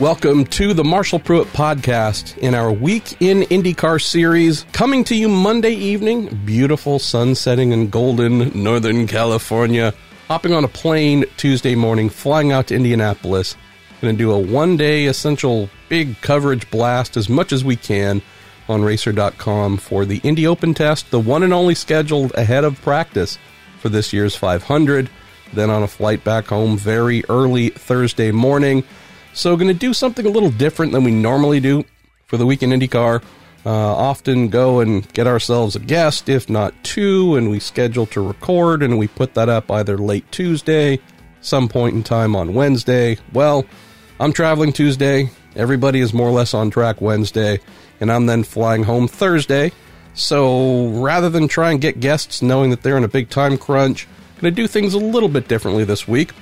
[0.00, 5.28] Welcome to the Marshall Pruett podcast in our Week in IndyCar series, coming to you
[5.28, 9.94] Monday evening, beautiful sun setting in golden Northern California.
[10.26, 13.54] Hopping on a plane Tuesday morning, flying out to Indianapolis.
[14.00, 18.20] Going to do a one day essential big coverage blast as much as we can
[18.68, 23.38] on racer.com for the Indy Open test, the one and only scheduled ahead of practice
[23.78, 25.08] for this year's 500.
[25.52, 28.82] Then on a flight back home very early Thursday morning.
[29.34, 31.84] So, going to do something a little different than we normally do
[32.26, 33.22] for the Week in IndyCar.
[33.66, 38.20] Uh, often go and get ourselves a guest, if not two, and we schedule to
[38.20, 41.00] record, and we put that up either late Tuesday,
[41.40, 43.16] some point in time on Wednesday.
[43.32, 43.64] Well,
[44.20, 45.30] I'm traveling Tuesday.
[45.56, 47.58] Everybody is more or less on track Wednesday,
[48.00, 49.72] and I'm then flying home Thursday.
[50.14, 54.06] So rather than try and get guests knowing that they're in a big time crunch,
[54.40, 56.32] going to do things a little bit differently this week.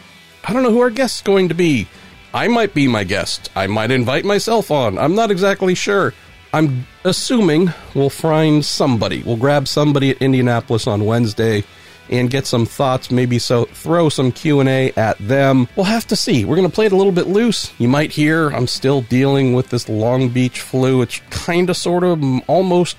[0.44, 1.86] I don't know who our guest's going to be.
[2.34, 3.50] I might be my guest.
[3.54, 4.98] I might invite myself on.
[4.98, 6.14] I'm not exactly sure.
[6.54, 9.22] I'm assuming we'll find somebody.
[9.22, 11.64] We'll grab somebody at Indianapolis on Wednesday
[12.10, 15.68] and get some thoughts, maybe so throw some Q&A at them.
[15.76, 16.44] We'll have to see.
[16.44, 17.72] We're going to play it a little bit loose.
[17.78, 21.00] You might hear I'm still dealing with this Long Beach flu.
[21.02, 22.96] It's kind of sort of almost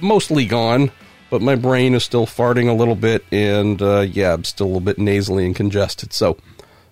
[0.00, 0.90] mostly gone,
[1.30, 4.68] but my brain is still farting a little bit and uh, yeah, I'm still a
[4.68, 6.12] little bit nasally and congested.
[6.12, 6.36] So,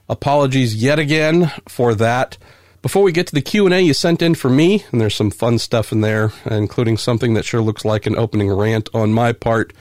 [0.08, 2.38] Apologies yet again for that.
[2.80, 5.58] Before we get to the Q&A you sent in for me, and there's some fun
[5.58, 9.72] stuff in there, including something that sure looks like an opening rant on my part,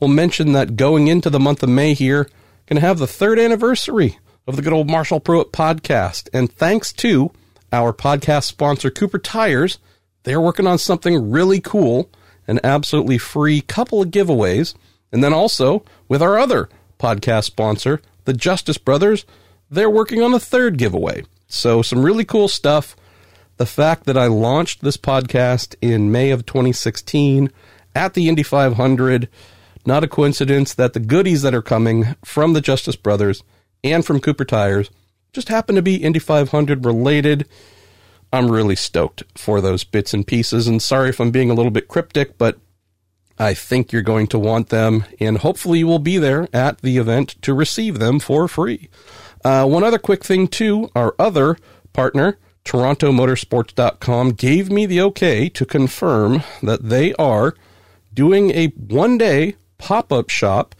[0.00, 2.24] we'll mention that going into the month of May here,
[2.66, 6.28] going to have the third anniversary of the good old Marshall Pruett podcast.
[6.32, 7.32] And thanks to
[7.72, 9.78] our podcast sponsor, Cooper Tires,
[10.22, 12.08] they're working on something really cool,
[12.46, 14.74] an absolutely free couple of giveaways.
[15.12, 19.26] And then also with our other podcast sponsor, the Justice Brothers,
[19.70, 21.24] they're working on a third giveaway.
[21.46, 22.96] So, some really cool stuff.
[23.56, 27.50] The fact that I launched this podcast in May of 2016
[27.94, 29.28] at the Indy 500,
[29.84, 33.42] not a coincidence that the goodies that are coming from the Justice Brothers
[33.82, 34.90] and from Cooper Tires
[35.32, 37.48] just happen to be Indy 500 related.
[38.32, 41.70] I'm really stoked for those bits and pieces, and sorry if I'm being a little
[41.70, 42.58] bit cryptic, but
[43.38, 46.98] I think you're going to want them, and hopefully you will be there at the
[46.98, 48.88] event to receive them for free.
[49.44, 51.56] Uh, one other quick thing, too, our other
[51.92, 57.54] partner, TorontoMotorsports.com, gave me the okay to confirm that they are
[58.12, 60.74] doing a one day pop up shop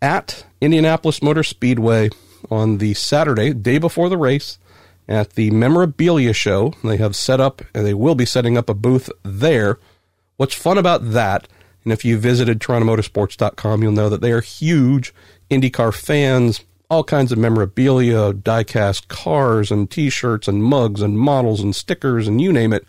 [0.00, 2.10] at Indianapolis Motor Speedway
[2.50, 4.58] on the Saturday, day before the race,
[5.08, 6.74] at the memorabilia show.
[6.84, 9.78] They have set up, and they will be setting up a booth there.
[10.36, 11.48] What's fun about that,
[11.84, 15.14] and if you visited TorontoMotorsports.com, you'll know that they are huge
[15.50, 21.74] IndyCar fans all kinds of memorabilia, diecast cars and t-shirts and mugs and models and
[21.74, 22.86] stickers and you name it.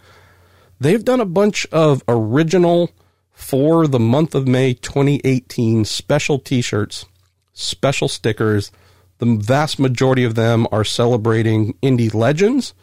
[0.80, 2.92] They've done a bunch of original
[3.32, 7.06] for the month of May 2018 special t-shirts,
[7.54, 8.72] special stickers.
[9.18, 12.74] The vast majority of them are celebrating Indy legends.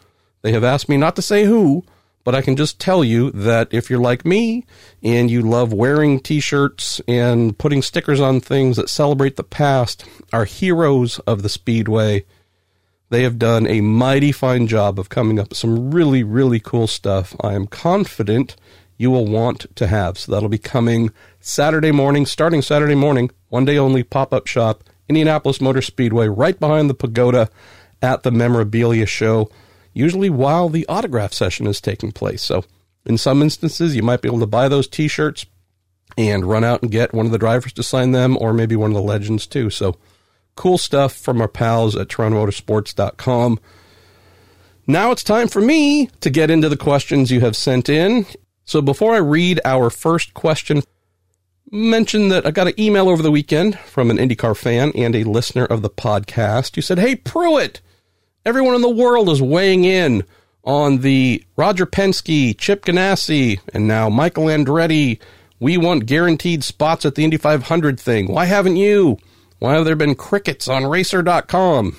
[0.41, 1.85] They have asked me not to say who,
[2.25, 4.65] but I can just tell you that if you're like me
[5.03, 10.03] and you love wearing t shirts and putting stickers on things that celebrate the past,
[10.33, 12.25] our heroes of the Speedway,
[13.11, 16.87] they have done a mighty fine job of coming up with some really, really cool
[16.87, 17.35] stuff.
[17.41, 18.55] I am confident
[18.97, 20.17] you will want to have.
[20.17, 24.83] So that'll be coming Saturday morning, starting Saturday morning, one day only pop up shop,
[25.07, 27.49] Indianapolis Motor Speedway, right behind the pagoda
[28.01, 29.51] at the memorabilia show
[29.95, 32.43] usually while the autograph session is taking place.
[32.43, 32.63] So,
[33.05, 35.47] in some instances, you might be able to buy those t shirts
[36.17, 38.91] and run out and get one of the drivers to sign them, or maybe one
[38.91, 39.71] of the legends too.
[39.71, 39.95] So,
[40.55, 43.59] cool stuff from our pals at TorontoMotorsports.com.
[44.87, 48.27] Now it's time for me to get into the questions you have sent in.
[48.65, 50.83] So, before I read our first question,
[51.71, 55.23] mention that I got an email over the weekend from an IndyCar fan and a
[55.23, 57.79] listener of the podcast who said, Hey, Pruett,
[58.45, 60.23] Everyone in the world is weighing in
[60.63, 65.19] on the Roger Penske, Chip Ganassi, and now Michael Andretti.
[65.59, 68.27] We want guaranteed spots at the Indy 500 thing.
[68.27, 69.17] Why haven't you?
[69.57, 71.93] Why have there been crickets on racer.com?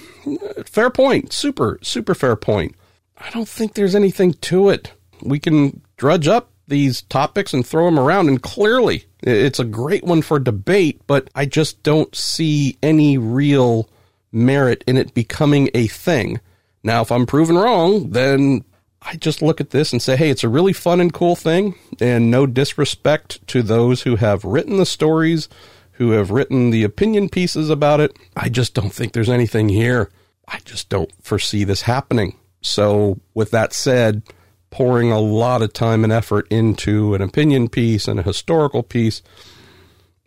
[0.67, 1.33] Fair point.
[1.33, 2.77] Super, super fair point.
[3.19, 4.93] I don't think there's anything to it.
[5.23, 10.05] We can drudge up these topics and throw them around, and clearly it's a great
[10.05, 13.89] one for debate, but I just don't see any real
[14.33, 16.41] merit in it becoming a thing.
[16.83, 18.65] Now, if I'm proven wrong, then
[19.03, 21.75] I just look at this and say, hey, it's a really fun and cool thing,
[22.01, 25.49] and no disrespect to those who have written the stories,
[25.93, 28.17] who have written the opinion pieces about it.
[28.37, 30.11] I just don't think there's anything here.
[30.49, 32.37] I just don't foresee this happening.
[32.63, 34.23] So, with that said,
[34.71, 39.23] pouring a lot of time and effort into an opinion piece and a historical piece,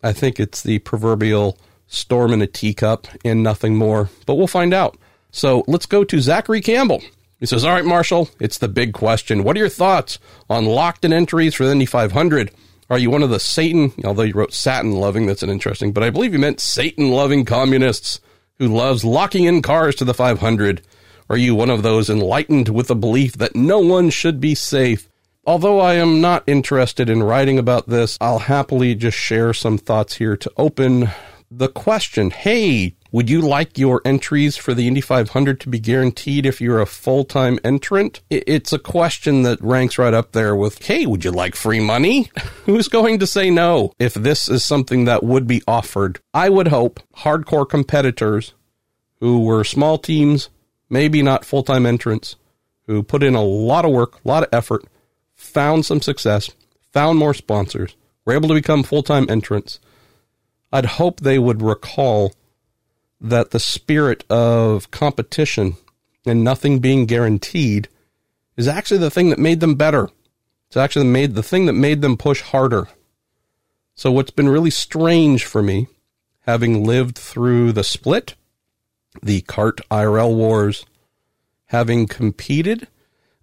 [0.01, 1.57] I think it's the proverbial
[1.87, 4.09] storm in a teacup and nothing more.
[4.25, 4.97] But we'll find out.
[5.31, 7.01] So, let's go to Zachary Campbell.
[7.39, 9.43] He says, All right, Marshall, it's the big question.
[9.43, 12.51] What are your thoughts on locked in entries for the Indy 500?
[12.89, 16.03] Are you one of the Satan, although you wrote Satin loving, that's an interesting, but
[16.03, 18.19] I believe you meant Satan loving communists
[18.57, 20.81] who loves locking in cars to the 500?
[21.29, 25.07] Are you one of those enlightened with the belief that no one should be safe?
[25.45, 30.15] Although I am not interested in writing about this, I'll happily just share some thoughts
[30.15, 31.09] here to open
[31.51, 32.31] the question.
[32.31, 36.79] Hey, would you like your entries for the Indy 500 to be guaranteed if you're
[36.79, 38.21] a full time entrant?
[38.29, 42.29] It's a question that ranks right up there with, hey, would you like free money?
[42.65, 46.19] Who's going to say no if this is something that would be offered?
[46.33, 48.53] I would hope hardcore competitors
[49.19, 50.49] who were small teams,
[50.89, 52.35] maybe not full time entrants,
[52.85, 54.85] who put in a lot of work, a lot of effort,
[55.33, 56.51] found some success,
[56.93, 59.79] found more sponsors, were able to become full time entrants.
[60.71, 62.33] I'd hope they would recall
[63.21, 65.75] that the spirit of competition
[66.25, 67.89] and nothing being guaranteed
[68.55, 70.09] is actually the thing that made them better.
[70.67, 72.87] It's actually made the thing that made them push harder.
[73.95, 75.87] So what's been really strange for me,
[76.41, 78.35] having lived through the split,
[79.21, 80.85] the CART IRL wars,
[81.67, 82.87] having competed,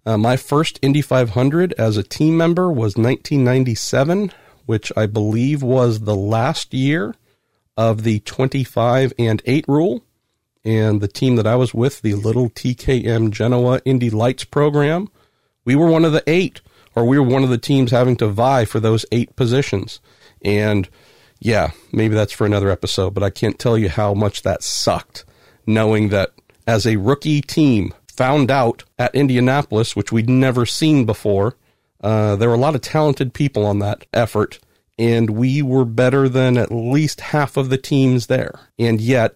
[0.05, 4.31] uh, my first Indy 500 as a team member was 1997,
[4.65, 7.13] which I believe was the last year
[7.77, 10.03] of the 25 and 8 rule.
[10.65, 15.09] And the team that I was with, the little TKM Genoa Indy Lights program,
[15.63, 16.59] we were one of the eight,
[16.93, 20.01] or we were one of the teams having to vie for those eight positions.
[20.41, 20.89] And
[21.39, 25.23] yeah, maybe that's for another episode, but I can't tell you how much that sucked
[25.65, 26.31] knowing that
[26.65, 31.55] as a rookie team found out at Indianapolis, which we'd never seen before,
[32.01, 34.59] uh, there were a lot of talented people on that effort
[34.97, 38.59] and we were better than at least half of the teams there.
[38.79, 39.35] And yet,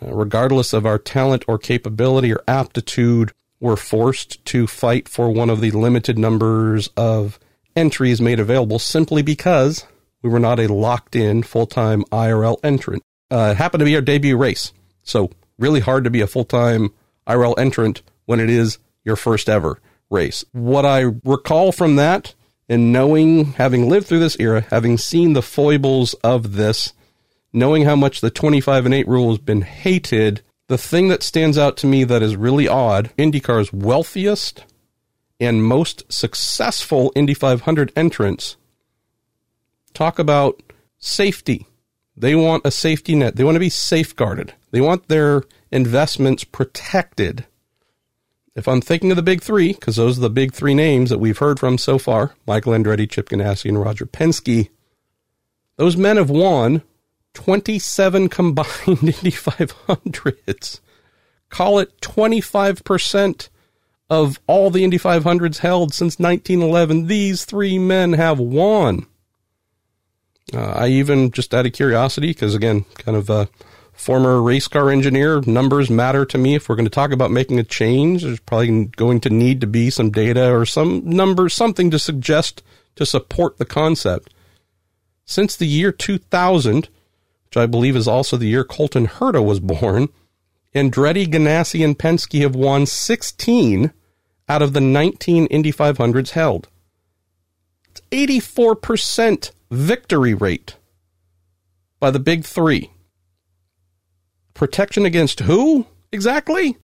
[0.00, 5.48] uh, regardless of our talent or capability or aptitude, we're forced to fight for one
[5.48, 7.38] of the limited numbers of
[7.76, 9.86] entries made available simply because
[10.20, 13.02] we were not a locked in full time IRL entrant.
[13.30, 14.72] Uh, it happened to be our debut race.
[15.04, 16.90] So, really hard to be a full time
[17.26, 19.78] IRL entrant when it is your first ever
[20.10, 20.44] race.
[20.52, 22.34] What I recall from that
[22.72, 26.94] and knowing, having lived through this era, having seen the foibles of this,
[27.52, 31.58] knowing how much the 25 and 8 rule has been hated, the thing that stands
[31.58, 34.64] out to me that is really odd IndyCar's wealthiest
[35.38, 38.56] and most successful Indy 500 entrants
[39.92, 40.62] talk about
[40.96, 41.66] safety.
[42.16, 43.36] They want a safety net.
[43.36, 44.54] They want to be safeguarded.
[44.70, 47.44] They want their investments protected
[48.54, 51.18] if I'm thinking of the big three, because those are the big three names that
[51.18, 54.68] we've heard from so far Michael Andretti, Chip Ganassi, and Roger Penske,
[55.76, 56.82] those men have won
[57.34, 60.80] 27 combined Indy 500s.
[61.48, 63.48] Call it 25%
[64.10, 67.06] of all the Indy 500s held since 1911.
[67.06, 69.06] These three men have won.
[70.52, 73.46] Uh, I even, just out of curiosity, because again, kind of uh,
[73.92, 76.54] former race car engineer, numbers matter to me.
[76.54, 79.66] If we're going to talk about making a change, there's probably going to need to
[79.66, 82.62] be some data or some numbers, something to suggest
[82.96, 84.32] to support the concept.
[85.24, 86.88] Since the year 2000,
[87.46, 90.08] which I believe is also the year Colton Herta was born,
[90.74, 93.92] Andretti, Ganassi, and Penske have won 16
[94.48, 96.68] out of the 19 Indy 500s held.
[97.90, 100.76] It's 84% victory rate
[102.00, 102.90] by the big three.
[104.62, 106.76] Protection against who exactly?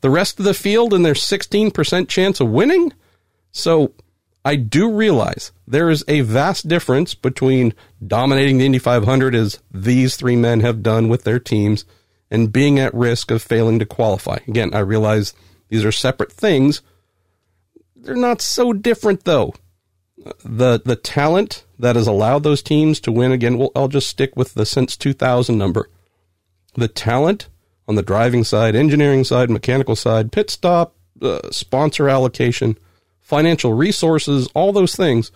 [0.00, 2.92] The rest of the field and their 16% chance of winning?
[3.52, 3.92] So
[4.44, 10.16] I do realize there is a vast difference between dominating the Indy 500 as these
[10.16, 11.84] three men have done with their teams
[12.28, 14.38] and being at risk of failing to qualify.
[14.48, 15.32] Again, I realize
[15.68, 16.82] these are separate things.
[17.94, 19.54] They're not so different though.
[20.44, 24.34] The the talent that has allowed those teams to win again, well, I'll just stick
[24.34, 25.88] with the since 2000 number
[26.82, 27.48] the talent
[27.86, 32.76] on the driving side, engineering side, mechanical side, pit stop, uh, sponsor allocation,
[33.20, 35.30] financial resources, all those things.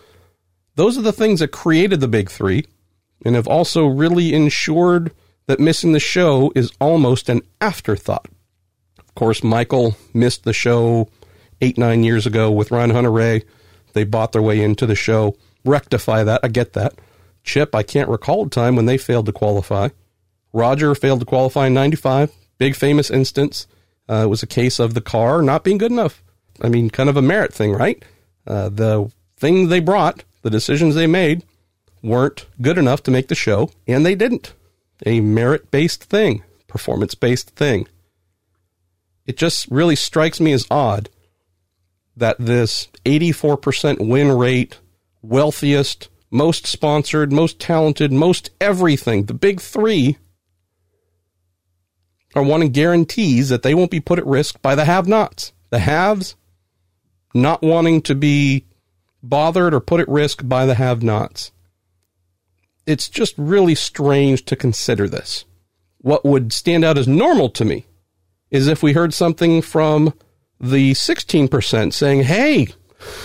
[0.75, 2.65] Those are the things that created the big three
[3.25, 5.11] and have also really ensured
[5.47, 8.27] that missing the show is almost an afterthought.
[8.97, 11.09] Of course, Michael missed the show
[11.61, 13.43] eight, nine years ago with Ryan Hunter-Reay.
[13.93, 15.35] They bought their way into the show.
[15.65, 16.41] Rectify that.
[16.43, 16.93] I get that.
[17.43, 19.89] Chip, I can't recall a time when they failed to qualify.
[20.53, 23.67] Roger failed to qualify in 95, big famous instance.
[24.07, 26.23] Uh, was a case of the car not being good enough.
[26.61, 28.03] I mean, kind of a merit thing, right?
[28.47, 31.43] Uh, the thing they brought, the decisions they made,
[32.01, 34.53] weren't good enough to make the show, and they didn't.
[35.05, 37.87] A merit based thing, performance based thing.
[39.25, 41.09] It just really strikes me as odd
[42.17, 44.79] that this 84% win rate,
[45.21, 50.17] wealthiest, most sponsored, most talented, most everything, the big three,
[52.35, 55.53] are wanting guarantees that they won't be put at risk by the have nots.
[55.69, 56.35] The haves
[57.33, 58.65] not wanting to be
[59.21, 61.51] bothered or put at risk by the have nots.
[62.85, 65.45] It's just really strange to consider this.
[65.99, 67.85] What would stand out as normal to me
[68.49, 70.13] is if we heard something from
[70.59, 72.67] the 16% saying, hey,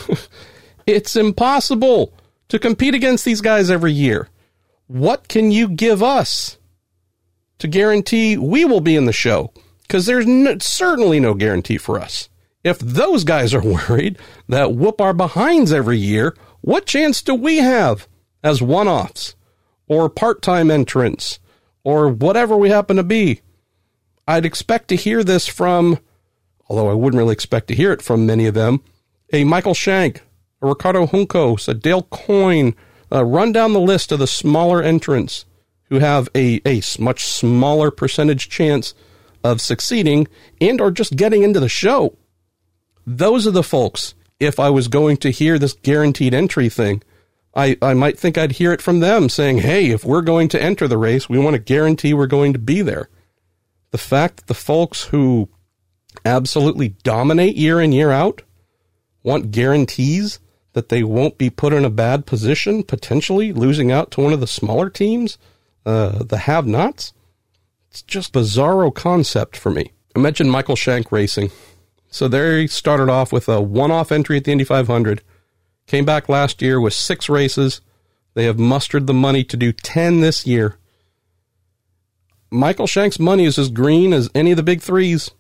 [0.87, 2.13] it's impossible
[2.49, 4.29] to compete against these guys every year.
[4.87, 6.59] What can you give us
[7.65, 9.51] to guarantee we will be in the show?
[9.83, 12.29] Because there's no, certainly no guarantee for us.
[12.63, 14.19] If those guys are worried
[14.51, 18.07] that whoop our behinds every year, what chance do we have
[18.43, 19.35] as one offs
[19.89, 21.39] or part time entrants
[21.85, 23.41] or whatever we happen to be?
[24.29, 25.99] I'd expect to hear this from,
[26.69, 28.83] although I wouldn't really expect to hear it from many of them,
[29.33, 30.21] a Michael Shank,
[30.61, 32.75] a Ricardo Juncos, a Dale Coyne,
[33.11, 35.47] uh, run down the list of the smaller entrants
[35.89, 38.95] who have a, a much smaller percentage chance
[39.43, 40.27] of succeeding
[40.61, 42.17] and or just getting into the show.
[43.07, 47.03] Those are the folks, if I was going to hear this guaranteed entry thing,
[47.55, 50.63] I, I might think I'd hear it from them saying, hey, if we're going to
[50.63, 53.09] enter the race, we want to guarantee we're going to be there.
[53.91, 55.49] The fact that the folks who
[56.25, 58.43] absolutely dominate year in, year out
[59.23, 60.41] want guarantees
[60.73, 64.41] that they won't be put in a bad position, potentially losing out to one of
[64.41, 65.39] the smaller teams,
[65.87, 67.13] uh, the have nots.
[67.91, 69.93] It's just bizarro concept for me.
[70.17, 71.51] I mentioned Michael Shank Racing.
[72.11, 75.23] So they started off with a one off entry at the Indy 500,
[75.87, 77.81] came back last year with six races.
[78.35, 80.79] They have mustered the money to do 10 this year.
[82.51, 85.33] Michael Shank's money is as green as any of the big threes.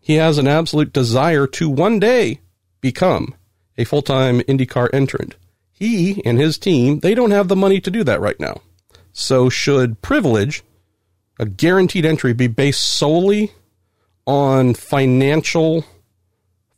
[0.00, 2.40] He has an absolute desire to one day
[2.80, 3.36] become
[3.78, 5.36] a full time IndyCar entrant.
[5.70, 8.60] He and his team, they don't have the money to do that right now.
[9.12, 10.62] So, should privilege,
[11.38, 13.52] a guaranteed entry, be based solely
[14.26, 15.84] on financial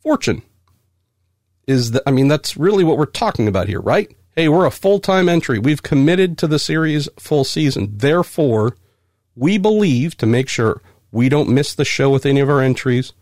[0.01, 0.41] fortune.
[1.67, 4.13] Is that, I mean, that's really what we're talking about here, right?
[4.35, 5.59] Hey, we're a full time entry.
[5.59, 7.89] We've committed to the series full season.
[7.95, 8.75] Therefore,
[9.35, 13.13] we believe to make sure we don't miss the show with any of our entries,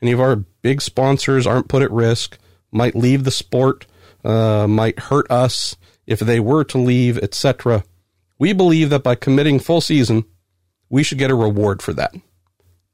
[0.00, 2.38] any of our big sponsors aren't put at risk,
[2.70, 3.86] might leave the sport,
[4.24, 7.84] uh, might hurt us if they were to leave, etc.
[8.42, 10.24] We believe that by committing full season,
[10.90, 12.12] we should get a reward for that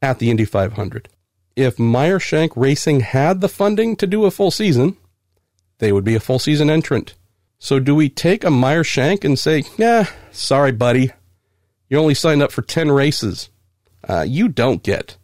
[0.03, 1.09] at the Indy 500.
[1.57, 4.99] If Meyer Shank Racing had the funding to do a full season,
[5.79, 7.15] they would be a full season entrant.
[7.59, 11.13] So do we take a Meyer Shank and say, "Yeah, sorry, buddy,
[11.89, 13.49] you only signed up for 10 races.
[14.07, 15.17] Uh, you don't get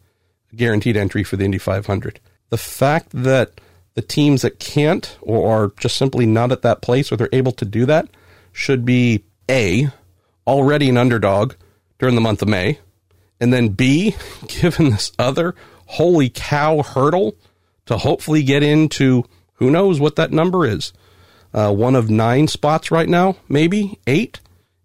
[0.51, 3.61] a guaranteed entry for the Indy 500." The fact that
[3.93, 7.51] the teams that can't or are just simply not at that place or they're able
[7.51, 8.07] to do that
[8.51, 9.91] should be A,
[10.47, 11.53] already an underdog
[11.99, 12.79] during the month of May,
[13.39, 14.15] and then B,
[14.47, 15.55] given this other
[15.87, 17.35] holy cow hurdle
[17.85, 19.23] to hopefully get into
[19.55, 20.93] who knows what that number is.
[21.53, 24.39] Uh, one of nine spots right now, maybe eight.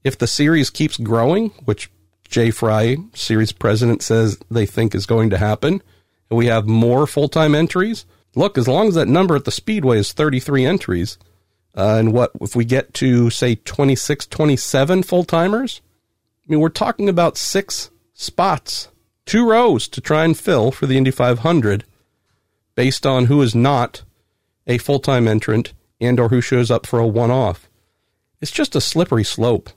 [0.05, 1.91] If the series keeps growing, which
[2.29, 5.83] Jay Frye, series president, says they think is going to happen,
[6.31, 8.07] and we have more full time entries.
[8.37, 11.19] Look, as long as that number at the Speedway is 33 entries,
[11.77, 15.81] uh, and what if we get to, say, 26, 27 full timers?
[16.45, 18.89] I mean, we're talking about six spots,
[19.25, 21.85] two rows to try and fill for the Indy 500
[22.75, 24.03] based on who is not
[24.67, 27.69] a full-time entrant and or who shows up for a one-off.
[28.41, 29.71] It's just a slippery slope.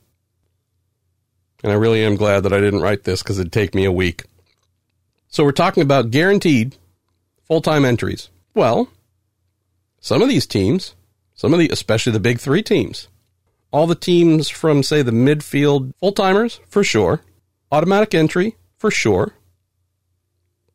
[1.64, 3.92] And I really am glad that I didn't write this because it'd take me a
[3.92, 4.24] week.
[5.28, 6.78] So we're talking about guaranteed
[7.44, 8.30] full-time entries.
[8.54, 8.90] Well,
[10.00, 10.96] some of these teams,
[11.36, 13.08] some of the especially the big 3 teams,
[13.72, 17.22] all the teams from say the midfield full-timers for sure,
[17.74, 19.34] Automatic entry, for sure.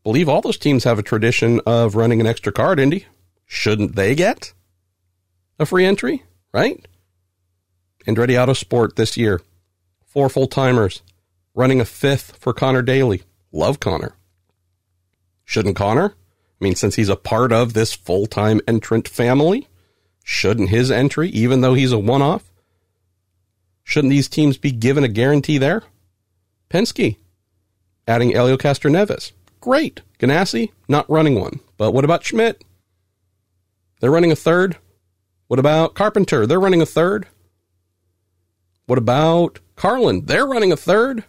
[0.02, 3.06] Believe all those teams have a tradition of running an extra card, Indy.
[3.46, 4.52] Shouldn't they get
[5.60, 6.84] a free entry, right?
[8.04, 9.40] Andretti Autosport this year,
[10.06, 11.02] four full timers,
[11.54, 13.22] running a fifth for Connor Daly.
[13.52, 14.16] Love Connor.
[15.44, 16.14] Shouldn't Connor?
[16.60, 19.68] I mean, since he's a part of this full time entrant family,
[20.30, 22.52] shouldn't his entry, even though he's a one off,
[23.82, 25.82] shouldn't these teams be given a guarantee there?
[26.68, 27.16] Penske
[28.06, 29.32] adding Helio Castroneves.
[29.58, 30.02] great.
[30.18, 31.60] Ganassi, not running one.
[31.78, 32.62] But what about Schmidt?
[34.00, 34.76] They're running a third.
[35.46, 36.46] What about Carpenter?
[36.46, 37.26] They're running a third.
[38.84, 40.26] What about Carlin?
[40.26, 41.24] They're running a third.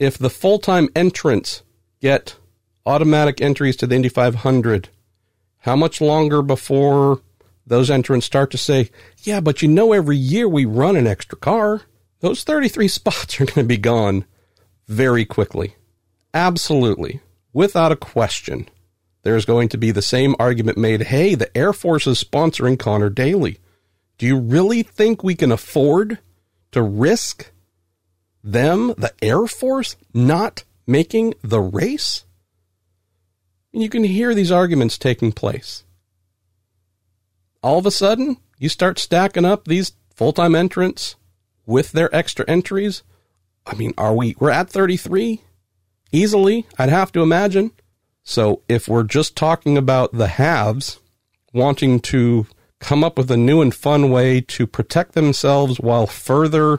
[0.00, 1.62] If the full time entrants
[2.00, 2.36] get
[2.84, 4.88] automatic entries to the Indy 500,
[5.58, 7.20] how much longer before
[7.66, 11.38] those entrants start to say, yeah, but you know, every year we run an extra
[11.38, 11.82] car?
[12.20, 14.24] Those 33 spots are going to be gone
[14.86, 15.76] very quickly.
[16.34, 17.20] Absolutely.
[17.52, 18.68] Without a question.
[19.22, 23.10] There's going to be the same argument made hey, the Air Force is sponsoring Connor
[23.10, 23.58] Daly.
[24.18, 26.18] Do you really think we can afford
[26.72, 27.50] to risk
[28.42, 32.24] them, the Air Force, not making the race?
[33.72, 35.84] And you can hear these arguments taking place.
[37.62, 41.16] All of a sudden, you start stacking up these full time entrants
[41.66, 43.02] with their extra entries.
[43.66, 45.42] I mean, are we, we're at 33
[46.12, 47.72] easily, I'd have to imagine.
[48.22, 51.00] So if we're just talking about the haves
[51.52, 52.46] wanting to
[52.78, 56.78] come up with a new and fun way to protect themselves while further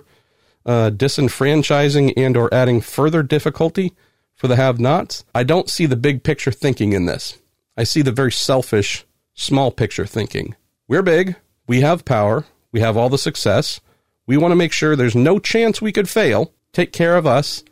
[0.65, 3.93] uh, disenfranchising and or adding further difficulty
[4.35, 7.37] for the have-nots, I don't see the big picture thinking in this.
[7.77, 10.55] I see the very selfish small picture thinking.
[10.91, 12.43] We're big, we have power,
[12.73, 13.79] we have all the success.
[14.27, 16.51] We want to make sure there's no chance we could fail.
[16.73, 17.63] Take care of us.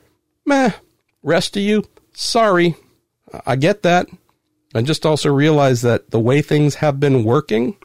[0.45, 0.71] Meh.
[1.21, 1.83] Rest of you,
[2.13, 2.77] sorry.
[3.45, 4.07] I get that.
[4.73, 7.75] I just also realize that the way things have been working,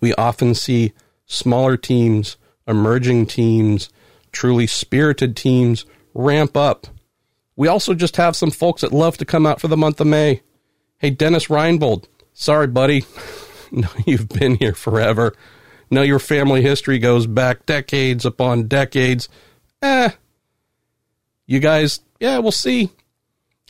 [0.00, 0.92] we often see
[1.24, 3.90] smaller teams, emerging teams,
[4.32, 6.88] truly spirited teams ramp up.
[7.54, 10.08] We also just have some folks that love to come out for the month of
[10.08, 10.42] May.
[10.98, 13.04] Hey, Dennis Reinbold, sorry, buddy.
[13.74, 15.34] no, you've been here forever.
[15.90, 19.28] No, your family history goes back decades upon decades.
[19.80, 20.10] Eh.
[21.46, 22.90] You guys, yeah, we'll see.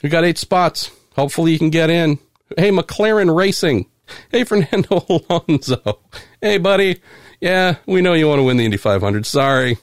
[0.03, 0.91] We got eight spots.
[1.15, 2.19] Hopefully you can get in.
[2.57, 3.87] Hey, McLaren Racing.
[4.31, 6.01] Hey, Fernando Alonso.
[6.41, 7.01] Hey, buddy.
[7.41, 9.25] Yeah, we know you want to win the Indy 500.
[9.25, 9.79] Sorry.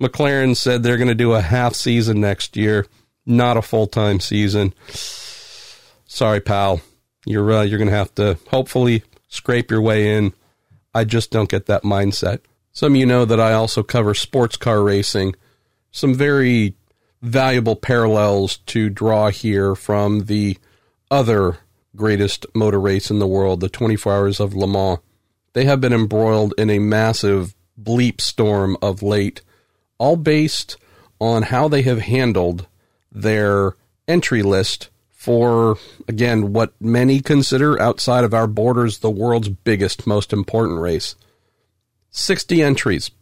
[0.00, 2.86] McLaren said they're going to do a half season next year,
[3.26, 4.74] not a full time season.
[6.06, 6.80] Sorry, pal.
[7.24, 10.34] You're uh, you're going to have to hopefully scrape your way in.
[10.94, 12.40] I just don't get that mindset.
[12.70, 15.34] Some of you know that I also cover sports car racing.
[15.90, 16.74] Some very
[17.22, 20.58] valuable parallels to draw here from the
[21.10, 21.58] other
[21.96, 24.98] greatest motor race in the world, the 24 Hours of Le Mans.
[25.54, 29.40] They have been embroiled in a massive bleep storm of late,
[29.96, 30.76] all based
[31.20, 32.66] on how they have handled
[33.10, 34.90] their entry list
[35.22, 35.76] for,
[36.08, 41.14] again, what many consider outside of our borders the world's biggest, most important race.
[42.10, 43.12] 60 entries,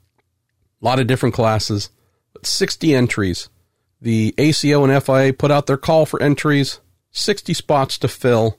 [0.80, 1.90] a lot of different classes,
[2.32, 3.50] but 60 entries
[4.00, 8.56] the ACO and FIA put out their call for entries, 60 spots to fill.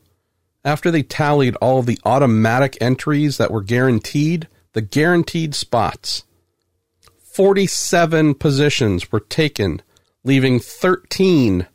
[0.63, 6.25] After they tallied all of the automatic entries that were guaranteed, the guaranteed spots,
[7.33, 9.81] 47 positions were taken,
[10.23, 11.65] leaving 13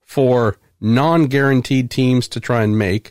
[0.00, 3.10] for non guaranteed teams to try and make.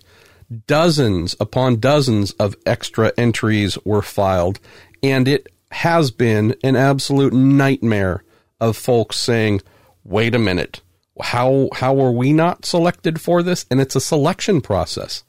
[0.66, 4.60] Dozens upon dozens of extra entries were filed,
[5.04, 8.24] and it has been an absolute nightmare
[8.60, 9.62] of folks saying,
[10.04, 10.82] wait a minute,
[11.22, 13.66] how how were we not selected for this?
[13.70, 15.24] And it's a selection process.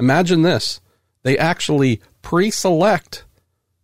[0.00, 0.80] Imagine this.
[1.22, 3.24] They actually pre-select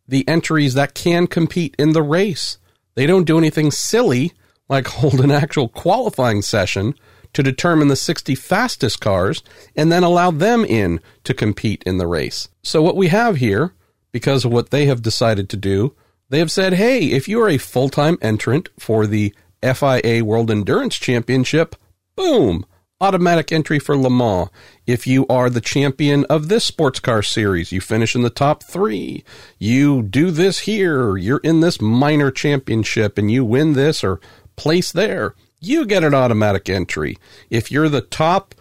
[0.06, 2.58] the entries that can compete in the race.
[2.94, 4.32] They don't do anything silly
[4.68, 6.94] like hold an actual qualifying session
[7.32, 9.42] to determine the 60 fastest cars
[9.74, 12.48] and then allow them in to compete in the race.
[12.62, 13.72] So what we have here,
[14.12, 15.94] because of what they have decided to do,
[16.28, 20.96] they have said, hey, if you are a full-time entrant for the FIA World Endurance
[20.96, 21.76] Championship,
[22.16, 22.64] boom,
[23.02, 24.48] automatic entry for Le Mans.
[24.86, 28.62] If you are the champion of this sports car series, you finish in the top
[28.62, 29.24] three.
[29.58, 34.20] You do this here, you're in this minor championship and you win this or
[34.56, 37.16] place there, you get an automatic entry.
[37.48, 38.54] If you're the top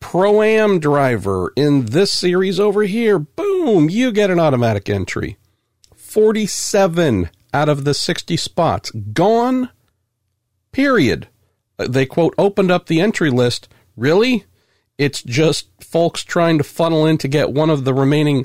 [0.00, 5.36] pro am driver in this series over here, boom, you get an automatic entry.
[5.94, 9.70] 47 out of the 60 spots gone
[10.74, 11.28] Period.
[11.78, 13.68] Uh, they quote opened up the entry list.
[13.96, 14.44] Really?
[14.98, 18.44] It's just folks trying to funnel in to get one of the remaining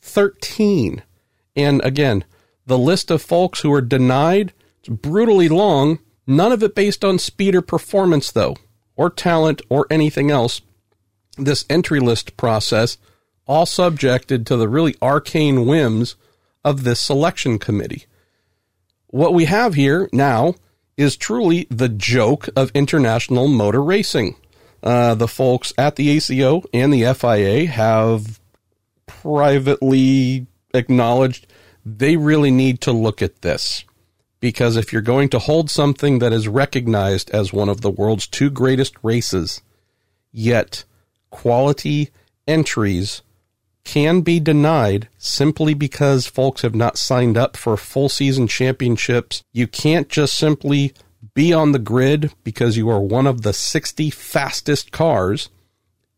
[0.00, 1.02] 13.
[1.56, 2.24] And again,
[2.64, 7.18] the list of folks who are denied, it's brutally long, none of it based on
[7.18, 8.56] speed or performance, though,
[8.96, 10.60] or talent or anything else.
[11.38, 12.98] This entry list process,
[13.46, 16.16] all subjected to the really arcane whims
[16.64, 18.06] of this selection committee.
[19.08, 20.54] What we have here now
[20.96, 24.36] is truly the joke of international motor racing.
[24.82, 28.40] uh, the folks at the ACO and the FIA have
[29.06, 31.46] privately acknowledged
[31.84, 33.84] they really need to look at this.
[34.40, 38.26] Because if you're going to hold something that is recognized as one of the world's
[38.26, 39.62] two greatest races,
[40.30, 40.84] yet
[41.30, 42.10] quality
[42.46, 43.22] entries
[43.86, 49.44] can be denied simply because folks have not signed up for full season championships.
[49.52, 50.92] You can't just simply
[51.34, 55.50] be on the grid because you are one of the 60 fastest cars.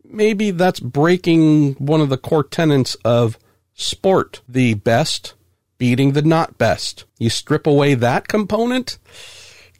[0.03, 3.39] Maybe that's breaking one of the core tenets of
[3.75, 5.35] sport the best
[5.79, 7.05] beating the not best.
[7.19, 8.99] You strip away that component,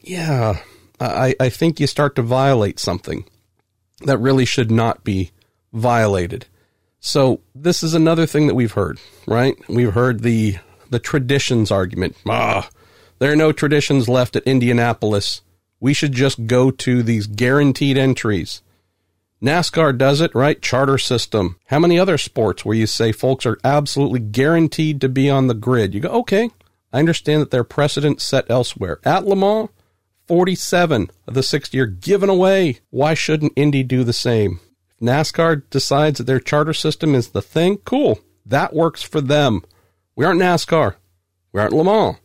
[0.01, 0.61] yeah,
[1.01, 3.25] I, I think you start to violate something
[4.03, 5.33] that really should not be
[5.73, 6.47] violated.
[7.01, 9.57] So this is another thing that we've heard, right?
[9.69, 10.57] We've heard the
[10.91, 12.17] the traditions argument.
[12.27, 12.71] Ah,
[13.19, 15.43] there are no traditions left at Indianapolis.
[15.81, 18.63] We should just go to these guaranteed entries.
[19.43, 20.61] NASCAR does it, right?
[20.61, 21.57] Charter system.
[21.67, 25.55] How many other sports where you say folks are absolutely guaranteed to be on the
[25.55, 25.95] grid?
[25.95, 26.51] You go, okay,
[26.93, 28.99] I understand that there are precedents set elsewhere.
[29.05, 29.69] At Le Mans,
[30.27, 32.81] 47 of the 60 are given away.
[32.91, 34.59] Why shouldn't Indy do the same?
[34.91, 38.19] If NASCAR decides that their charter system is the thing, cool.
[38.45, 39.63] That works for them.
[40.17, 40.97] We aren't NASCAR.
[41.53, 42.17] We aren't Le Mans.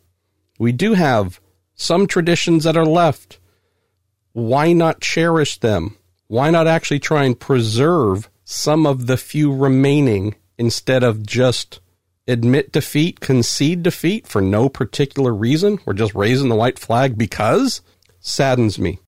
[0.58, 1.40] We do have
[1.76, 3.38] some traditions that are left.
[4.32, 5.96] Why not cherish them?
[6.26, 11.80] Why not actually try and preserve some of the few remaining instead of just
[12.26, 15.78] admit defeat, concede defeat for no particular reason?
[15.84, 17.82] We're just raising the white flag because?
[18.20, 19.00] Saddens me.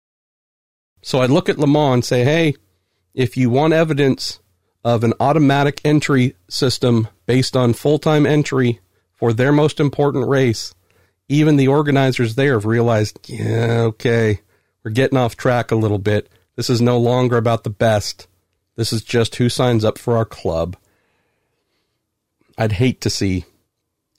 [1.03, 2.55] So I look at Le Mans and say, hey,
[3.15, 4.41] if you want evidence
[4.85, 8.81] of an automatic entry system based on full time entry
[9.15, 10.75] for their most important race,
[11.29, 14.41] even the organizers there have realized, yeah, okay,
[14.85, 16.29] we're getting off track a little bit.
[16.57, 18.27] This is no longer about the best.
[18.77, 20.77] This is just who signs up for our club.
[22.59, 23.45] I'd hate to see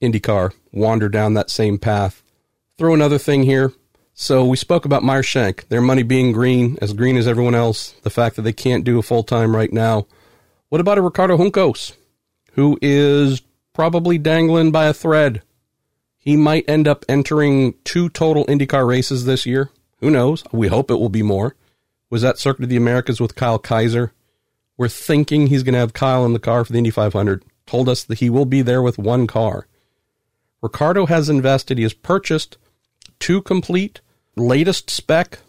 [0.02, 2.22] IndyCar wander down that same path.
[2.78, 3.74] Throw another thing here.
[4.14, 7.92] So we spoke about Meyer Shank, their money being green, as green as everyone else,
[8.02, 10.08] the fact that they can't do a full time right now.
[10.70, 11.94] What about a Ricardo Juncos,
[12.54, 13.42] who is
[13.74, 15.44] probably dangling by a thread?
[16.18, 19.70] He might end up entering two total IndyCar races this year.
[20.00, 20.44] Who knows?
[20.52, 21.56] We hope it will be more.
[22.10, 24.14] Was that Circuit of the Americas with Kyle Kaiser?
[24.78, 27.44] We're thinking he's going to have Kyle in the car for the Indy 500.
[27.66, 29.68] Told us that he will be there with one car.
[30.62, 32.58] Ricardo has invested, he has purchased
[33.20, 34.02] two complete
[34.36, 35.40] latest spec,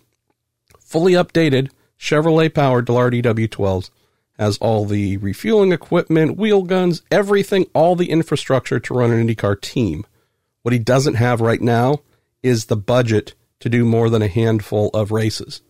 [0.80, 3.90] fully updated Chevrolet powered Dallara DW12s.
[4.38, 9.60] Has all the refueling equipment, wheel guns, everything, all the infrastructure to run an IndyCar
[9.60, 10.06] team.
[10.62, 12.02] What he doesn't have right now
[12.40, 15.60] is the budget to do more than a handful of races.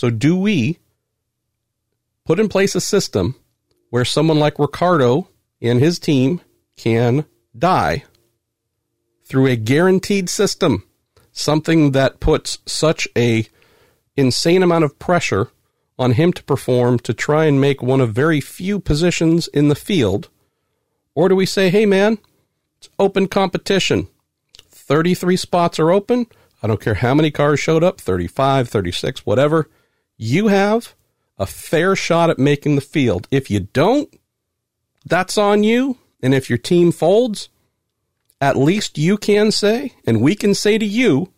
[0.00, 0.78] So, do we
[2.24, 3.34] put in place a system
[3.90, 5.28] where someone like Ricardo
[5.60, 6.40] and his team
[6.78, 8.04] can die
[9.26, 10.84] through a guaranteed system
[11.32, 13.46] something that puts such a
[14.16, 15.48] insane amount of pressure
[15.98, 19.74] on him to perform to try and make one of very few positions in the
[19.74, 20.30] field?
[21.14, 22.16] Or do we say, hey man,
[22.78, 24.08] it's open competition.
[24.70, 26.24] 33 spots are open.
[26.62, 29.68] I don't care how many cars showed up 35, 36, whatever.
[30.22, 30.94] You have
[31.38, 33.26] a fair shot at making the field.
[33.30, 34.14] If you don't,
[35.06, 35.96] that's on you.
[36.22, 37.48] And if your team folds,
[38.38, 41.32] at least you can say, and we can say to you,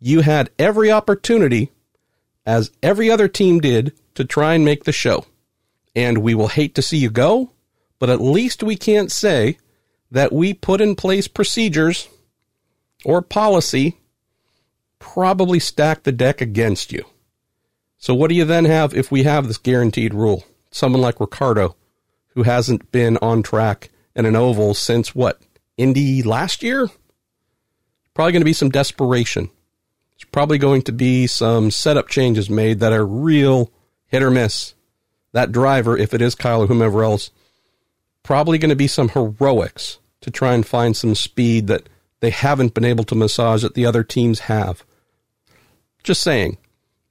[0.00, 1.70] you had every opportunity,
[2.44, 5.26] as every other team did, to try and make the show.
[5.94, 7.52] And we will hate to see you go,
[8.00, 9.58] but at least we can't say
[10.10, 12.08] that we put in place procedures
[13.04, 13.96] or policy
[14.98, 17.04] probably stack the deck against you.
[18.04, 20.44] So what do you then have if we have this guaranteed rule?
[20.70, 21.74] Someone like Ricardo,
[22.34, 25.40] who hasn't been on track in an oval since what,
[25.78, 26.90] Indy last year,
[28.12, 29.44] probably going to be some desperation.
[29.46, 33.72] There's probably going to be some setup changes made that are real
[34.08, 34.74] hit or miss.
[35.32, 37.30] That driver, if it is Kyle or whomever else,
[38.22, 41.88] probably going to be some heroics to try and find some speed that
[42.20, 44.84] they haven't been able to massage that the other teams have.
[46.02, 46.58] Just saying.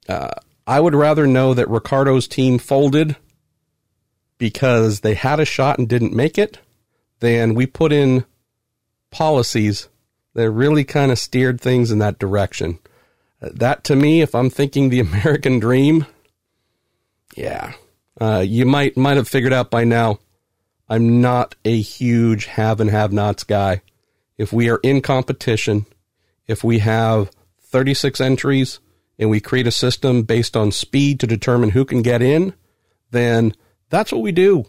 [0.08, 0.30] Uh,
[0.66, 3.16] I would rather know that Ricardo's team folded
[4.38, 6.58] because they had a shot and didn't make it
[7.20, 8.24] than we put in
[9.10, 9.88] policies
[10.34, 12.78] that really kind of steered things in that direction.
[13.40, 16.06] Uh, that to me, if I'm thinking the American dream,
[17.36, 17.74] yeah,
[18.20, 20.18] uh, you might might have figured out by now.
[20.88, 23.80] I'm not a huge have and have nots guy.
[24.36, 25.86] If we are in competition,
[26.46, 27.30] if we have
[27.62, 28.80] 36 entries
[29.18, 32.54] and we create a system based on speed to determine who can get in,
[33.10, 33.54] then
[33.90, 34.66] that's what we do.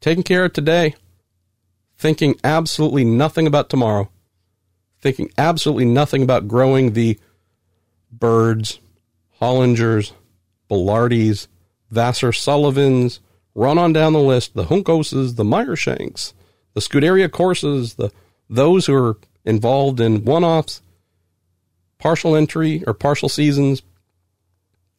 [0.00, 0.94] Taking care of today,
[1.96, 4.10] thinking absolutely nothing about tomorrow,
[5.00, 7.18] thinking absolutely nothing about growing the
[8.10, 8.80] Byrds,
[9.40, 10.12] Hollingers,
[10.70, 11.46] Belardis,
[11.92, 13.20] Vasser Sullivans,
[13.54, 16.32] run on down the list, the Juncoses, the Meyershanks,
[16.74, 18.10] the Scuderia Corsas, the
[18.48, 20.80] those who are involved in one-offs,
[21.98, 23.82] partial entry or partial seasons,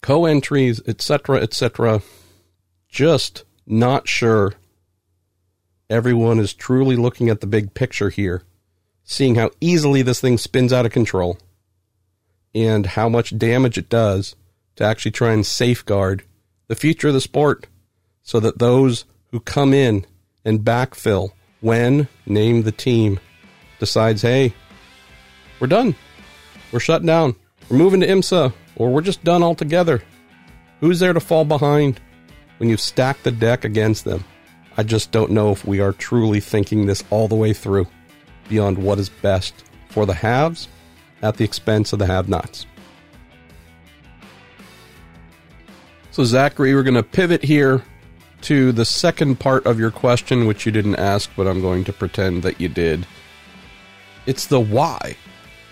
[0.01, 2.01] co-entries, etc., etc.
[2.89, 4.53] Just not sure
[5.89, 8.43] everyone is truly looking at the big picture here,
[9.03, 11.37] seeing how easily this thing spins out of control
[12.53, 14.35] and how much damage it does
[14.75, 16.23] to actually try and safeguard
[16.67, 17.67] the future of the sport
[18.23, 20.05] so that those who come in
[20.45, 21.31] and backfill
[21.61, 23.19] when name the team
[23.79, 24.53] decides, hey,
[25.59, 25.95] we're done.
[26.71, 27.35] We're shut down.
[27.69, 30.01] We're moving to IMSA, or we're just done altogether.
[30.79, 31.99] Who's there to fall behind
[32.57, 34.23] when you've stacked the deck against them?
[34.77, 37.87] I just don't know if we are truly thinking this all the way through
[38.47, 40.67] beyond what is best for the haves
[41.21, 42.65] at the expense of the have nots.
[46.11, 47.83] So, Zachary, we're going to pivot here
[48.41, 51.93] to the second part of your question, which you didn't ask, but I'm going to
[51.93, 53.05] pretend that you did.
[54.25, 55.15] It's the why.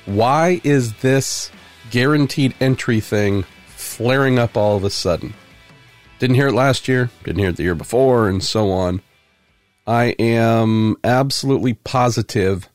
[0.08, 1.52] Why is this
[1.92, 5.36] guaranteed entry thing flaring up all of a sudden?
[6.18, 9.02] Didn't hear it last year, didn't hear it the year before, and so on.
[9.86, 12.68] I am absolutely positive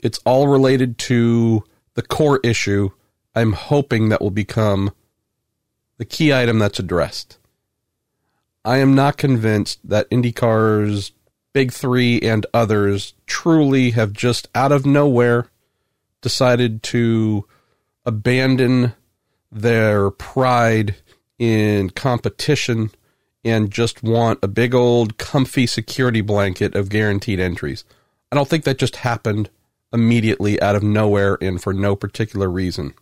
[0.00, 2.90] it's all related to the core issue.
[3.34, 4.92] I'm hoping that will become
[5.98, 7.38] the key item that's addressed.
[8.64, 11.12] I am not convinced that IndyCar's
[11.52, 15.50] Big Three and others truly have just out of nowhere
[16.20, 17.46] decided to
[18.04, 18.94] abandon
[19.50, 20.96] their pride
[21.38, 22.90] in competition
[23.44, 27.84] and just want a big old comfy security blanket of guaranteed entries.
[28.30, 29.48] I don't think that just happened
[29.92, 32.94] immediately out of nowhere and for no particular reason.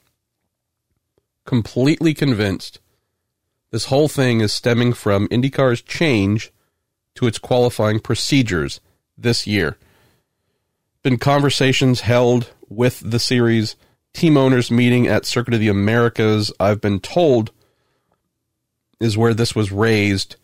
[1.45, 2.81] Completely convinced
[3.71, 6.53] this whole thing is stemming from IndyCar's change
[7.17, 8.81] to its qualifying procedures
[9.19, 9.77] this year.
[11.03, 13.77] Been conversations held with the series
[14.13, 17.53] team owners meeting at Circuit of the Americas, I've been told,
[18.99, 20.37] is where this was raised.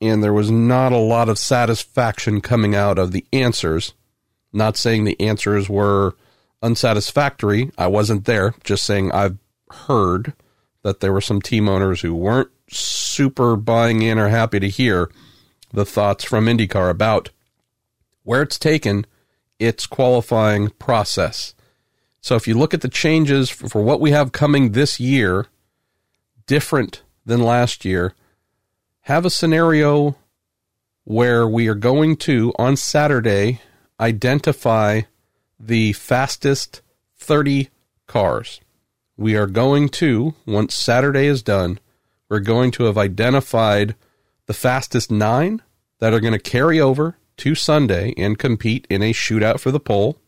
[0.00, 3.94] And there was not a lot of satisfaction coming out of the answers.
[4.52, 6.14] Not saying the answers were
[6.62, 7.70] unsatisfactory.
[7.78, 8.54] I wasn't there.
[8.64, 9.38] Just saying I've
[9.70, 10.34] heard
[10.82, 15.10] that there were some team owners who weren't super buying in or happy to hear
[15.72, 17.30] the thoughts from IndyCar about
[18.24, 19.06] where it's taken
[19.62, 21.54] its qualifying process.
[22.20, 25.46] So if you look at the changes for what we have coming this year,
[26.46, 28.14] different than last year,
[29.02, 30.16] have a scenario
[31.04, 33.60] where we are going to, on Saturday,
[33.98, 35.02] identify
[35.58, 36.82] the fastest
[37.16, 37.70] 30
[38.06, 38.60] cars
[39.16, 41.78] we are going to, once Saturday is done,
[42.28, 43.94] we're going to have identified
[44.46, 45.62] the fastest nine
[45.98, 49.80] that are going to carry over to Sunday and compete in a shootout for the
[49.80, 50.18] pole.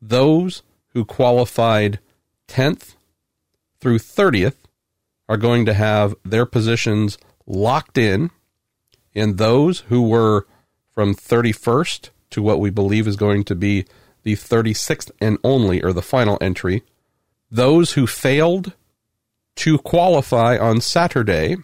[0.00, 0.62] Those
[0.92, 1.98] who qualified
[2.48, 2.94] 10th
[3.80, 4.56] through 30th
[5.28, 8.30] are going to have their positions locked in,
[9.14, 10.46] and those who were
[10.90, 13.86] from 31st to what we believe is going to be
[14.22, 16.82] the 36th and only, or the final entry,
[17.50, 18.74] those who failed
[19.56, 21.56] to qualify on Saturday,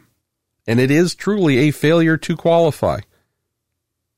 [0.67, 3.01] and it is truly a failure to qualify.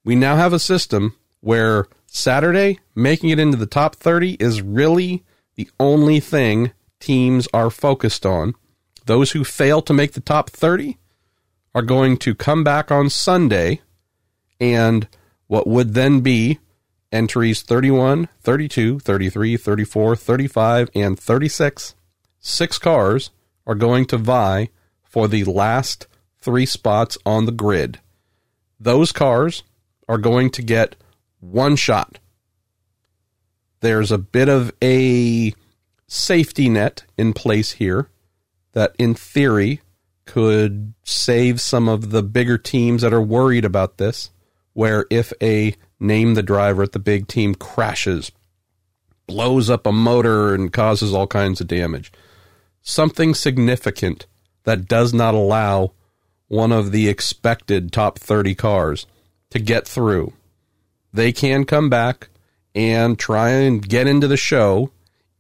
[0.05, 5.25] We now have a system where Saturday, making it into the top 30 is really
[5.57, 8.55] the only thing teams are focused on.
[9.07, 10.99] Those who fail to make the top 30
[11.75, 13.81] are going to come back on Sunday
[14.61, 15.07] and
[15.47, 16.59] what would then be
[17.13, 21.95] entries 31, 32, 33, 34, 35, and 36,
[22.41, 23.31] six cars
[23.67, 24.69] are going to vie
[25.03, 26.07] for the last
[26.41, 28.01] three spots on the grid.
[28.79, 29.63] Those cars
[30.09, 30.97] are going to get
[31.41, 32.19] one shot.
[33.81, 35.53] There's a bit of a
[36.07, 38.09] safety net in place here
[38.73, 39.81] that, in theory,
[40.25, 44.31] could save some of the bigger teams that are worried about this.
[44.73, 48.31] Where if a name the driver at the big team crashes,
[49.27, 52.13] blows up a motor, and causes all kinds of damage.
[52.83, 54.27] Something significant
[54.65, 55.93] that does not allow
[56.49, 59.07] one of the expected top 30 cars
[59.51, 60.33] to get through.
[61.13, 62.29] They can come back
[62.75, 64.91] and try and get into the show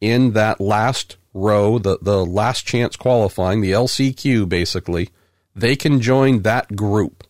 [0.01, 5.11] in that last row, the, the last chance qualifying, the LCQ basically,
[5.55, 7.25] they can join that group.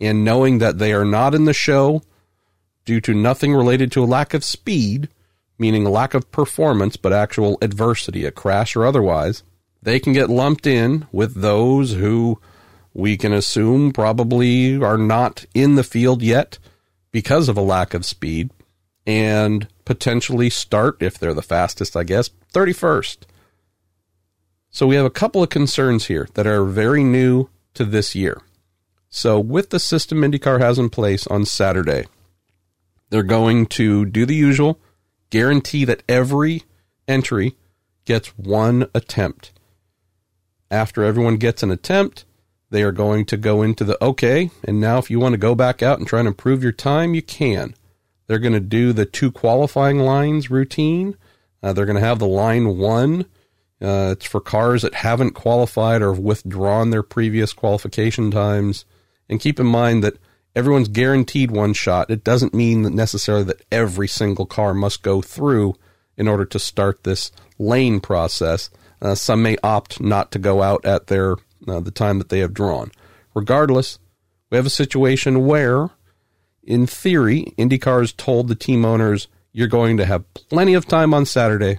[0.00, 2.02] And knowing that they are not in the show
[2.84, 5.08] due to nothing related to a lack of speed,
[5.58, 9.42] meaning lack of performance, but actual adversity, a crash or otherwise,
[9.82, 12.40] they can get lumped in with those who
[12.94, 16.58] we can assume probably are not in the field yet
[17.10, 18.50] because of a lack of speed
[19.06, 23.18] and potentially start, if they're the fastest, I guess, 31st.
[24.70, 28.40] So we have a couple of concerns here that are very new to this year.
[29.10, 32.06] So, with the system IndyCar has in place on Saturday,
[33.10, 34.80] they're going to do the usual,
[35.30, 36.64] guarantee that every
[37.06, 37.54] entry
[38.04, 39.52] gets one attempt.
[40.68, 42.24] After everyone gets an attempt,
[42.74, 45.54] they are going to go into the okay, and now if you want to go
[45.54, 47.72] back out and try and improve your time, you can.
[48.26, 51.16] They're going to do the two qualifying lines routine.
[51.62, 53.26] Uh, they're going to have the line one.
[53.80, 58.84] Uh, it's for cars that haven't qualified or have withdrawn their previous qualification times.
[59.28, 60.16] And keep in mind that
[60.56, 62.10] everyone's guaranteed one shot.
[62.10, 65.76] It doesn't mean that necessarily that every single car must go through
[66.16, 68.68] in order to start this lane process.
[69.00, 72.40] Uh, some may opt not to go out at their uh, the time that they
[72.40, 72.90] have drawn.
[73.34, 73.98] Regardless,
[74.50, 75.90] we have a situation where
[76.66, 81.26] in theory, IndyCar told the team owners, you're going to have plenty of time on
[81.26, 81.78] Saturday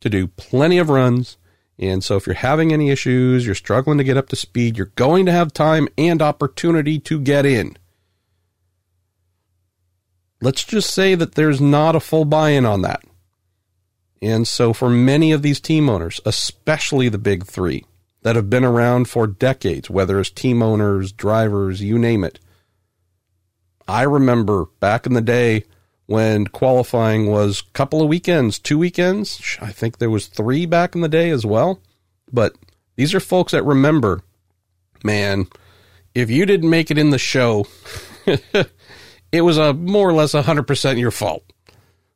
[0.00, 1.36] to do plenty of runs.
[1.78, 4.92] And so if you're having any issues, you're struggling to get up to speed, you're
[4.94, 7.76] going to have time and opportunity to get in.
[10.40, 13.02] Let's just say that there's not a full buy in on that.
[14.20, 17.84] And so for many of these team owners, especially the big three
[18.22, 22.38] that have been around for decades, whether as team owners, drivers, you name it,
[23.86, 25.64] I remember back in the day
[26.06, 29.58] when qualifying was a couple of weekends, two weekends.
[29.60, 31.80] I think there was three back in the day as well.
[32.32, 32.54] But
[32.96, 34.22] these are folks that remember,
[35.04, 35.48] man,
[36.14, 37.66] if you didn't make it in the show,
[38.26, 41.44] it was a more or less 100% your fault.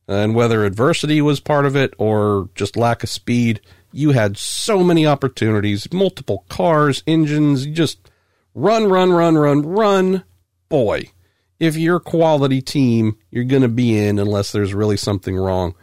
[0.09, 3.61] And whether adversity was part of it or just lack of speed,
[3.93, 8.11] you had so many opportunities, multiple cars, engines, just
[8.55, 10.25] run, run, run, run, run.
[10.69, 11.11] Boy,
[11.59, 15.75] if you're a quality team, you're going to be in unless there's really something wrong.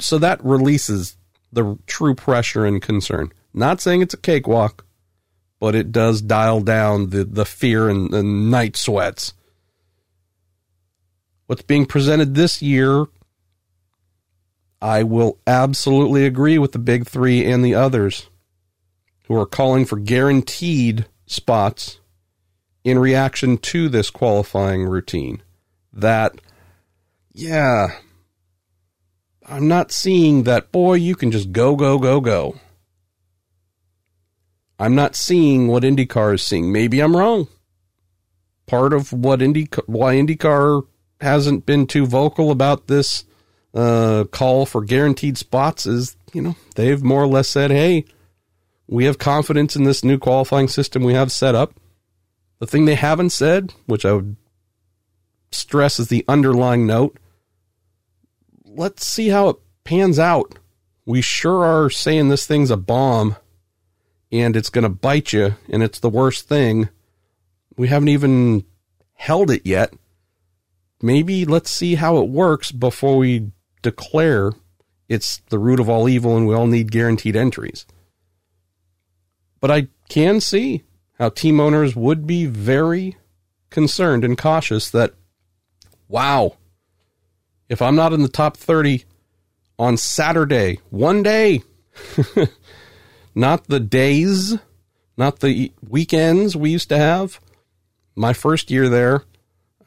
[0.00, 1.16] So that releases
[1.52, 3.32] the true pressure and concern.
[3.54, 4.84] Not saying it's a cakewalk,
[5.60, 9.34] but it does dial down the, the fear and the night sweats.
[11.46, 13.06] What's being presented this year,
[14.82, 18.28] I will absolutely agree with the big three and the others
[19.28, 22.00] who are calling for guaranteed spots
[22.82, 25.40] in reaction to this qualifying routine
[25.92, 26.34] that,
[27.32, 27.90] yeah,
[29.46, 32.56] I'm not seeing that, boy, you can just go, go, go, go.
[34.80, 36.72] I'm not seeing what IndyCar is seeing.
[36.72, 37.46] Maybe I'm wrong.
[38.66, 40.88] Part of what Indy, why IndyCar
[41.20, 43.24] hasn't been too vocal about this
[43.74, 48.04] uh, call for guaranteed spots is, you know, they've more or less said, hey,
[48.86, 51.74] we have confidence in this new qualifying system we have set up.
[52.58, 54.36] The thing they haven't said, which I would
[55.50, 57.18] stress as the underlying note,
[58.64, 60.58] let's see how it pans out.
[61.04, 63.36] We sure are saying this thing's a bomb
[64.30, 66.88] and it's going to bite you and it's the worst thing.
[67.76, 68.64] We haven't even
[69.14, 69.92] held it yet.
[71.00, 73.50] Maybe let's see how it works before we
[73.82, 74.52] declare
[75.08, 77.86] it's the root of all evil and we all need guaranteed entries.
[79.60, 80.84] But I can see
[81.18, 83.16] how team owners would be very
[83.70, 85.14] concerned and cautious that,
[86.08, 86.56] wow,
[87.68, 89.04] if I'm not in the top 30
[89.78, 91.62] on Saturday, one day,
[93.34, 94.58] not the days,
[95.16, 97.40] not the weekends we used to have.
[98.14, 99.24] My first year there,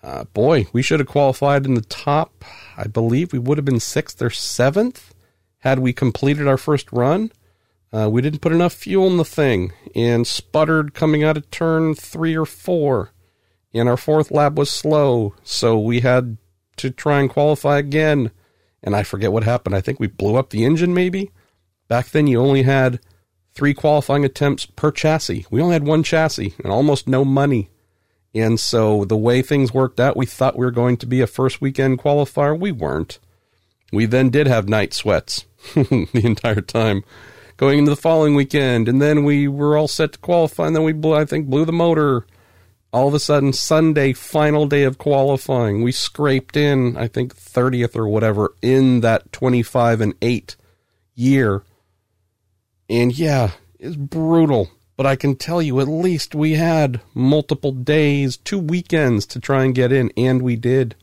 [0.01, 2.43] uh, boy, we should have qualified in the top.
[2.77, 5.13] I believe we would have been sixth or seventh
[5.59, 7.31] had we completed our first run.
[7.91, 11.95] Uh, we didn't put enough fuel in the thing and sputtered coming out of turn
[11.95, 13.11] three or four.
[13.73, 16.37] And our fourth lap was slow, so we had
[16.77, 18.31] to try and qualify again.
[18.83, 19.75] And I forget what happened.
[19.75, 21.31] I think we blew up the engine, maybe.
[21.87, 22.99] Back then, you only had
[23.53, 25.45] three qualifying attempts per chassis.
[25.49, 27.69] We only had one chassis and almost no money.
[28.35, 31.27] And so the way things worked out, we thought we were going to be a
[31.27, 32.59] first weekend qualifier.
[32.59, 33.17] We weren't.
[33.93, 37.03] We then did have night sweats the entire time
[37.57, 40.83] going into the following weekend, and then we were all set to qualify, and then
[40.83, 42.25] we blew, I think, blew the motor.
[42.91, 47.95] All of a sudden, Sunday, final day of qualifying, we scraped in, I think, 30th
[47.95, 50.55] or whatever in that 25 and 8
[51.13, 51.63] year.
[52.89, 54.69] And yeah, it's brutal.
[54.97, 59.63] But I can tell you, at least we had multiple days, two weekends to try
[59.63, 60.95] and get in, and we did.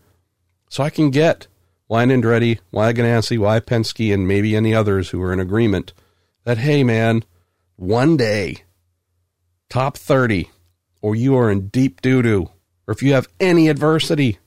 [0.70, 1.46] So I can get
[1.88, 5.92] Wine Andretti, why Ganassi, why Penske, and maybe any others who are in agreement
[6.44, 7.24] that, hey, man,
[7.76, 8.64] one day,
[9.68, 10.50] top 30,
[11.02, 12.50] or you are in deep doo doo,
[12.86, 14.38] or if you have any adversity,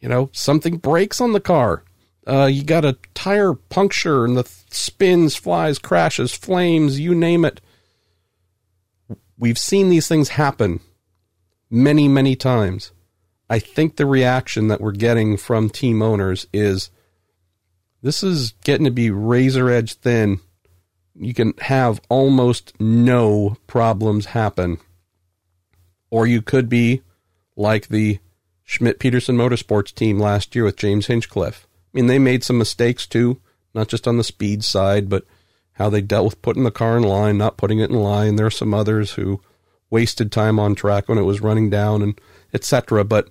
[0.00, 1.82] you know, something breaks on the car.
[2.26, 7.60] Uh, you got a tire puncture and the spins, flies, crashes, flames, you name it.
[9.38, 10.80] We've seen these things happen
[11.70, 12.92] many, many times.
[13.48, 16.90] I think the reaction that we're getting from team owners is
[18.02, 20.40] this is getting to be razor edge thin.
[21.14, 24.78] You can have almost no problems happen.
[26.10, 27.02] Or you could be
[27.56, 28.18] like the
[28.64, 31.66] Schmidt Peterson Motorsports team last year with James Hinchcliffe.
[31.66, 33.40] I mean, they made some mistakes too,
[33.74, 35.24] not just on the speed side, but
[35.78, 38.34] how they dealt with putting the car in line, not putting it in line.
[38.34, 39.40] There are some others who
[39.90, 42.20] wasted time on track when it was running down and
[42.52, 43.04] etc.
[43.04, 43.30] But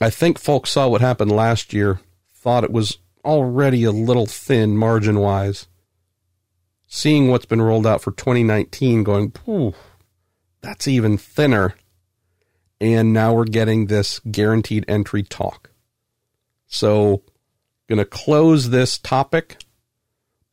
[0.00, 2.00] I think folks saw what happened last year,
[2.34, 5.66] thought it was already a little thin margin wise.
[6.86, 9.32] Seeing what's been rolled out for 2019, going,
[10.62, 11.74] that's even thinner.
[12.80, 15.70] And now we're getting this guaranteed entry talk.
[16.66, 17.22] So,
[17.88, 19.63] going to close this topic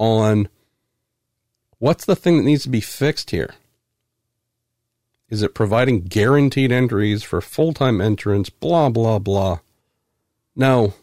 [0.02, 0.50] on
[1.78, 3.54] what's the thing that needs to be fixed here?
[5.30, 8.50] Is it providing guaranteed entries for full time entrants?
[8.50, 9.60] Blah, blah, blah.
[10.56, 10.96] No,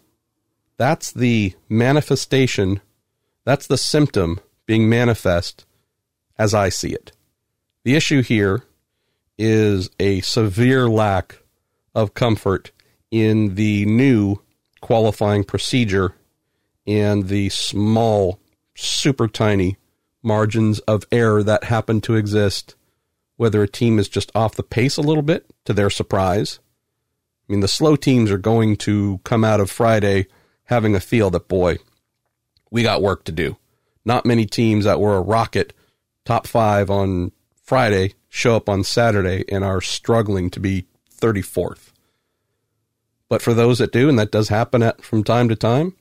[0.77, 2.81] that's the manifestation.
[3.45, 5.65] That's the symptom being manifest
[6.37, 7.13] as I see it.
[7.85, 8.65] The issue here
[9.39, 11.39] is a severe lack
[11.95, 12.73] of comfort
[13.13, 14.43] in the new
[14.81, 16.15] qualifying procedure
[16.87, 18.41] and the small,
[18.79, 19.77] super tiny
[20.23, 22.75] margins of error that happen to exist
[23.37, 26.59] whether a team is just off the pace a little bit to their surprise.
[27.49, 30.27] I mean, the slow teams are going to come out of Friday
[30.65, 31.79] having a feel that, boy,
[32.71, 33.57] we got work to do.
[34.05, 35.73] Not many teams that were a rocket
[36.25, 40.87] top five on Friday show up on Saturday and are struggling to be
[41.21, 41.93] 34th.
[43.29, 45.95] But for those that do, and that does happen at, from time to time,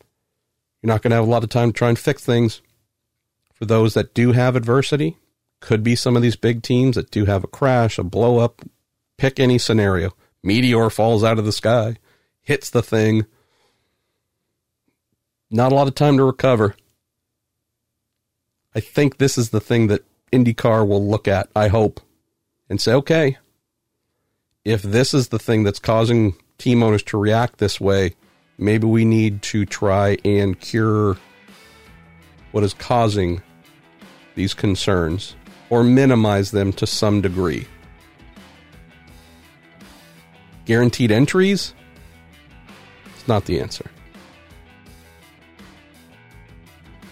[0.82, 2.62] you're not going to have a lot of time to try and fix things.
[3.58, 5.18] For those that do have adversity,
[5.60, 8.62] could be some of these big teams that do have a crash, a blow up,
[9.18, 10.14] pick any scenario.
[10.44, 11.98] Meteor falls out of the sky,
[12.44, 13.26] hits the thing.
[15.50, 16.76] Not a lot of time to recover.
[18.76, 22.00] I think this is the thing that IndyCar will look at, I hope,
[22.70, 23.38] and say, okay,
[24.64, 28.14] if this is the thing that's causing team owners to react this way,
[28.60, 31.18] maybe we need to try and cure
[32.52, 33.42] what is causing
[34.38, 35.36] these concerns
[35.70, 37.68] or minimize them to some degree.
[40.64, 41.74] Guaranteed entries?
[43.16, 43.90] It's not the answer.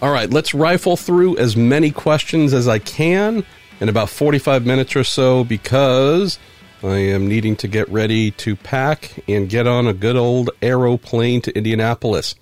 [0.02, 3.44] All right, let's rifle through as many questions as I can
[3.80, 6.38] in about 45 minutes or so because
[6.82, 11.40] I am needing to get ready to pack and get on a good old aeroplane
[11.42, 12.34] to Indianapolis.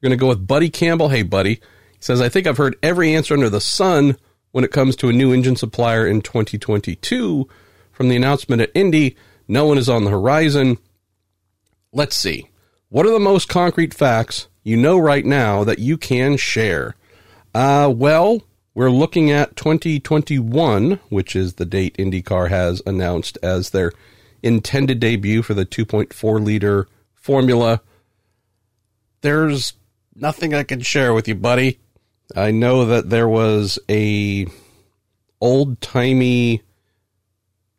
[0.00, 1.10] We're going to go with Buddy Campbell.
[1.10, 1.60] Hey, Buddy.
[2.00, 4.16] Says, I think I've heard every answer under the sun
[4.52, 7.48] when it comes to a new engine supplier in 2022.
[7.92, 9.16] From the announcement at Indy,
[9.48, 10.78] no one is on the horizon.
[11.92, 12.50] Let's see.
[12.88, 16.94] What are the most concrete facts you know right now that you can share?
[17.54, 18.42] Uh, well,
[18.74, 23.92] we're looking at 2021, which is the date IndyCar has announced as their
[24.42, 27.80] intended debut for the 2.4 liter formula.
[29.22, 29.72] There's
[30.14, 31.80] nothing I can share with you, buddy.
[32.34, 34.46] I know that there was a
[35.40, 36.62] old timey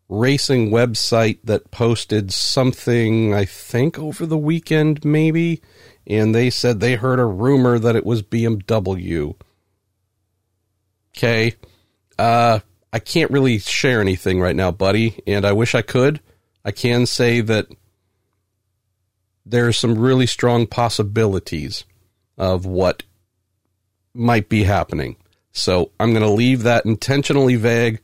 [0.09, 5.61] racing website that posted something, I think, over the weekend, maybe,
[6.05, 9.35] and they said they heard a rumor that it was BMW.
[11.15, 11.55] Okay.
[12.17, 12.59] Uh,
[12.93, 16.21] I can't really share anything right now, buddy, and I wish I could.
[16.63, 17.67] I can say that
[19.45, 21.83] there's some really strong possibilities
[22.37, 23.03] of what
[24.17, 25.15] might be happening.
[25.51, 28.01] So I'm going to leave that intentionally vague.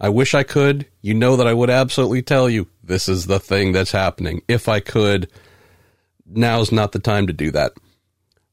[0.00, 0.86] I wish I could.
[1.00, 4.42] You know that I would absolutely tell you this is the thing that's happening.
[4.48, 5.30] If I could,
[6.26, 7.72] now's not the time to do that.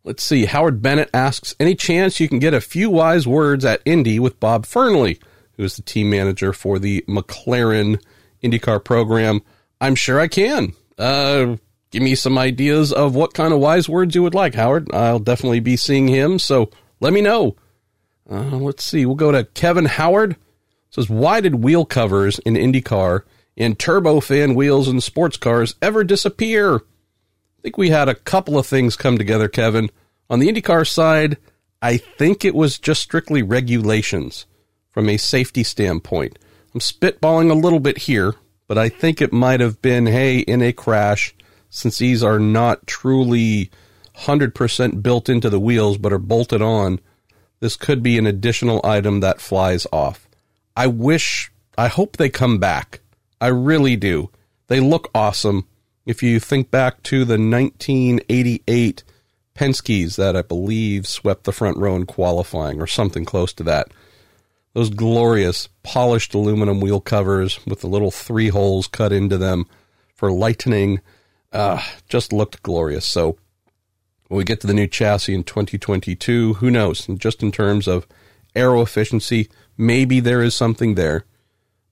[0.03, 0.45] Let's see.
[0.45, 4.39] Howard Bennett asks Any chance you can get a few wise words at Indy with
[4.39, 5.19] Bob Fernley,
[5.53, 8.01] who is the team manager for the McLaren
[8.43, 9.41] IndyCar program?
[9.79, 10.73] I'm sure I can.
[10.97, 11.55] Uh,
[11.91, 14.93] give me some ideas of what kind of wise words you would like, Howard.
[14.93, 16.37] I'll definitely be seeing him.
[16.37, 16.69] So
[17.03, 17.57] let me know.
[18.29, 19.05] Uh, let's see.
[19.05, 20.37] We'll go to Kevin Howard.
[20.89, 23.23] says, why did wheel covers in IndyCar
[23.57, 26.77] and turbofan wheels in sports cars ever disappear?
[26.77, 29.89] I think we had a couple of things come together, Kevin.
[30.29, 31.37] On the IndyCar side,
[31.81, 34.45] I think it was just strictly regulations
[34.89, 36.39] from a safety standpoint.
[36.73, 38.33] I'm spitballing a little bit here,
[38.67, 41.35] but I think it might have been hey, in a crash,
[41.69, 43.69] since these are not truly
[44.17, 46.99] 100% built into the wheels but are bolted on,
[47.59, 50.27] this could be an additional item that flies off.
[50.75, 52.99] I wish, I hope they come back.
[53.39, 54.29] I really do.
[54.67, 55.67] They look awesome.
[56.05, 59.03] If you think back to the 1988
[59.55, 63.91] Penske's that I believe swept the front row in qualifying or something close to that
[64.73, 69.65] those glorious polished aluminum wheel covers with the little three holes cut into them
[70.15, 70.99] for lightening
[71.51, 73.05] uh, just looked glorious.
[73.05, 73.37] So
[74.27, 77.07] when we get to the new chassis in 2022, who knows?
[77.07, 78.07] And just in terms of
[78.55, 81.25] aero efficiency, maybe there is something there.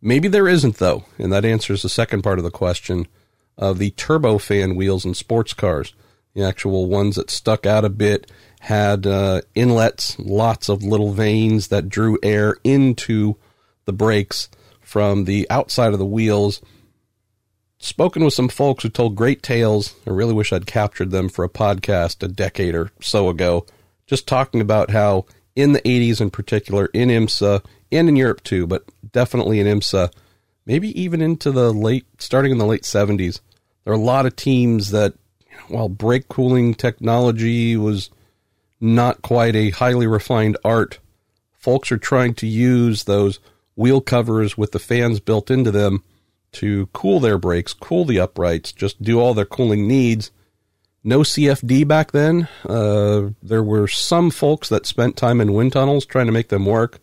[0.01, 1.05] Maybe there isn't, though.
[1.17, 3.07] And that answers the second part of the question
[3.57, 5.93] of the turbofan wheels in sports cars,
[6.34, 11.67] the actual ones that stuck out a bit had uh, inlets, lots of little vanes
[11.67, 13.36] that drew air into
[13.86, 16.61] the brakes from the outside of the wheels.
[17.84, 19.95] Spoken with some folks who told great tales.
[20.05, 23.65] I really wish I'd captured them for a podcast a decade or so ago,
[24.05, 25.25] just talking about how
[25.55, 30.13] in the 80s in particular, in IMSA and in Europe too, but definitely in IMSA,
[30.67, 33.39] maybe even into the late, starting in the late 70s,
[33.84, 35.15] there are a lot of teams that,
[35.67, 38.11] while brake cooling technology was
[38.79, 40.99] not quite a highly refined art.
[41.57, 43.39] Folks are trying to use those
[43.75, 46.03] wheel covers with the fans built into them
[46.54, 50.32] to cool their brakes, cool the uprights, just do all their cooling needs.
[51.04, 52.47] No CFD back then.
[52.68, 56.66] Uh, there were some folks that spent time in wind tunnels trying to make them
[56.66, 56.99] work.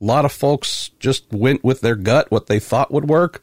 [0.00, 3.42] A lot of folks just went with their gut, what they thought would work.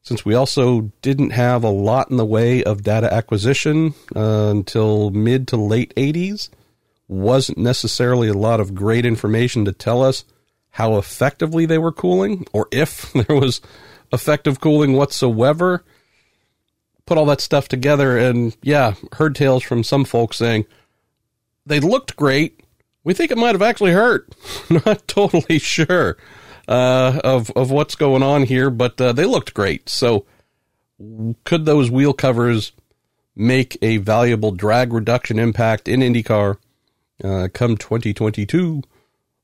[0.00, 5.10] Since we also didn't have a lot in the way of data acquisition uh, until
[5.10, 6.48] mid to late 80s,
[7.06, 10.24] wasn't necessarily a lot of great information to tell us
[10.70, 13.60] how effectively they were cooling or if there was
[14.12, 15.84] effective cooling whatsoever.
[17.06, 20.66] Put all that stuff together and yeah, heard tales from some folks saying
[21.66, 22.60] they looked great.
[23.04, 24.32] We think it might have actually hurt.
[24.70, 26.16] Not totally sure
[26.68, 29.88] uh, of of what's going on here, but uh, they looked great.
[29.88, 30.26] So,
[31.44, 32.72] could those wheel covers
[33.34, 36.58] make a valuable drag reduction impact in IndyCar
[37.24, 38.82] uh, come 2022,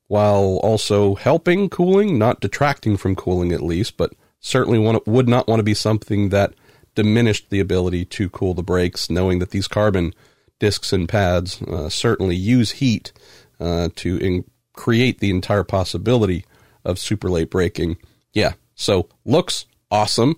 [0.07, 5.47] while also helping cooling, not detracting from cooling at least, but certainly want, would not
[5.47, 6.53] want to be something that
[6.95, 10.13] diminished the ability to cool the brakes, knowing that these carbon
[10.59, 13.11] discs and pads uh, certainly use heat
[13.59, 16.45] uh, to in- create the entire possibility
[16.83, 17.97] of super late braking.
[18.33, 20.35] Yeah, so looks awesome.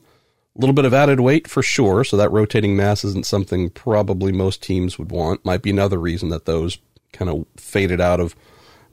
[0.55, 4.31] A little bit of added weight for sure, so that rotating mass isn't something probably
[4.31, 5.45] most teams would want.
[5.45, 6.77] Might be another reason that those
[7.13, 8.35] kind of faded out of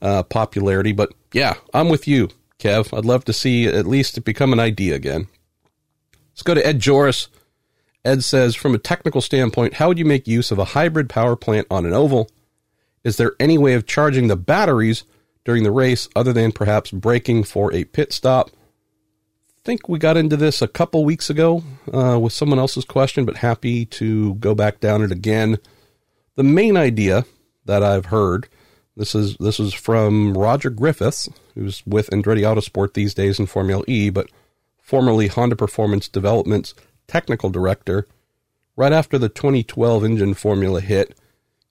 [0.01, 0.93] uh, popularity.
[0.93, 2.29] But yeah, I'm with you,
[2.59, 2.97] Kev.
[2.97, 5.29] I'd love to see at least it become an idea again.
[6.33, 7.29] Let's go to Ed Joris.
[8.05, 11.37] Ed says, from a technical standpoint, how would you make use of a hybrid power
[11.37, 12.31] plant on an oval?
[13.05, 15.05] Is there any way of charging the batteries
[15.45, 18.51] during the race other than perhaps braking for a pit stop?
[18.51, 23.25] I think we got into this a couple weeks ago uh, with someone else's question,
[23.25, 25.59] but happy to go back down it again.
[26.37, 27.25] The main idea
[27.65, 28.49] that I've heard,
[28.99, 33.85] this is this is from Roger Griffiths, who's with Andretti Autosport these days in Formula
[33.87, 34.29] E, but
[34.83, 36.75] formerly Honda Performance Development's
[37.07, 38.07] technical director.
[38.77, 41.17] Right after the 2012 engine formula hit,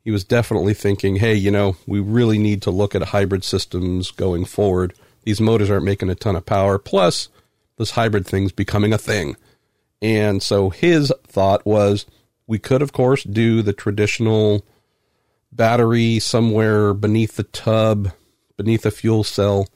[0.03, 4.11] he was definitely thinking, hey, you know, we really need to look at hybrid systems
[4.11, 4.93] going forward.
[5.23, 6.79] These motors aren't making a ton of power.
[6.79, 7.27] Plus,
[7.77, 9.35] this hybrid thing's becoming a thing.
[10.01, 12.05] And so his thought was
[12.45, 14.65] we could, of course, do the traditional
[15.57, 18.11] battery somewhere beneath the tub,
[18.55, 19.67] beneath a fuel cell,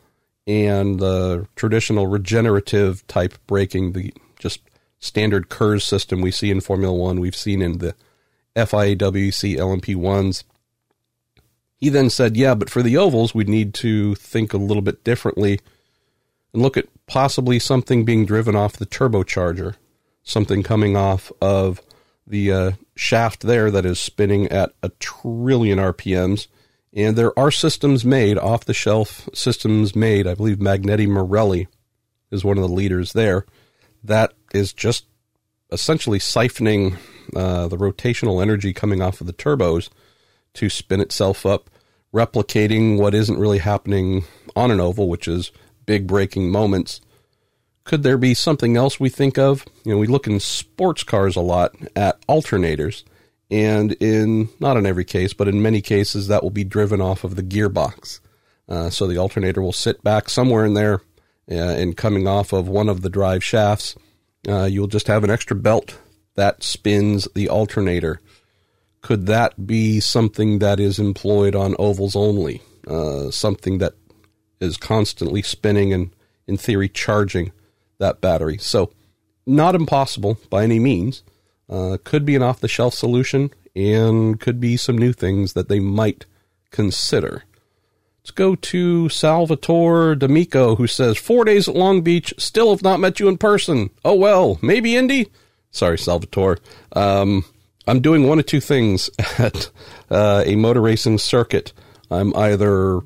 [0.47, 4.61] and the traditional regenerative type braking, the just
[4.99, 7.95] standard KERS system we see in Formula One, we've seen in the
[8.55, 10.43] FIA WEC LMP1s.
[11.75, 15.03] He then said, yeah, but for the ovals, we'd need to think a little bit
[15.03, 15.59] differently
[16.53, 19.75] and look at possibly something being driven off the turbocharger,
[20.21, 21.81] something coming off of
[22.31, 26.47] the uh, shaft there that is spinning at a trillion RPMs.
[26.93, 30.25] And there are systems made, off the shelf systems made.
[30.25, 31.67] I believe Magneti Marelli
[32.31, 33.45] is one of the leaders there.
[34.01, 35.05] That is just
[35.71, 36.97] essentially siphoning
[37.35, 39.89] uh, the rotational energy coming off of the turbos
[40.53, 41.69] to spin itself up
[42.13, 44.23] replicating what isn't really happening
[44.55, 45.51] on an oval, which is
[45.85, 47.01] big braking moments.
[47.91, 49.65] Could there be something else we think of?
[49.83, 53.03] You know, we look in sports cars a lot at alternators,
[53.49, 57.25] and in not in every case, but in many cases, that will be driven off
[57.25, 58.21] of the gearbox.
[58.69, 61.01] Uh, so the alternator will sit back somewhere in there,
[61.51, 63.97] uh, and coming off of one of the drive shafts,
[64.47, 65.99] uh, you'll just have an extra belt
[66.35, 68.21] that spins the alternator.
[69.01, 72.61] Could that be something that is employed on ovals only?
[72.87, 73.95] Uh, something that
[74.61, 76.15] is constantly spinning and,
[76.47, 77.51] in theory, charging
[78.01, 78.57] that battery.
[78.57, 78.91] So,
[79.45, 81.23] not impossible by any means.
[81.69, 85.69] Uh, could be an off the shelf solution and could be some new things that
[85.69, 86.25] they might
[86.69, 87.43] consider.
[88.21, 92.99] Let's go to Salvatore D'Amico, who says, Four days at Long Beach, still have not
[92.99, 93.89] met you in person.
[94.05, 95.27] Oh well, maybe Indy?
[95.71, 96.59] Sorry, Salvatore.
[96.91, 97.45] Um,
[97.87, 99.71] I'm doing one of two things at
[100.09, 101.73] uh, a motor racing circuit.
[102.11, 103.01] I'm either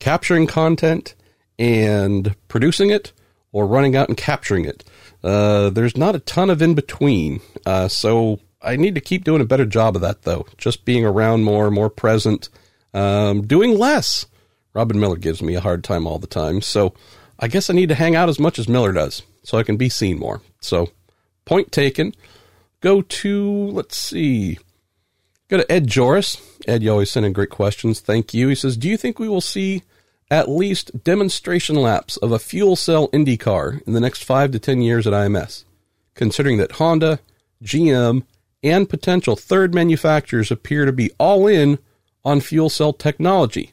[0.00, 1.14] capturing content
[1.58, 3.12] and producing it,
[3.52, 4.84] or running out and capturing it.
[5.22, 9.40] Uh, there's not a ton of in between, uh, so I need to keep doing
[9.40, 10.46] a better job of that, though.
[10.56, 12.48] Just being around more, more present,
[12.94, 14.26] um, doing less.
[14.74, 16.94] Robin Miller gives me a hard time all the time, so
[17.38, 19.76] I guess I need to hang out as much as Miller does, so I can
[19.76, 20.40] be seen more.
[20.60, 20.90] So,
[21.44, 22.14] point taken.
[22.80, 24.58] Go to let's see.
[25.48, 26.36] Go to Ed Joris.
[26.66, 28.00] Ed, you always send in great questions.
[28.00, 28.48] Thank you.
[28.48, 29.82] He says, "Do you think we will see?"
[30.30, 34.58] At least demonstration laps of a fuel cell Indy car in the next five to
[34.58, 35.64] ten years at IMS,
[36.14, 37.20] considering that Honda,
[37.62, 38.24] GM,
[38.62, 41.78] and potential third manufacturers appear to be all in
[42.24, 43.72] on fuel cell technology.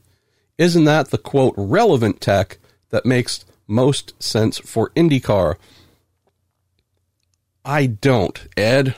[0.57, 2.57] Isn't that the quote relevant tech
[2.89, 5.55] that makes most sense for IndyCar?
[7.65, 8.95] I don't, Ed.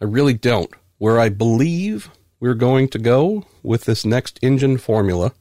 [0.00, 0.70] I really don't.
[0.98, 5.32] Where I believe we're going to go with this next engine formula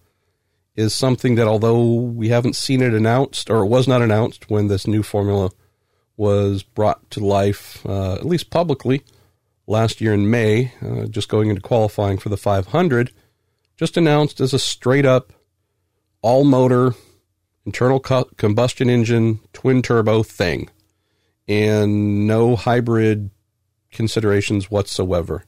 [0.80, 4.68] is something that, although we haven't seen it announced, or it was not announced when
[4.68, 5.52] this new formula
[6.16, 9.04] was brought to life, uh, at least publicly,
[9.68, 13.12] last year in May, uh, just going into qualifying for the 500,
[13.76, 15.34] just announced as a straight up
[16.22, 16.96] all motor
[17.66, 20.70] internal co- combustion engine twin turbo thing.
[21.46, 23.32] And no hybrid
[23.92, 25.44] considerations whatsoever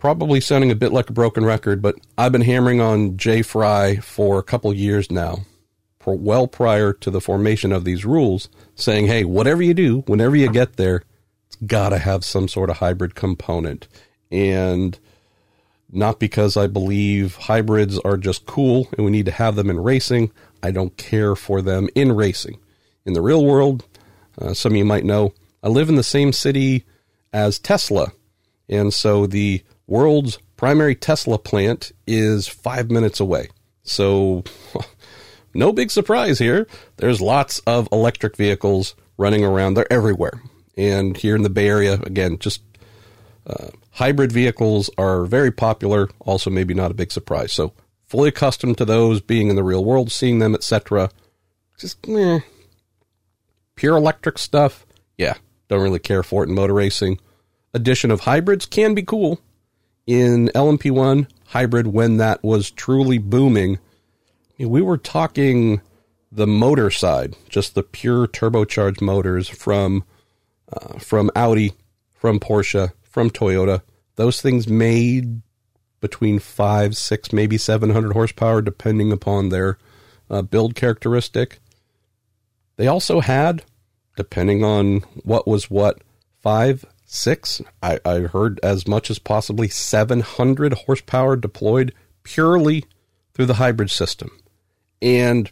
[0.00, 3.96] probably sounding a bit like a broken record, but I've been hammering on Jay Frye
[3.96, 5.40] for a couple years now,
[6.04, 10.50] well prior to the formation of these rules, saying, hey, whatever you do, whenever you
[10.50, 11.04] get there,
[11.46, 13.86] it's got to have some sort of hybrid component.
[14.32, 14.98] And
[15.92, 19.78] not because I believe hybrids are just cool and we need to have them in
[19.78, 20.32] racing.
[20.62, 22.58] I don't care for them in racing.
[23.04, 23.84] In the real world,
[24.40, 26.84] uh, some of you might know, I live in the same city
[27.32, 28.12] as Tesla.
[28.68, 33.48] And so the world's primary Tesla plant is five minutes away.
[33.82, 34.44] So,
[35.54, 36.66] no big surprise here.
[36.96, 39.74] There's lots of electric vehicles running around.
[39.74, 40.42] They're everywhere.
[40.76, 42.62] And here in the Bay Area, again, just
[43.46, 46.08] uh, hybrid vehicles are very popular.
[46.20, 47.52] Also, maybe not a big surprise.
[47.52, 47.72] So,
[48.06, 51.10] fully accustomed to those, being in the real world, seeing them, etc.
[51.78, 52.40] Just eh.
[53.74, 54.86] pure electric stuff.
[55.18, 55.34] Yeah,
[55.68, 57.18] don't really care for it in motor racing.
[57.74, 59.40] Addition of hybrids can be cool
[60.10, 63.78] in LMP1 hybrid when that was truly booming,
[64.58, 65.80] we were talking
[66.32, 70.02] the motor side, just the pure turbocharged motors from
[70.72, 71.74] uh, from Audi,
[72.12, 73.82] from Porsche, from Toyota.
[74.16, 75.42] Those things made
[76.00, 79.78] between five, six, maybe seven hundred horsepower, depending upon their
[80.28, 81.60] uh, build characteristic.
[82.76, 83.62] They also had,
[84.16, 86.00] depending on what was what,
[86.42, 87.60] five, six.
[87.82, 91.92] I, I heard as much as possibly 700 horsepower deployed
[92.22, 92.84] purely
[93.34, 94.30] through the hybrid system.
[95.02, 95.50] And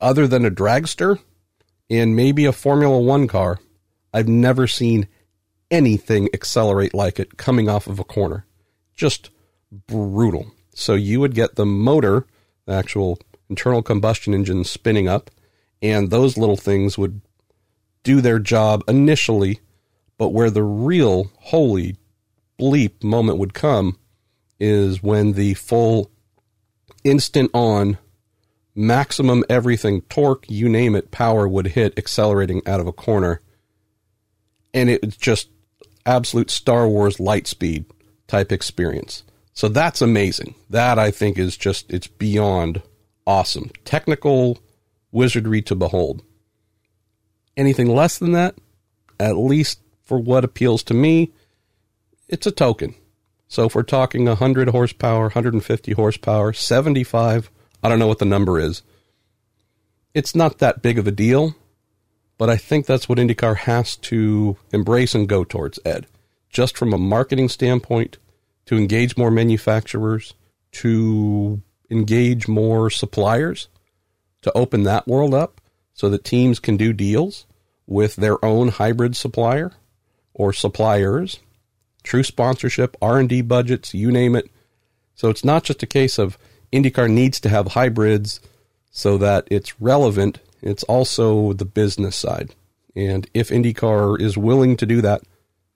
[0.00, 1.18] other than a dragster
[1.90, 3.58] and maybe a Formula One car,
[4.12, 5.08] I've never seen
[5.70, 8.46] anything accelerate like it coming off of a corner.
[8.94, 9.30] Just
[9.88, 10.52] brutal.
[10.74, 12.26] So you would get the motor,
[12.66, 13.18] the actual
[13.50, 15.30] internal combustion engine spinning up,
[15.82, 17.20] and those little things would
[18.04, 19.60] do their job initially
[20.18, 21.96] but where the real holy
[22.58, 23.98] bleep moment would come
[24.60, 26.10] is when the full
[27.02, 27.98] instant on
[28.74, 33.40] maximum everything torque, you name it, power would hit accelerating out of a corner.
[34.72, 35.48] And it's just
[36.06, 37.84] absolute Star Wars light speed
[38.26, 39.22] type experience.
[39.52, 40.56] So that's amazing.
[40.70, 42.82] That I think is just, it's beyond
[43.26, 43.70] awesome.
[43.84, 44.58] Technical
[45.12, 46.22] wizardry to behold.
[47.56, 48.56] Anything less than that,
[49.20, 51.32] at least for what appeals to me,
[52.28, 52.94] it's a token.
[53.48, 57.50] So if we're talking 100 horsepower, 150 horsepower, 75,
[57.82, 58.82] I don't know what the number is.
[60.12, 61.54] It's not that big of a deal,
[62.38, 66.06] but I think that's what IndyCar has to embrace and go towards, Ed.
[66.48, 68.18] Just from a marketing standpoint,
[68.66, 70.34] to engage more manufacturers,
[70.72, 73.68] to engage more suppliers,
[74.42, 75.60] to open that world up
[75.92, 77.46] so that teams can do deals
[77.86, 79.72] with their own hybrid supplier
[80.34, 81.38] or suppliers
[82.04, 84.48] true sponsorship, R&D budgets, you name it.
[85.16, 86.38] So it's not just a case of
[86.72, 88.40] IndyCar needs to have hybrids
[88.92, 90.38] so that it's relevant.
[90.62, 92.54] It's also the business side.
[92.94, 95.22] And if IndyCar is willing to do that,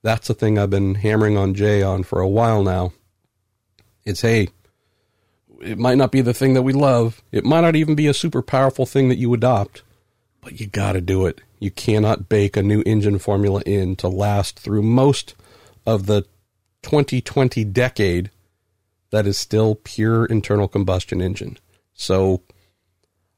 [0.03, 2.93] that's the thing I've been hammering on Jay on for a while now.
[4.05, 4.49] It's hey,
[5.61, 7.21] it might not be the thing that we love.
[7.33, 9.83] It might not even be a super powerful thing that you adopt,
[10.41, 11.41] but you got to do it.
[11.59, 15.35] You cannot bake a new engine formula in to last through most
[15.87, 16.23] of the
[16.83, 18.31] 2020 decade
[19.11, 21.59] that is still pure internal combustion engine.
[21.95, 22.43] So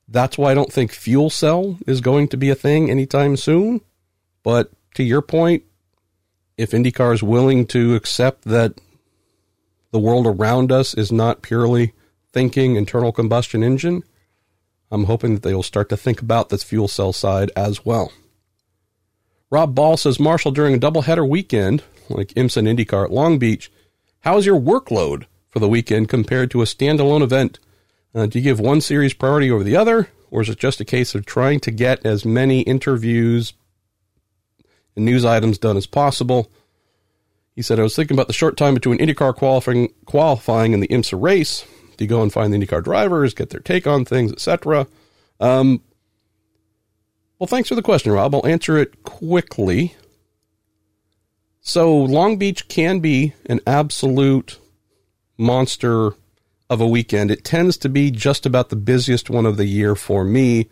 [0.09, 3.80] that's why I don't think fuel cell is going to be a thing anytime soon.
[4.42, 5.62] But to your point,
[6.57, 8.74] if IndyCar is willing to accept that
[9.92, 11.92] the world around us is not purely
[12.32, 14.03] thinking internal combustion engine,
[14.91, 18.12] I'm hoping that they will start to think about this fuel cell side as well.
[19.51, 23.70] Rob Ball says Marshall during a doubleheader weekend like IMSA and IndyCar at Long Beach,
[24.20, 27.59] how's your workload for the weekend compared to a standalone event?
[28.14, 30.84] Uh, do you give one series priority over the other, or is it just a
[30.84, 33.53] case of trying to get as many interviews
[34.97, 36.51] and news items done as possible?
[37.55, 40.88] He said, I was thinking about the short time between IndyCar qualifying, qualifying and the
[40.88, 41.64] IMSA race.
[42.01, 44.86] You go and find the IndyCar drivers, get their take on things, etc.?
[45.38, 45.82] Um,
[47.38, 48.34] well, thanks for the question, Rob.
[48.34, 49.94] I'll answer it quickly.
[51.61, 54.59] So Long Beach can be an absolute
[55.38, 56.12] monster
[56.68, 57.30] of a weekend.
[57.30, 60.68] It tends to be just about the busiest one of the year for me.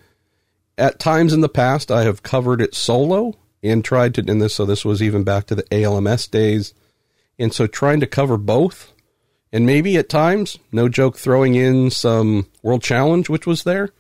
[0.76, 4.55] At times in the past, I have covered it solo and tried to, in this,
[4.55, 6.72] so this was even back to the ALMS days.
[7.39, 8.93] And so trying to cover both,
[9.53, 13.90] and maybe at times, no joke, throwing in some World Challenge, which was there.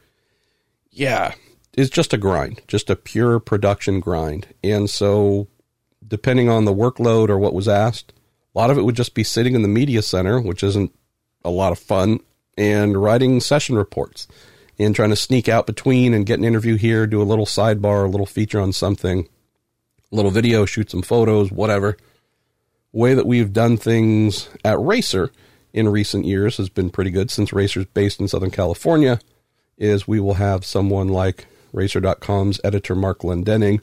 [0.90, 1.34] Yeah,
[1.76, 4.48] is just a grind, just a pure production grind.
[4.64, 5.48] And so
[6.06, 8.12] depending on the workload or what was asked,
[8.54, 10.92] a lot of it would just be sitting in the media center, which isn't
[11.44, 12.20] a lot of fun,
[12.56, 14.26] and writing session reports
[14.78, 18.04] and trying to sneak out between and get an interview here, do a little sidebar,
[18.04, 19.28] a little feature on something,
[20.10, 21.96] a little video, shoot some photos, whatever.
[22.92, 25.30] Way that we've done things at Racer
[25.72, 29.20] in recent years has been pretty good since Racer's based in Southern California.
[29.76, 33.80] Is we will have someone like Racer.com's editor Mark Glendenning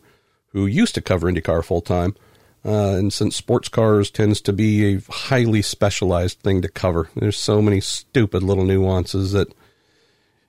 [0.56, 2.16] who used to cover IndyCar full time.
[2.64, 7.38] Uh, and since sports cars tends to be a highly specialized thing to cover, there's
[7.38, 9.53] so many stupid little nuances that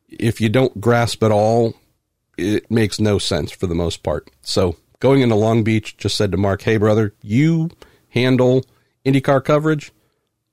[0.09, 1.75] if you don't grasp it all,
[2.39, 4.31] it makes no sense for the most part.
[4.43, 7.71] So going into Long Beach, just said to Mark, hey, brother, you
[8.17, 8.65] handle
[9.05, 9.93] IndyCar coverage.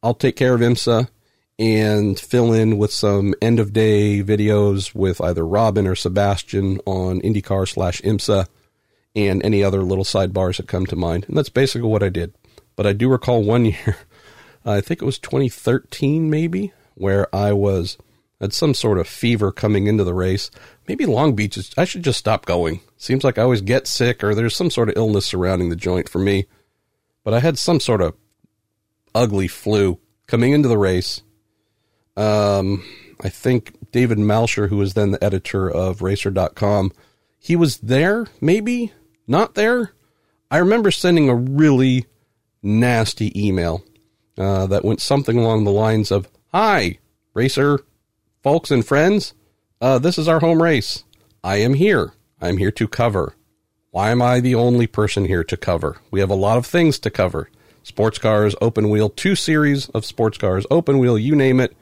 [0.03, 1.07] I'll take care of IMSA
[1.57, 7.22] and fill in with some end of day videos with either Robin or Sebastian on
[7.22, 8.47] IndyCar slash IMSA
[9.16, 11.26] and any other little sidebars that come to mind.
[11.28, 12.34] And that's basically what I did.
[12.76, 13.97] But I do recall one year,
[14.66, 17.97] I think it was 2013 maybe, where I was
[18.41, 20.51] had some sort of fever coming into the race.
[20.86, 22.82] Maybe Long Beach is, I should just stop going.
[22.97, 26.09] Seems like I always get sick or there's some sort of illness surrounding the joint
[26.09, 26.45] for me.
[27.24, 28.15] But I had some sort of
[29.15, 31.21] ugly flu coming into the race.
[32.17, 32.84] Um,
[33.21, 36.91] I think David Malsher, who was then the editor of Racer.com,
[37.39, 38.91] he was there, maybe
[39.28, 39.93] not there.
[40.51, 42.05] I remember sending a really
[42.61, 43.84] nasty email
[44.38, 46.99] uh, that went something along the lines of Hi,
[47.34, 47.80] racer
[48.43, 49.34] folks and friends.
[49.82, 51.03] Uh, this is our home race.
[51.43, 52.13] I am here.
[52.39, 53.36] I'm here to cover.
[53.94, 55.98] Why am I the only person here to cover?
[56.10, 57.52] We have a lot of things to cover.
[57.84, 61.78] Sports cars, open wheel, two series of sports cars, open wheel, you name it.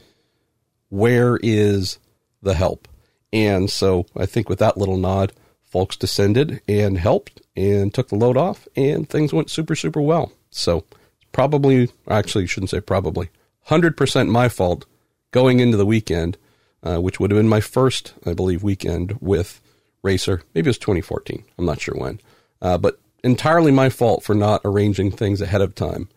[0.90, 2.00] Where is
[2.42, 2.90] the help?
[3.32, 5.32] And so I think with that little nod,
[5.64, 10.34] folks descended and helped and took the load off, and things went super, super well.
[10.50, 10.84] So,
[11.32, 13.30] probably, actually, shouldn't say probably,
[13.70, 14.86] 100% my fault
[15.32, 16.38] going into the weekend,
[16.84, 19.61] uh, which would have been my first, I believe, weekend with
[20.04, 20.42] Racer.
[20.54, 21.44] Maybe it was 2014.
[21.58, 22.20] I'm not sure when.
[22.62, 26.10] Uh, but entirely my fault for not arranging things ahead of time,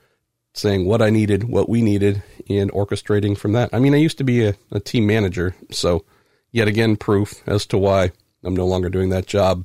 [0.54, 3.70] saying what I needed, what we needed, and orchestrating from that.
[3.72, 6.04] I mean, I used to be a, a team manager, so
[6.50, 8.12] yet again, proof as to why
[8.42, 9.64] I'm no longer doing that job.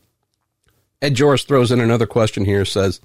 [1.02, 3.00] Ed Joris throws in another question here says,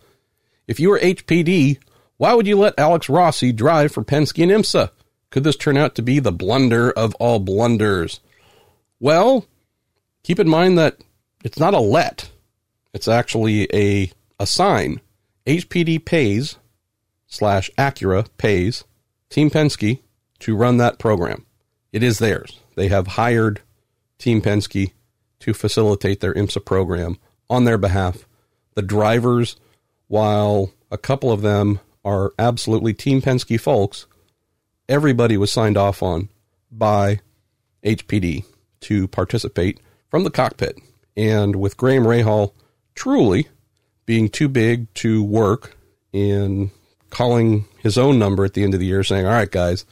[0.67, 1.79] if you were HPD,
[2.17, 4.91] Why would you let Alex Rossi drive for Penske and IMSA?
[5.31, 8.21] Could this turn out to be the blunder of all blunders?
[9.01, 9.47] Well,
[10.25, 10.97] keep in mind that
[11.45, 12.31] it's not a let.
[12.93, 14.11] It's actually a,
[14.41, 15.01] a sign.
[15.47, 16.57] HPD pays
[17.29, 18.83] slash Acura pays
[19.31, 20.01] Team Penske
[20.41, 21.47] to run that program.
[21.93, 22.59] It is theirs.
[22.75, 23.61] They have hired
[24.19, 24.93] Team Penske
[25.41, 27.19] to facilitate their IMSA program
[27.51, 28.27] on their behalf.
[28.75, 29.57] The drivers,
[30.09, 34.07] while a couple of them are absolutely Team Penske folks,
[34.89, 36.29] everybody was signed off on
[36.71, 37.21] by
[37.85, 38.45] HPD
[38.81, 39.81] to participate
[40.15, 40.79] from the cockpit.
[41.17, 42.53] And with Graham Rahal
[42.95, 43.49] truly
[44.07, 45.77] being too big to work
[46.13, 46.71] and
[47.11, 49.85] calling his own number at the end of the year saying, All right, guys,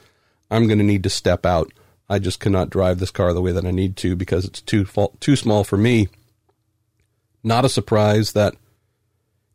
[0.48, 1.72] I'm going to need to step out.
[2.08, 4.86] I just cannot drive this car the way that I need to because it's too
[5.18, 6.06] too small for me.
[7.42, 8.54] Not a surprise that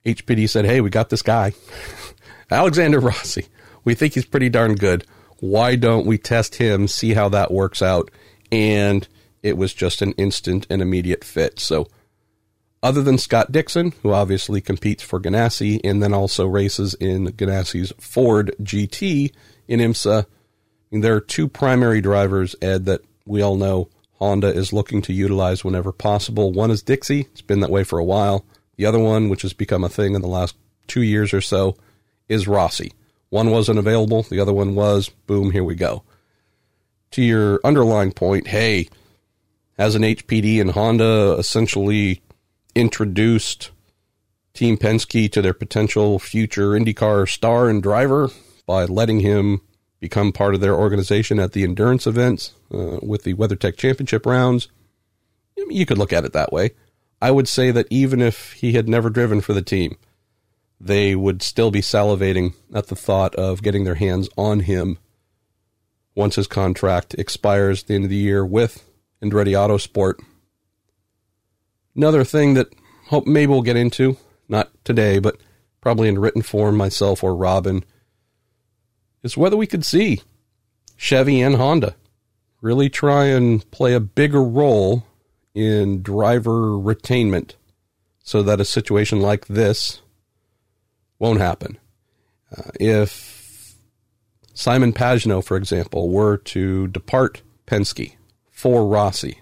[0.05, 1.53] HPD said, "Hey, we got this guy,
[2.51, 3.45] Alexander Rossi.
[3.86, 5.05] We think he's pretty darn good.
[5.39, 8.11] Why don't we test him, see how that works out?"
[8.51, 9.07] And
[9.43, 11.59] it was just an instant and immediate fit.
[11.59, 11.88] So,
[12.83, 17.91] other than Scott Dixon, who obviously competes for Ganassi and then also races in Ganassi's
[17.99, 19.33] Ford GT
[19.67, 20.25] in IMSA
[20.91, 25.63] there are two primary drivers, Ed, that we all know Honda is looking to utilize
[25.63, 26.51] whenever possible.
[26.51, 27.27] One is Dixie.
[27.31, 28.45] It's been that way for a while.
[28.77, 30.55] The other one, which has become a thing in the last
[30.88, 31.75] two years or so,
[32.29, 32.93] is Rossi.
[33.29, 34.23] One wasn't available.
[34.23, 35.09] The other one was.
[35.09, 36.03] Boom, here we go.
[37.11, 38.88] To your underlying point, hey,
[39.78, 42.21] has an HPD and Honda essentially
[42.75, 43.71] introduced
[44.53, 48.30] Team Penske to their potential future IndyCar star and driver
[48.65, 49.61] by letting him
[49.99, 54.67] become part of their organization at the endurance events uh, with the WeatherTech Championship rounds.
[55.55, 56.71] You could look at it that way.
[57.21, 59.97] I would say that even if he had never driven for the team,
[60.80, 64.99] they would still be salivating at the thought of getting their hands on him
[66.13, 68.86] once his contract expires at the end of the year with
[69.22, 70.15] Andretti Autosport.
[71.95, 72.68] Another thing that
[73.07, 75.38] hope maybe we'll get into, not today, but
[75.82, 77.84] probably in written form, myself or Robin–
[79.28, 80.22] is whether we could see
[80.95, 81.95] Chevy and Honda
[82.61, 85.05] really try and play a bigger role
[85.53, 87.53] in driver retainment
[88.24, 90.01] so that a situation like this
[91.20, 91.78] won't happen.
[92.55, 93.76] Uh, if
[94.53, 98.15] Simon Pagenaud, for example, were to depart Penske
[98.57, 99.39] for Rossi,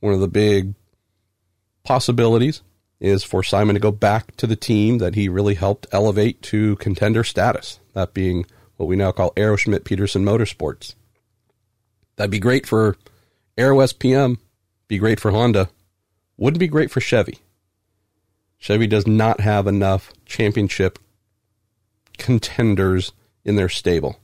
[0.00, 0.74] one of the big
[1.84, 2.62] possibilities
[2.98, 6.74] is for Simon to go back to the team that he really helped elevate to
[6.76, 8.44] contender status, that being
[8.76, 10.96] what we now call Arrow Schmidt Peterson Motorsports.
[12.16, 12.96] That'd be great for
[13.56, 14.38] Arrow SPM,
[14.88, 15.70] be great for Honda,
[16.36, 17.38] wouldn't be great for Chevy.
[18.58, 20.98] Chevy does not have enough championship
[22.18, 23.12] contenders
[23.44, 24.18] in their stable.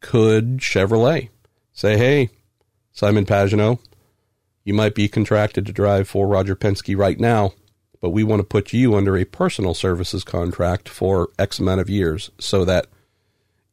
[0.00, 1.30] Could Chevrolet
[1.72, 2.28] say, hey,
[2.92, 3.78] Simon Pagenaud,
[4.64, 7.52] you might be contracted to drive for Roger Penske right now,
[8.00, 11.90] but we want to put you under a personal services contract for X amount of
[11.90, 12.86] years so that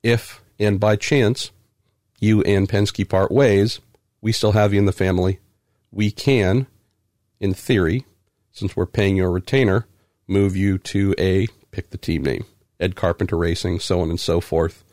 [0.04, 1.52] if and by chance
[2.20, 3.80] you and Penske part ways,
[4.22, 5.40] we still have you in the family.
[5.92, 6.68] We can,
[7.40, 8.06] in theory,
[8.52, 9.86] since we're paying you a retainer,
[10.28, 12.46] move you to a pick the team name,
[12.80, 14.84] Ed Carpenter Racing, so on and so forth,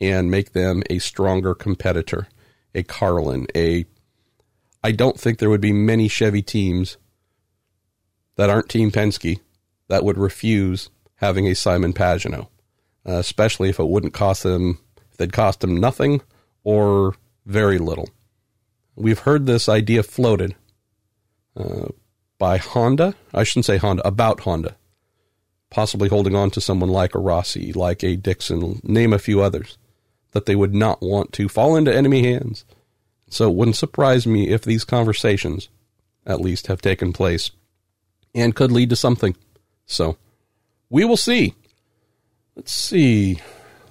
[0.00, 2.28] and make them a stronger competitor,
[2.74, 3.84] a Carlin, a.
[4.84, 6.96] I don't think there would be many Chevy teams
[8.36, 9.40] that aren't Team Penske
[9.88, 12.48] that would refuse having a Simon Pagenaud
[13.06, 14.78] uh, especially if it wouldn't cost them,
[15.10, 16.20] if they'd cost them nothing
[16.64, 17.14] or
[17.46, 18.08] very little.
[18.94, 20.54] We've heard this idea floated
[21.56, 21.88] uh,
[22.38, 23.14] by Honda.
[23.32, 24.76] I shouldn't say Honda, about Honda.
[25.70, 29.78] Possibly holding on to someone like a Rossi, like a Dixon, name a few others,
[30.32, 32.64] that they would not want to fall into enemy hands.
[33.30, 35.68] So it wouldn't surprise me if these conversations,
[36.26, 37.50] at least, have taken place
[38.34, 39.36] and could lead to something.
[39.86, 40.16] So
[40.90, 41.54] we will see.
[42.56, 43.40] Let's see.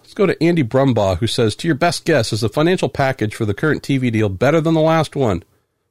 [0.02, 3.34] Let's go to Andy Brumbaugh, who says, To your best guess, is the financial package
[3.34, 5.44] for the current TV deal better than the last one?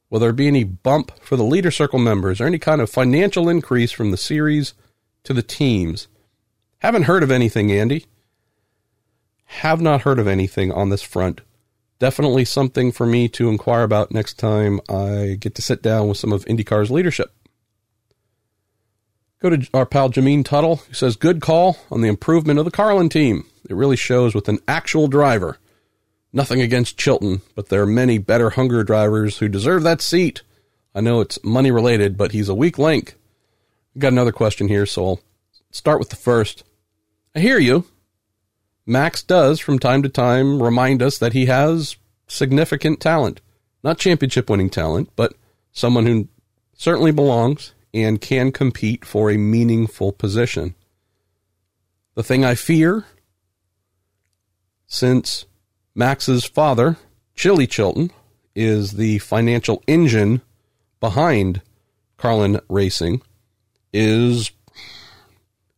[0.09, 3.49] Will there be any bump for the leader circle members or any kind of financial
[3.49, 4.73] increase from the series
[5.23, 6.07] to the teams?
[6.79, 8.05] Haven't heard of anything, Andy.
[9.59, 11.41] Have not heard of anything on this front.
[11.99, 16.17] Definitely something for me to inquire about next time I get to sit down with
[16.17, 17.31] some of IndyCar's leadership.
[19.39, 22.71] Go to our pal Jameen Tuttle, who says, Good call on the improvement of the
[22.71, 23.45] Carlin team.
[23.69, 25.57] It really shows with an actual driver.
[26.31, 30.43] Nothing against Chilton, but there are many better hunger drivers who deserve that seat.
[30.95, 33.15] I know it's money related, but he's a weak link.
[33.97, 35.21] Got another question here, so I'll
[35.71, 36.63] start with the first.
[37.35, 37.85] I hear you.
[38.85, 43.41] Max does from time to time remind us that he has significant talent.
[43.83, 45.33] Not championship winning talent, but
[45.71, 46.27] someone who
[46.73, 50.75] certainly belongs and can compete for a meaningful position.
[52.15, 53.05] The thing I fear,
[54.87, 55.45] since
[55.95, 56.97] Max's father,
[57.35, 58.11] Chili Chilton,
[58.55, 60.41] is the financial engine
[60.99, 61.61] behind
[62.17, 63.21] Carlin Racing,
[63.93, 64.51] is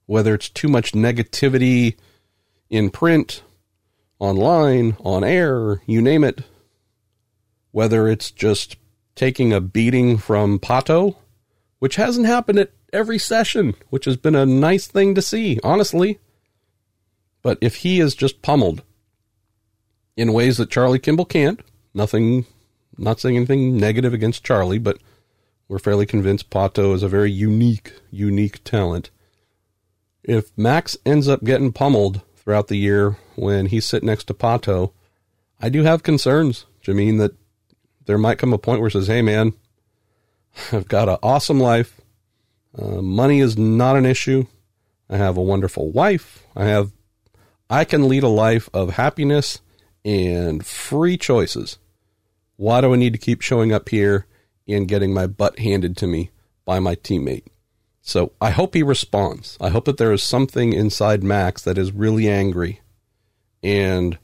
[0.05, 1.95] whether it's too much negativity
[2.73, 3.43] in print,
[4.17, 6.41] online, on air, you name it,
[7.69, 8.77] whether it's just
[9.13, 11.15] taking a beating from Pato,
[11.77, 16.17] which hasn't happened at every session, which has been a nice thing to see, honestly.
[17.43, 18.81] But if he is just pummeled
[20.17, 21.59] in ways that Charlie Kimball can't,
[21.93, 22.47] nothing,
[22.97, 24.97] not saying anything negative against Charlie, but
[25.67, 29.11] we're fairly convinced Pato is a very unique, unique talent.
[30.23, 34.91] If Max ends up getting pummeled throughout the year when he's sitting next to Pato,
[35.61, 37.35] I do have concerns, Jameen, that
[38.05, 39.53] there might come a point where he says, hey, man,
[40.71, 42.01] I've got an awesome life.
[42.77, 44.45] Uh, money is not an issue.
[45.09, 46.43] I have a wonderful wife.
[46.55, 46.91] I have,
[47.69, 49.61] I can lead a life of happiness
[50.03, 51.77] and free choices.
[52.57, 54.25] Why do I need to keep showing up here
[54.67, 56.31] and getting my butt handed to me
[56.65, 57.45] by my teammate?
[58.05, 59.57] So I hope he responds.
[59.61, 62.81] I hope that there is something inside Max that is really angry
[63.63, 64.19] and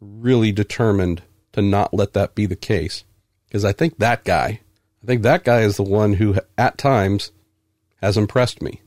[0.00, 3.04] really determined to not let that be the case.
[3.46, 4.60] Because I think that guy,
[5.02, 7.30] I think that guy is the one who at times
[8.02, 8.82] has impressed me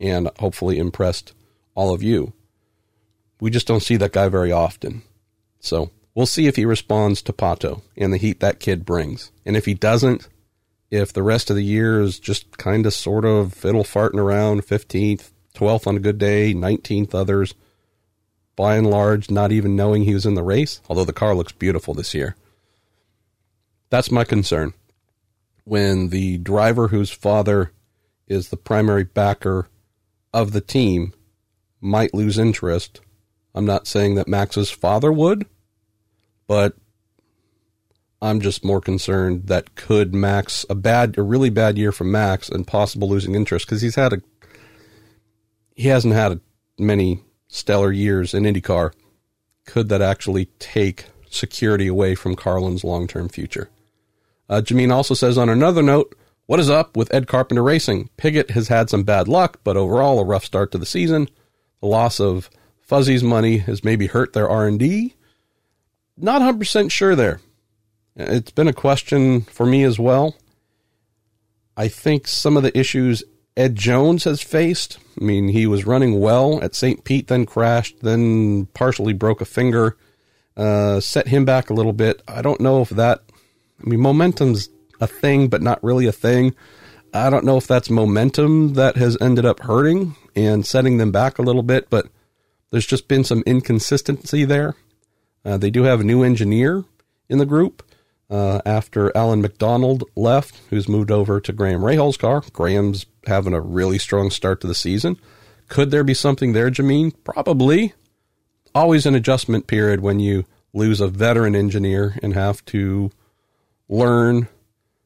[0.00, 1.34] and hopefully impressed
[1.74, 2.32] all of you.
[3.38, 5.02] We just don't see that guy very often.
[5.60, 9.30] So we'll see if he responds to Pato and the heat that kid brings.
[9.44, 10.26] And if he doesn't,
[10.92, 14.60] if the rest of the year is just kind of sort of fiddle farting around
[14.60, 17.54] 15th, 12th on a good day, 19th others,
[18.56, 21.52] by and large, not even knowing he was in the race, although the car looks
[21.52, 22.36] beautiful this year.
[23.88, 24.74] That's my concern.
[25.64, 27.72] When the driver whose father
[28.28, 29.68] is the primary backer
[30.34, 31.14] of the team
[31.80, 33.00] might lose interest.
[33.54, 35.46] I'm not saying that Max's father would,
[36.46, 36.74] but
[38.22, 42.48] I'm just more concerned that could Max a bad a really bad year for Max
[42.48, 44.22] and possible losing interest because he's had a
[45.74, 46.40] he hasn't had
[46.78, 48.92] many stellar years in IndyCar.
[49.66, 53.68] Could that actually take security away from Carlin's long term future?
[54.48, 56.14] Uh, Jameen also says on another note,
[56.46, 58.08] what is up with Ed Carpenter Racing?
[58.16, 61.28] Pigot has had some bad luck, but overall a rough start to the season.
[61.80, 62.50] The loss of
[62.80, 65.14] Fuzzy's money has maybe hurt their R and D.
[66.16, 67.40] Not 100% sure there.
[68.16, 70.36] It's been a question for me as well.
[71.76, 73.24] I think some of the issues
[73.56, 74.98] Ed Jones has faced.
[75.20, 77.04] I mean, he was running well at St.
[77.04, 79.96] Pete, then crashed, then partially broke a finger,
[80.56, 82.22] uh, set him back a little bit.
[82.28, 83.22] I don't know if that,
[83.82, 84.68] I mean, momentum's
[85.00, 86.54] a thing, but not really a thing.
[87.14, 91.38] I don't know if that's momentum that has ended up hurting and setting them back
[91.38, 92.08] a little bit, but
[92.70, 94.74] there's just been some inconsistency there.
[95.44, 96.84] Uh, they do have a new engineer
[97.28, 97.82] in the group
[98.32, 102.42] uh, after Allen McDonald left, who's moved over to Graham Rahal's car.
[102.54, 105.18] Graham's having a really strong start to the season.
[105.68, 107.12] Could there be something there, Jameen?
[107.24, 107.92] Probably.
[108.74, 113.10] Always an adjustment period when you lose a veteran engineer and have to
[113.86, 114.48] learn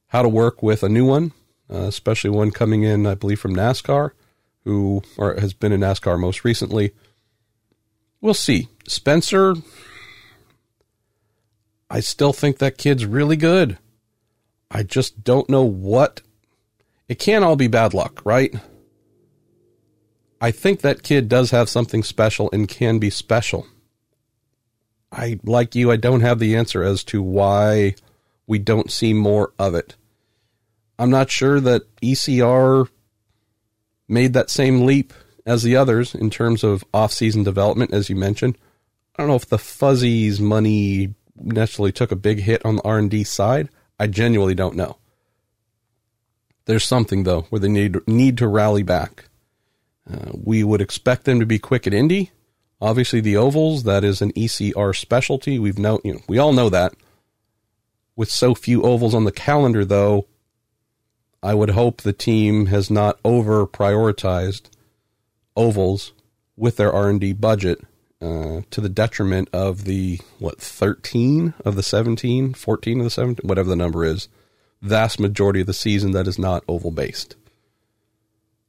[0.07, 1.33] how to work with a new one,
[1.69, 4.13] uh, especially one coming in, I believe, from NASCAR,
[4.63, 6.93] who or has been in NASCAR most recently.
[8.21, 8.69] We'll see.
[8.87, 9.57] Spencer,
[11.89, 13.79] I still think that kid's really good.
[14.71, 16.23] I just don't know what.
[17.09, 18.55] It can't all be bad luck, right?
[20.41, 23.67] I think that kid does have something special and can be special.
[25.13, 27.95] I, like you, I don't have the answer as to why
[28.47, 29.97] we don't see more of it.
[30.99, 32.89] I'm not sure that ECR
[34.09, 35.13] made that same leap
[35.45, 38.59] as the others in terms of off-season development, as you mentioned.
[39.15, 43.25] I don't know if the Fuzzies money necessarily took a big hit on the R&D
[43.25, 43.69] side.
[43.99, 44.99] I genuinely don't know.
[46.67, 49.29] There's something though where they need need to rally back.
[50.11, 52.33] Uh, we would expect them to be quick at Indy.
[52.81, 55.59] Obviously, the ovals that is an ECR specialty.
[55.59, 56.95] We've know you know we all know that.
[58.17, 60.27] With so few ovals on the calendar, though,
[61.43, 64.71] I would hope the team has not over prioritized
[65.55, 66.13] ovals
[66.57, 67.81] with their R and D budget
[68.21, 73.47] uh, to the detriment of the what 13 of the 17 14 of the 17
[73.47, 74.29] whatever the number is
[74.81, 77.37] vast majority of the season that is not oval based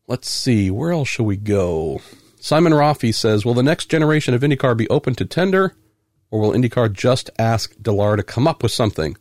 [0.08, 2.02] let's see where else shall we go
[2.39, 5.76] Simon Rafi says, Will the next generation of IndyCar be open to tender,
[6.30, 9.18] or will IndyCar just ask Dallara to come up with something?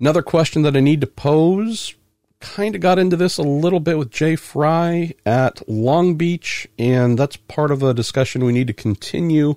[0.00, 1.94] Another question that I need to pose
[2.40, 7.18] kind of got into this a little bit with Jay Frye at Long Beach, and
[7.18, 9.56] that's part of a discussion we need to continue.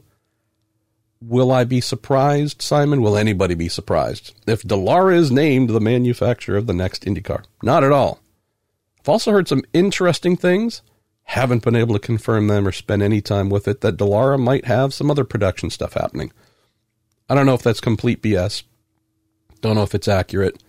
[1.21, 3.01] Will I be surprised, Simon?
[3.01, 7.45] Will anybody be surprised if Dallara is named the manufacturer of the next IndyCar?
[7.61, 8.19] Not at all.
[8.99, 10.81] I've also heard some interesting things.
[11.23, 14.65] Haven't been able to confirm them or spend any time with it that Dallara might
[14.65, 16.33] have some other production stuff happening.
[17.29, 18.63] I don't know if that's complete BS.
[19.61, 20.61] Don't know if it's accurate.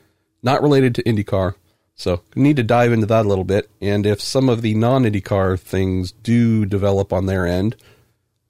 [0.44, 1.54] Not related to IndyCar.
[1.96, 3.70] So need to dive into that a little bit.
[3.80, 7.76] And if some of the non IndyCar things do develop on their end,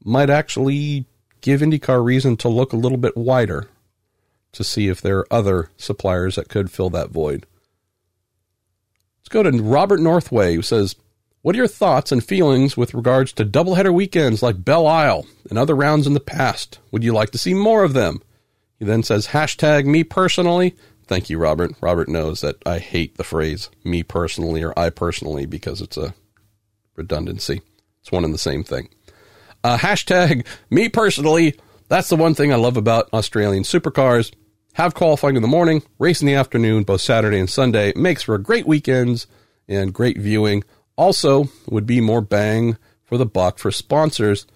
[0.02, 1.06] might actually
[1.40, 3.68] give IndyCar reason to look a little bit wider
[4.52, 7.46] to see if there are other suppliers that could fill that void.
[9.18, 10.96] Let's go to Robert Northway, who says,
[11.42, 15.58] What are your thoughts and feelings with regards to doubleheader weekends like Belle Isle and
[15.58, 16.78] other rounds in the past?
[16.92, 18.22] Would you like to see more of them?
[18.78, 20.74] He then says, hashtag me personally.
[21.06, 21.72] Thank you, Robert.
[21.80, 26.14] Robert knows that I hate the phrase me personally or I personally because it's a
[26.96, 27.60] redundancy.
[28.00, 28.88] It's one and the same thing.
[29.62, 31.58] Uh, hashtag me personally.
[31.88, 34.32] That's the one thing I love about Australian supercars.
[34.74, 37.92] Have qualifying in the morning, race in the afternoon, both Saturday and Sunday.
[37.94, 39.26] makes for great weekends
[39.68, 40.64] and great viewing.
[40.96, 44.46] Also, would be more bang for the buck for sponsors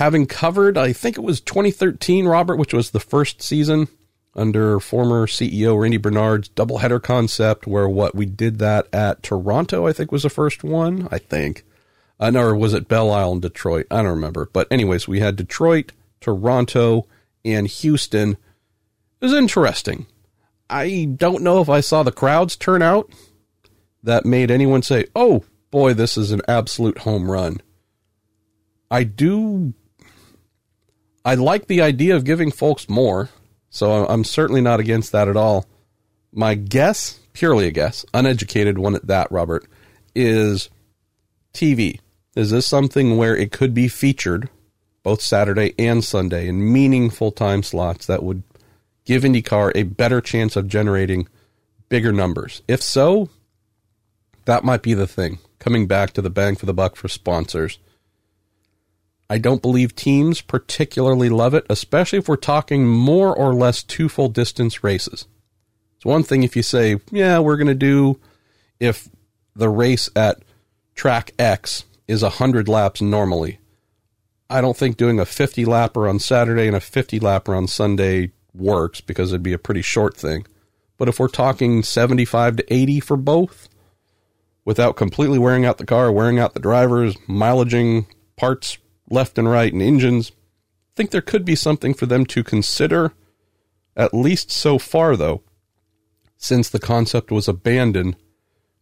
[0.00, 3.86] having covered, I think it was 2013, Robert, which was the first season
[4.34, 9.92] under former CEO Randy Bernard's doubleheader concept, where what we did that at Toronto, I
[9.92, 11.08] think was the first one.
[11.10, 11.64] I think,
[12.18, 13.86] uh, no, or was it Belle Isle and Detroit?
[13.90, 14.48] I don't remember.
[14.52, 17.06] But anyways, we had Detroit, Toronto,
[17.44, 18.32] and Houston.
[18.32, 20.06] It was interesting.
[20.68, 23.10] I don't know if I saw the crowds turn out
[24.02, 27.60] that made anyone say, "Oh boy, this is an absolute home run."
[28.90, 29.74] I do
[31.24, 33.28] I like the idea of giving folks more,
[33.70, 35.66] so I'm certainly not against that at all.
[36.32, 39.66] My guess, purely a guess, uneducated one at that, Robert,
[40.14, 40.68] is
[41.54, 42.00] TV.
[42.36, 44.48] Is this something where it could be featured
[45.02, 48.42] both Saturday and Sunday in meaningful time slots that would
[49.04, 51.28] give IndyCar a better chance of generating
[51.88, 52.62] bigger numbers?
[52.68, 53.30] If so,
[54.44, 55.38] that might be the thing.
[55.58, 57.78] Coming back to the bang for the buck for sponsors
[59.30, 64.08] I don't believe teams particularly love it, especially if we're talking more or less two
[64.08, 65.28] full distance races.
[65.96, 68.18] It's one thing if you say, yeah, we're going to do,
[68.80, 69.08] if
[69.54, 70.42] the race at
[70.96, 73.60] track X is 100 laps normally.
[74.50, 78.32] I don't think doing a 50 lapper on Saturday and a 50 lapper on Sunday
[78.52, 80.44] works because it'd be a pretty short thing.
[80.98, 83.68] But if we're talking 75 to 80 for both,
[84.64, 88.06] without completely wearing out the car, wearing out the drivers, mileaging
[88.36, 88.78] parts
[89.10, 90.30] left and right and engines.
[90.30, 93.12] I think there could be something for them to consider,
[93.96, 95.42] at least so far, though,
[96.36, 98.16] since the concept was abandoned,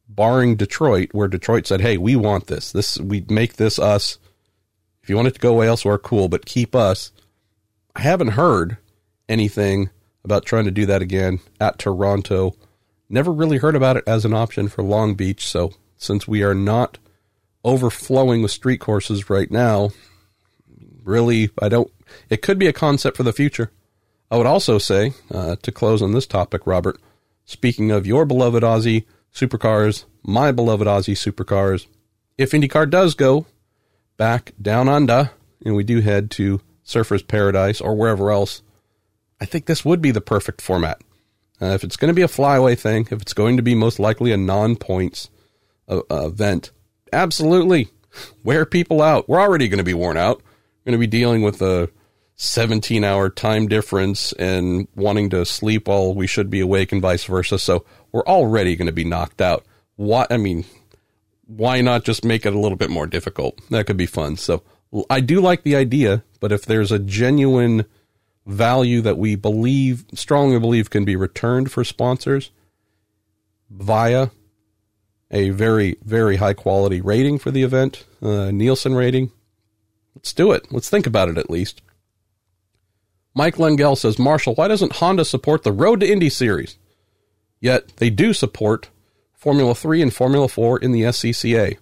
[0.09, 2.71] barring Detroit, where Detroit said, "Hey, we want this.
[2.73, 4.19] This we make this us.
[5.03, 7.13] If you want it to go away elsewhere, cool, but keep us."
[7.97, 8.79] I haven't heard
[9.29, 9.91] anything
[10.25, 12.55] about trying to do that again at Toronto.
[13.09, 15.47] Never really heard about it as an option for Long Beach.
[15.47, 16.99] So since we are not
[17.65, 19.91] overflowing with street courses right now,
[21.09, 21.91] really, I don't.
[22.31, 23.73] It could be a concept for the future.
[24.31, 27.01] I would also say, uh, to close on this topic, Robert,
[27.47, 29.05] speaking of your beloved Aussie
[29.35, 31.87] supercars, my beloved Aussie supercars,
[32.37, 33.47] if IndyCar does go
[34.17, 35.31] back down under
[35.65, 38.63] and we do head to Surfer's Paradise or wherever else,
[39.41, 41.01] I think this would be the perfect format.
[41.61, 43.99] Uh, if it's going to be a flyaway thing, if it's going to be most
[43.99, 45.31] likely a non points
[45.89, 46.71] uh, event,
[47.13, 47.89] absolutely
[48.45, 49.29] wear people out.
[49.29, 50.43] We're already going to be worn out
[50.89, 51.91] going to be dealing with a
[52.37, 57.27] 17 hour time difference and wanting to sleep while we should be awake and vice
[57.27, 57.59] versa.
[57.59, 59.67] So we're already going to be knocked out.
[59.97, 60.27] Why?
[60.31, 60.65] I mean,
[61.47, 63.61] why not just make it a little bit more difficult?
[63.69, 64.37] That could be fun.
[64.37, 64.63] So
[65.11, 67.85] I do like the idea, but if there's a genuine
[68.47, 72.51] value that we believe, strongly believe can be returned for sponsors
[73.69, 74.29] via
[75.31, 79.33] a very, very high quality rating for the event, uh, Nielsen rating,
[80.19, 80.67] Let's do it.
[80.73, 81.81] Let's think about it at least.
[83.37, 86.77] Mike Lengel says, Marshall, why doesn't Honda support the Road to Indy series?
[87.61, 88.91] Yet they do support
[89.33, 91.79] Formula 3 and Formula 4 in the SCCA.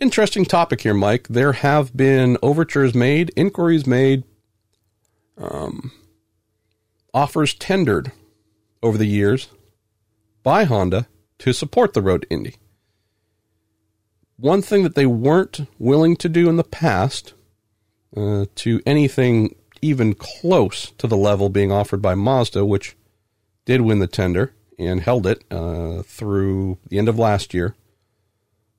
[0.00, 1.28] Interesting topic here, Mike.
[1.28, 4.24] There have been overtures made, inquiries made,
[5.36, 5.92] um,
[7.12, 8.12] offers tendered
[8.82, 9.50] over the years
[10.42, 11.06] by Honda
[11.40, 12.56] to support the Road to Indy
[14.40, 17.34] one thing that they weren't willing to do in the past
[18.16, 22.96] uh, to anything even close to the level being offered by Mazda, which
[23.64, 27.74] did win the tender and held it uh, through the end of last year,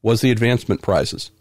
[0.01, 1.31] was the advancement prizes.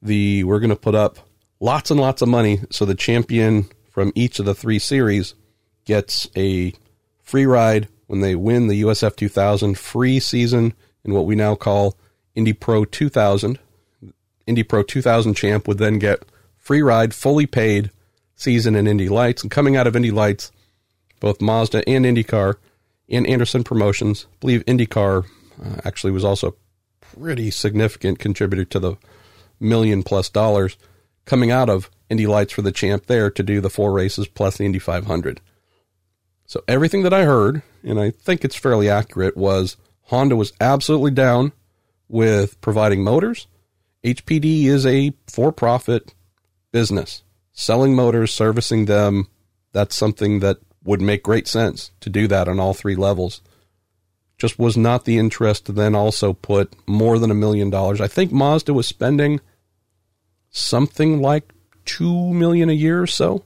[0.00, 1.18] The we're going to put up
[1.60, 5.34] lots and lots of money so the champion from each of the three series
[5.84, 6.72] gets a
[7.22, 11.96] free ride when they win the USF 2000 free season in what we now call
[12.34, 13.58] Indy Pro 2000.
[14.46, 16.22] Indy Pro 2000 champ would then get
[16.58, 17.90] free ride, fully paid
[18.34, 19.42] season in Indy Lights.
[19.42, 20.52] And coming out of Indy Lights,
[21.20, 22.56] both Mazda and IndyCar
[23.08, 25.24] and Andersen Promotions, I believe IndyCar
[25.64, 28.96] uh, actually was also a pretty significant contributor to the
[29.60, 30.76] million plus dollars
[31.24, 34.58] coming out of Indy Lights for the champ there to do the four races plus
[34.58, 35.40] the Indy 500.
[36.46, 41.12] So everything that I heard, and I think it's fairly accurate, was Honda was absolutely
[41.12, 41.52] down
[42.08, 43.46] with providing motors.
[44.04, 46.14] HPD is a for profit
[46.72, 47.22] business.
[47.52, 49.28] Selling motors, servicing them,
[49.72, 53.40] that's something that would make great sense to do that on all three levels.
[54.36, 58.00] Just was not the interest to then also put more than a million dollars.
[58.00, 59.40] I think Mazda was spending
[60.50, 61.52] something like
[61.84, 63.44] two million a year or so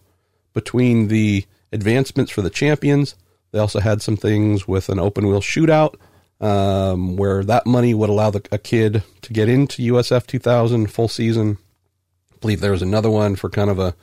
[0.54, 3.14] between the advancements for the champions.
[3.52, 5.94] They also had some things with an open wheel shootout
[6.40, 11.08] um, where that money would allow the, a kid to get into USF 2000 full
[11.08, 11.58] season.
[12.32, 13.94] I believe there was another one for kind of a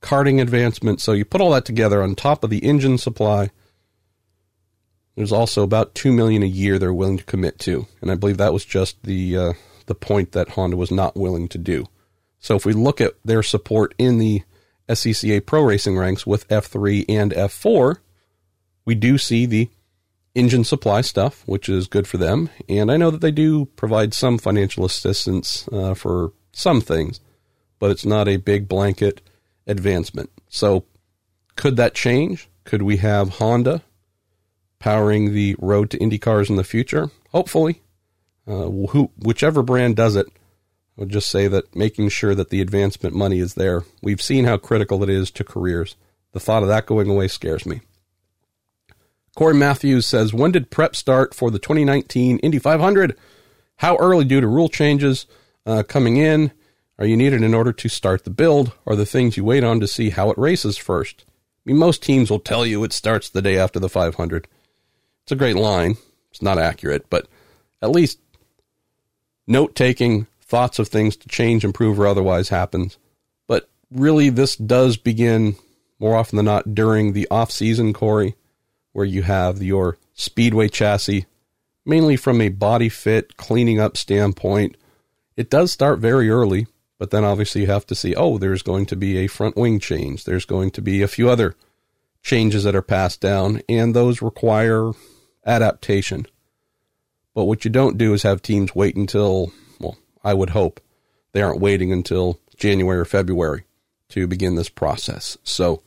[0.00, 1.00] karting advancement.
[1.00, 3.50] So you put all that together on top of the engine supply.
[5.16, 8.36] There's also about two million a year they're willing to commit to, and I believe
[8.36, 9.52] that was just the uh,
[9.86, 11.86] the point that Honda was not willing to do.
[12.38, 14.42] So if we look at their support in the
[14.88, 17.96] SCCA Pro Racing ranks with F3 and F4,
[18.84, 19.70] we do see the
[20.36, 22.50] engine supply stuff, which is good for them.
[22.68, 27.20] And I know that they do provide some financial assistance uh, for some things,
[27.78, 29.22] but it's not a big blanket
[29.66, 30.30] advancement.
[30.48, 30.84] So,
[31.56, 32.48] could that change?
[32.64, 33.82] Could we have Honda
[34.78, 37.10] powering the road to Indy cars in the future?
[37.30, 37.80] Hopefully.
[38.46, 38.68] Uh,
[39.18, 40.26] whichever brand does it,
[40.96, 43.82] I would just say that making sure that the advancement money is there.
[44.02, 45.96] We've seen how critical it is to careers.
[46.32, 47.80] The thought of that going away scares me.
[49.36, 53.16] Corey Matthews says, When did prep start for the 2019 Indy 500?
[53.76, 55.26] How early due to rule changes
[55.66, 56.50] uh, coming in
[56.98, 58.72] are you needed in order to start the build?
[58.86, 61.26] Are the things you wait on to see how it races first?
[61.28, 64.48] I mean, most teams will tell you it starts the day after the 500.
[65.24, 65.98] It's a great line.
[66.30, 67.28] It's not accurate, but
[67.82, 68.18] at least
[69.46, 72.96] note taking, thoughts of things to change, improve, or otherwise happens.
[73.46, 75.56] But really, this does begin
[75.98, 78.34] more often than not during the off season, Corey
[78.96, 81.26] where you have your speedway chassis,
[81.84, 84.74] mainly from a body fit cleaning up standpoint.
[85.36, 86.66] It does start very early,
[86.98, 89.80] but then obviously you have to see, oh, there's going to be a front wing
[89.80, 90.24] change.
[90.24, 91.56] There's going to be a few other
[92.22, 94.92] changes that are passed down, and those require
[95.44, 96.26] adaptation.
[97.34, 100.80] But what you don't do is have teams wait until, well, I would hope
[101.32, 103.64] they aren't waiting until January or February
[104.08, 105.36] to begin this process.
[105.44, 105.82] So,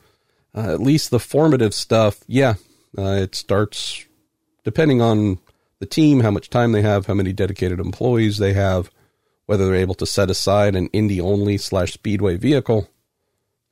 [0.54, 2.54] uh, at least the formative stuff, yeah,
[2.96, 4.06] uh, it starts
[4.64, 5.38] depending on
[5.78, 8.90] the team, how much time they have, how many dedicated employees they have,
[9.46, 12.88] whether they're able to set aside an Indy only slash speedway vehicle.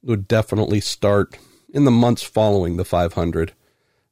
[0.02, 1.38] It Would definitely start
[1.72, 3.52] in the months following the 500,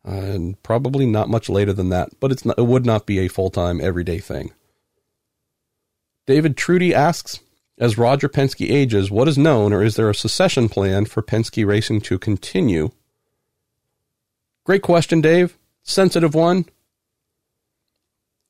[0.07, 2.11] uh, and probably not much later than that.
[2.20, 4.53] But it's not, it would not be a full time everyday thing.
[6.27, 7.41] David Trudy asks,
[7.78, 11.66] as Roger Penske ages, what is known, or is there a succession plan for Penske
[11.66, 12.91] Racing to continue
[14.67, 15.57] Great question, Dave.
[15.85, 16.65] Sensitive one.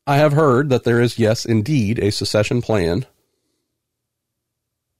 [0.06, 3.04] I have heard that there is, yes, indeed, a secession plan.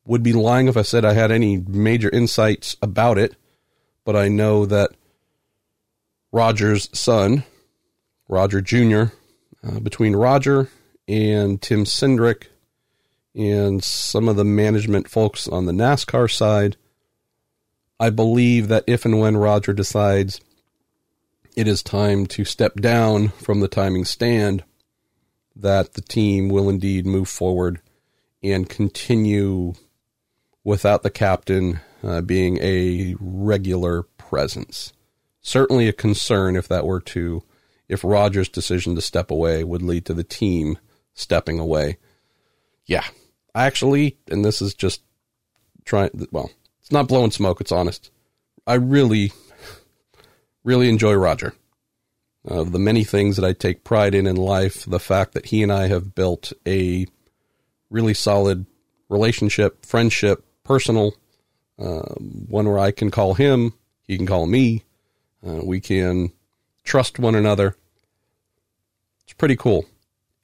[0.05, 3.35] Would be lying if I said I had any major insights about it,
[4.05, 4.91] but I know that
[6.33, 7.45] Roger's son,
[8.29, 9.05] Roger Jr.,
[9.67, 10.69] uh, between Roger
[11.09, 12.49] and Tim Cindric
[13.35, 16.77] and some of the management folks on the NASCAR side,
[17.99, 20.43] I believe that if and when Roger decides
[21.57, 24.63] it is time to step down from the timing stand,
[25.57, 27.81] that the team will indeed move forward
[28.43, 29.73] and continue
[30.63, 34.93] without the captain uh, being a regular presence.
[35.41, 37.43] Certainly a concern if that were to,
[37.89, 40.79] if Rogers' decision to step away would lead to the team
[41.15, 41.97] stepping away.
[42.85, 43.05] Yeah,
[43.55, 45.01] I actually, and this is just
[45.85, 46.51] trying, well,
[46.81, 48.11] it's not blowing smoke, it's honest.
[48.67, 49.33] I really
[50.67, 51.55] really enjoy Roger.
[52.45, 55.63] Of the many things that I take pride in in life, the fact that he
[55.63, 57.07] and I have built a
[57.89, 58.67] really solid
[59.09, 61.15] relationship, friendship, personal,
[61.79, 63.73] uh, one where I can call him,
[64.07, 64.85] he can call me.
[65.47, 66.33] Uh, we can
[66.85, 67.77] trust one another.
[69.25, 69.87] It's pretty cool.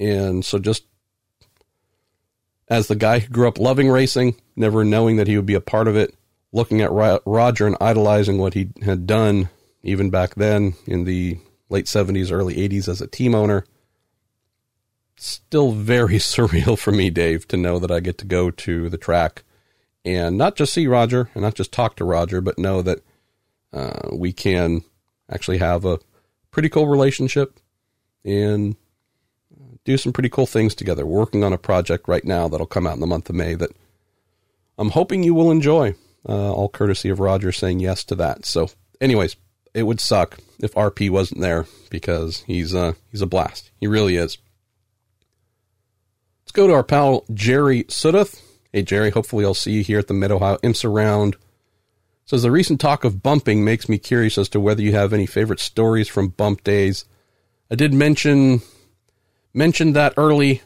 [0.01, 0.85] And so, just
[2.69, 5.61] as the guy who grew up loving racing, never knowing that he would be a
[5.61, 6.15] part of it,
[6.53, 9.49] looking at Roger and idolizing what he had done
[9.83, 11.39] even back then in the
[11.69, 13.65] late 70s, early 80s as a team owner,
[15.17, 18.99] still very surreal for me, Dave, to know that I get to go to the
[18.99, 19.45] track
[20.05, 23.01] and not just see Roger and not just talk to Roger, but know that
[23.73, 24.83] uh, we can
[25.31, 25.99] actually have a
[26.51, 27.59] pretty cool relationship
[28.25, 28.77] and
[29.85, 31.07] do some pretty cool things together.
[31.07, 33.71] Working on a project right now that'll come out in the month of May that
[34.79, 35.95] I'm hoping you will enjoy.
[36.29, 38.47] Uh, all courtesy of Roger saying yes to that.
[38.47, 38.69] So,
[39.01, 39.37] anyways,
[39.75, 43.71] it would suck if RP wasn't there because he's uh, he's a blast.
[43.81, 44.39] He really is.
[46.45, 48.43] Let's go to our pal Jerry Suduth.
[48.73, 51.37] Hey Jerry, hopefully I'll see you here at the Mid Ohio IMSA round.
[52.25, 55.27] Says the recent talk of bumping makes me curious as to whether you have any
[55.27, 57.05] favorite stories from bump days.
[57.71, 58.63] I did mention
[59.53, 60.63] mentioned that early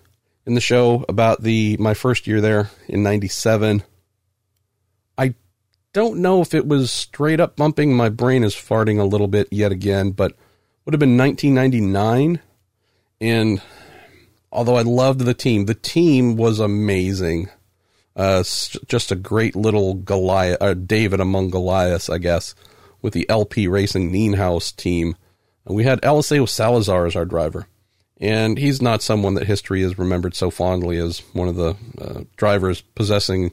[0.47, 3.83] in the show about the my first year there in 97.
[5.97, 7.97] Don't know if it was straight up bumping.
[7.97, 10.37] My brain is farting a little bit yet again, but
[10.85, 12.39] would have been 1999
[13.19, 13.63] and
[14.53, 17.49] although I loved the team, the team was amazing.
[18.15, 22.55] Uh, just a great little Goliath, uh, David among Goliaths, I guess,
[23.01, 25.17] with the LP Racing Nienhaus team.
[25.65, 27.69] And we had Eliseo Salazar as our driver.
[28.21, 32.25] And he's not someone that history has remembered so fondly as one of the uh,
[32.37, 33.53] drivers possessing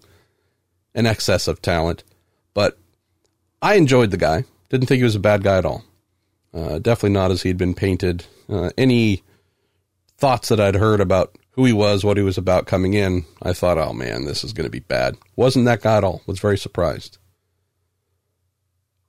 [0.93, 2.03] an excess of talent.
[2.53, 2.77] But
[3.61, 4.45] I enjoyed the guy.
[4.69, 5.83] Didn't think he was a bad guy at all.
[6.53, 8.25] Uh, definitely not as he'd been painted.
[8.47, 9.23] Uh, any
[10.17, 13.53] thoughts that I'd heard about who he was, what he was about coming in, I
[13.53, 15.17] thought, oh man, this is going to be bad.
[15.35, 16.21] Wasn't that guy at all.
[16.25, 17.17] Was very surprised.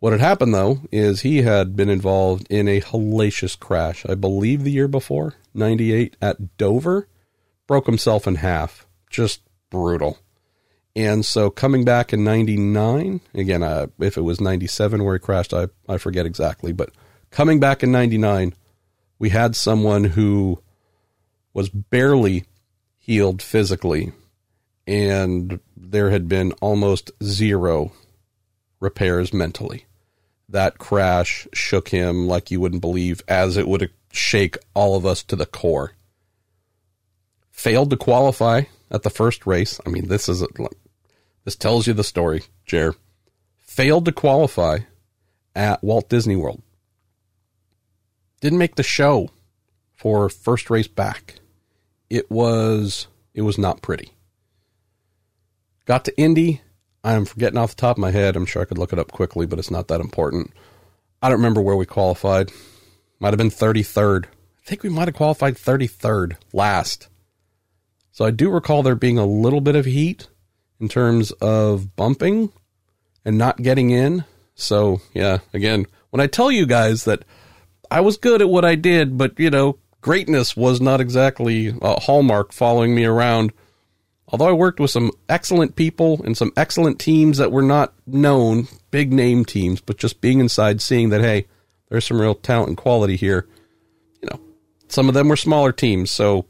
[0.00, 4.62] What had happened though is he had been involved in a hellacious crash, I believe
[4.62, 7.08] the year before, 98 at Dover,
[7.66, 8.86] broke himself in half.
[9.08, 9.40] Just
[9.70, 10.18] brutal.
[10.96, 15.52] And so coming back in 99, again, uh, if it was 97 where he crashed,
[15.52, 16.90] I, I forget exactly, but
[17.30, 18.54] coming back in 99,
[19.18, 20.62] we had someone who
[21.52, 22.44] was barely
[22.98, 24.12] healed physically
[24.86, 27.92] and there had been almost zero
[28.80, 29.86] repairs mentally
[30.48, 35.22] that crash shook him like you wouldn't believe, as it would shake all of us
[35.24, 35.92] to the core.
[37.50, 39.80] Failed to qualify at the first race.
[39.84, 40.46] I mean, this is a,
[41.44, 42.94] this tells you the story, Jer.
[43.60, 44.80] Failed to qualify
[45.54, 46.62] at Walt Disney World.
[48.40, 49.30] Didn't make the show
[49.94, 51.36] for first race back.
[52.10, 54.12] It was it was not pretty.
[55.86, 56.62] Got to Indy,
[57.02, 58.36] I'm forgetting off the top of my head.
[58.36, 60.52] I'm sure I could look it up quickly, but it's not that important.
[61.20, 62.50] I don't remember where we qualified.
[63.20, 64.24] Might have been 33rd.
[64.24, 64.28] I
[64.66, 67.08] think we might have qualified 33rd last.
[68.12, 70.28] So I do recall there being a little bit of heat
[70.80, 72.52] in terms of bumping
[73.24, 74.24] and not getting in.
[74.54, 77.24] So, yeah, again, when I tell you guys that
[77.90, 82.00] I was good at what I did, but, you know, greatness was not exactly a
[82.00, 83.52] hallmark following me around
[84.28, 88.68] although I worked with some excellent people and some excellent teams that were not known,
[88.90, 91.46] big name teams, but just being inside, seeing that, hey,
[91.88, 93.46] there's some real talent and quality here.
[94.22, 94.40] You know,
[94.88, 96.46] some of them were smaller teams, so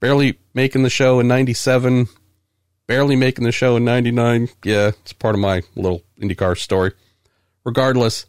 [0.00, 2.08] barely making the show in 97,
[2.86, 4.48] barely making the show in 99.
[4.64, 6.92] Yeah, it's part of my little IndyCar story.
[7.64, 8.26] Regardless,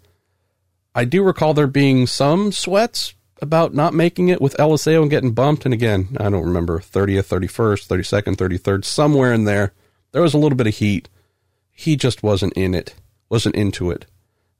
[0.95, 5.31] I do recall there being some sweats, about not making it with Eliseo and getting
[5.31, 5.65] bumped.
[5.65, 9.73] And again, I don't remember 30th, 31st, 32nd, 33rd, somewhere in there.
[10.11, 11.09] There was a little bit of heat.
[11.71, 12.95] He just wasn't in it,
[13.29, 14.05] wasn't into it.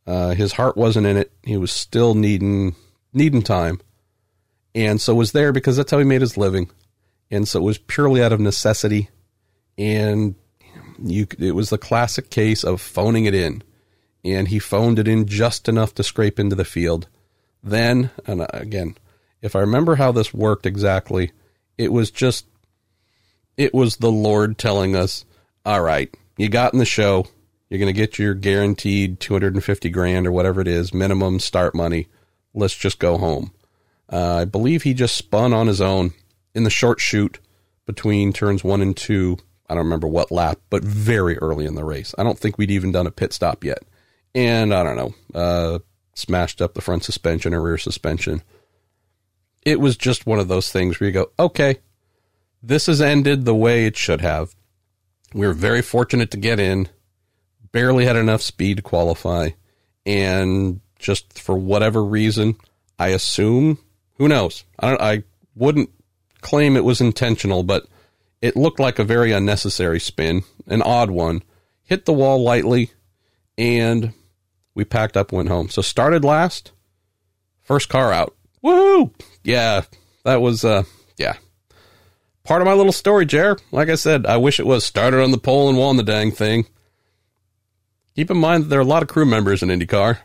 [0.06, 1.32] Uh, his heart wasn't in it.
[1.44, 2.76] He was still needing
[3.14, 3.82] needing time,
[4.76, 6.69] and so was there because that's how he made his living.
[7.32, 9.10] And so it was purely out of necessity,
[9.78, 10.36] and
[10.99, 13.64] you it was the classic case of phoning it in,
[14.24, 17.08] and he phoned it in just enough to scrape into the field
[17.64, 18.98] then, and again,
[19.41, 21.32] if I remember how this worked exactly,
[21.78, 22.45] it was just,
[23.56, 25.26] it was the Lord telling us,
[25.66, 27.28] all right, you got in the show,
[27.70, 32.08] you're going to get your guaranteed 250 grand or whatever it is, minimum start money.
[32.54, 33.52] Let's just go home.
[34.12, 36.14] Uh, I believe he just spun on his own
[36.56, 37.40] in the short chute
[37.86, 39.38] between turns one and two.
[39.69, 42.15] I don't remember what lap, but very early in the race.
[42.18, 43.84] I don't think we'd even done a pit stop yet.
[44.34, 45.80] And I don't know, uh,
[46.14, 48.44] smashed up the front suspension or rear suspension.
[49.64, 51.80] It was just one of those things where you go, okay,
[52.64, 54.56] this has ended the way it should have.
[55.34, 56.88] We were very fortunate to get in,
[57.72, 59.49] barely had enough speed to qualify,
[60.06, 62.56] and just for whatever reason,
[62.98, 63.77] I assume,
[64.15, 64.64] who knows?
[64.80, 65.23] I I
[65.56, 65.89] wouldn't
[66.41, 67.88] claim it was intentional, but
[68.42, 71.44] it looked like a very unnecessary spin, an odd one.
[71.84, 72.92] Hit the wall lightly,
[73.58, 74.14] and
[74.76, 75.70] we packed up, went home.
[75.70, 76.72] So started last,
[77.62, 78.36] first car out.
[78.64, 79.14] Woohoo!
[79.44, 79.84] Yeah,
[80.24, 80.84] that was uh,
[81.18, 81.36] yeah,
[82.44, 83.58] part of my little story, Jer.
[83.72, 86.32] Like I said, I wish it was started on the pole and won the dang
[86.32, 86.68] thing.
[88.16, 90.18] Keep in mind that there are a lot of crew members in IndyCar.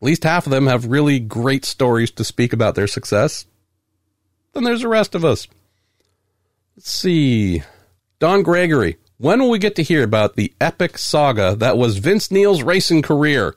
[0.00, 3.44] At least half of them have really great stories to speak about their success.
[4.54, 5.46] Then there's the rest of us.
[6.80, 7.62] Let's see.
[8.20, 12.30] Don Gregory, when will we get to hear about the epic saga that was Vince
[12.30, 13.54] Neil's racing career?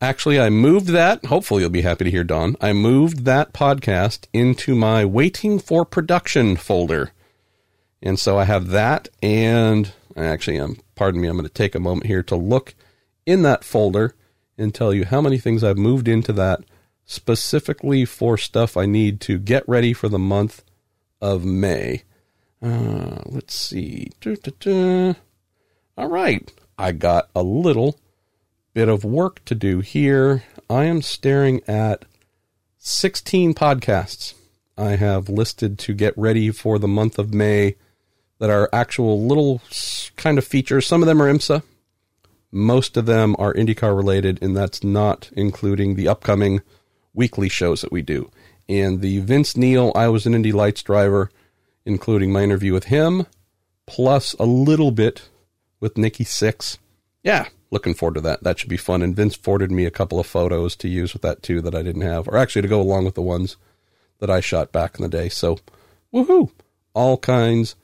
[0.00, 1.26] Actually, I moved that.
[1.26, 2.56] Hopefully, you'll be happy to hear, Don.
[2.62, 7.12] I moved that podcast into my waiting for production folder.
[8.00, 9.08] And so I have that.
[9.22, 12.74] And I actually, um, pardon me, I'm going to take a moment here to look
[13.26, 14.14] in that folder
[14.56, 16.60] and tell you how many things I've moved into that
[17.04, 20.64] specifically for stuff I need to get ready for the month
[21.20, 22.02] of May.
[22.64, 24.10] Uh, let's see.
[25.98, 26.50] All right.
[26.78, 28.00] I got a little
[28.72, 30.44] bit of work to do here.
[30.70, 32.06] I am staring at
[32.78, 34.34] 16 podcasts
[34.76, 37.76] I have listed to get ready for the month of May
[38.38, 39.62] that are actual little
[40.16, 40.86] kind of features.
[40.86, 41.62] Some of them are IMSA.
[42.50, 46.60] Most of them are IndyCar related, and that's not including the upcoming
[47.12, 48.30] weekly shows that we do.
[48.68, 51.30] And the Vince Neil, I was an Indy Lights driver,
[51.84, 53.26] including my interview with him,
[53.86, 55.28] plus a little bit
[55.80, 56.78] with Nikki Sixx.
[57.22, 58.42] Yeah, looking forward to that.
[58.42, 59.02] That should be fun.
[59.02, 61.82] And Vince forwarded me a couple of photos to use with that too that I
[61.82, 63.56] didn't have, or actually to go along with the ones
[64.18, 65.28] that I shot back in the day.
[65.28, 65.58] So,
[66.12, 66.50] woohoo!
[66.94, 67.74] All kinds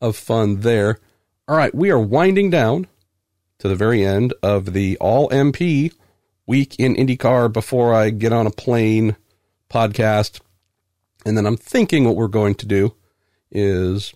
[0.00, 0.98] of fun there.
[1.48, 2.86] All right, we are winding down
[3.58, 5.92] to the very end of the All MP
[6.46, 9.16] week in IndyCar before I get on a plane
[9.68, 10.40] podcast.
[11.26, 12.94] And then I'm thinking what we're going to do
[13.50, 14.14] is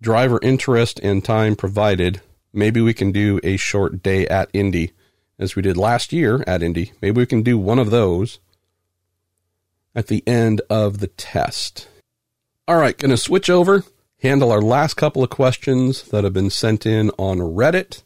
[0.00, 2.20] driver interest and time provided
[2.52, 4.92] maybe we can do a short day at Indy
[5.38, 6.92] as we did last year at Indy.
[7.00, 8.38] Maybe we can do one of those
[9.94, 11.88] at the end of the test.
[12.68, 13.84] All right, going to switch over,
[14.22, 18.02] handle our last couple of questions that have been sent in on Reddit.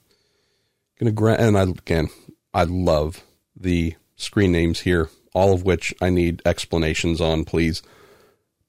[0.98, 2.08] Going to grant, and I, again,
[2.54, 3.24] I love
[3.56, 7.82] the screen names here, all of which I need explanations on, please.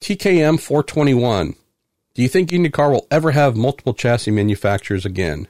[0.02, 1.56] TKM 421.
[2.16, 5.50] Do you think IndyCar will ever have multiple chassis manufacturers again?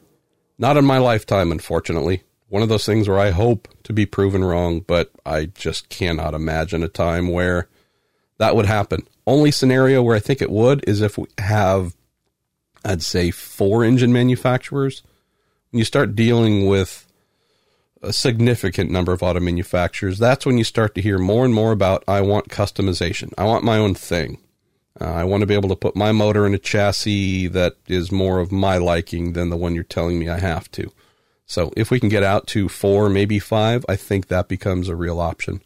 [0.57, 2.23] Not in my lifetime, unfortunately.
[2.49, 6.33] One of those things where I hope to be proven wrong, but I just cannot
[6.33, 7.69] imagine a time where
[8.39, 9.07] that would happen.
[9.27, 11.95] Only scenario where I think it would is if we have,
[12.83, 15.03] I'd say, four engine manufacturers.
[15.69, 17.05] When you start dealing with
[18.01, 21.71] a significant number of auto manufacturers, that's when you start to hear more and more
[21.71, 23.33] about I want customization.
[23.37, 24.39] I want my own thing.
[24.99, 28.11] Uh, I want to be able to put my motor in a chassis that is
[28.11, 30.91] more of my liking than the one you're telling me I have to.
[31.45, 34.95] So if we can get out to four, maybe five, I think that becomes a
[34.95, 35.61] real option.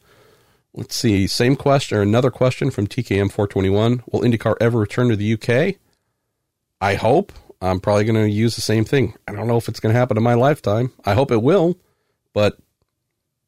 [0.73, 1.27] Let's see.
[1.27, 4.03] Same question or another question from TKM 421.
[4.11, 5.75] Will IndyCar ever return to the UK?
[6.81, 7.31] I hope.
[7.61, 9.15] I'm probably going to use the same thing.
[9.27, 10.93] I don't know if it's going to happen in my lifetime.
[11.05, 11.77] I hope it will.
[12.33, 12.57] But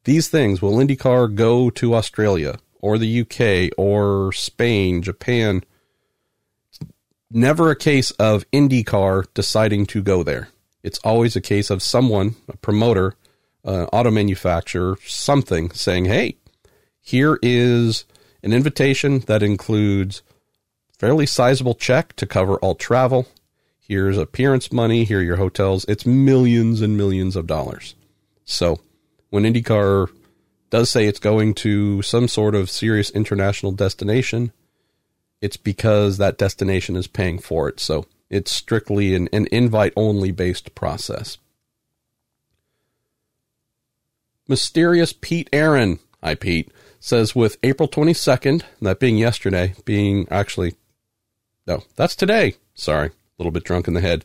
[0.03, 5.63] these things will IndyCar go to Australia or the UK or Spain, Japan?
[7.31, 10.49] Never a case of IndyCar deciding to go there.
[10.83, 13.15] It's always a case of someone, a promoter,
[13.63, 16.37] an auto manufacturer, something saying, hey,
[16.99, 18.05] here is
[18.43, 20.21] an invitation that includes
[20.97, 23.27] fairly sizable check to cover all travel.
[23.79, 25.03] Here's appearance money.
[25.03, 25.85] Here are your hotels.
[25.87, 27.95] It's millions and millions of dollars.
[28.45, 28.79] So
[29.29, 30.09] when IndyCar
[30.69, 34.53] does say it's going to some sort of serious international destination,
[35.41, 37.79] it's because that destination is paying for it.
[37.79, 41.37] So it's strictly an, an invite only based process.
[44.47, 50.75] Mysterious Pete Aaron, hi Pete, says with April 22nd, that being yesterday, being actually,
[51.65, 52.55] no, that's today.
[52.73, 54.23] Sorry, a little bit drunk in the head.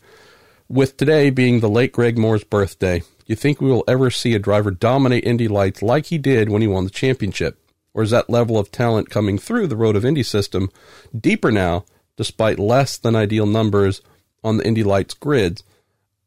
[0.68, 4.38] With today being the late Greg Moore's birthday, you think we will ever see a
[4.38, 7.58] driver dominate Indy Lights like he did when he won the championship?
[7.96, 10.70] Or is that level of talent coming through the Road of Indy system
[11.18, 11.86] deeper now,
[12.18, 14.02] despite less than ideal numbers
[14.44, 15.62] on the Indy Lights grids?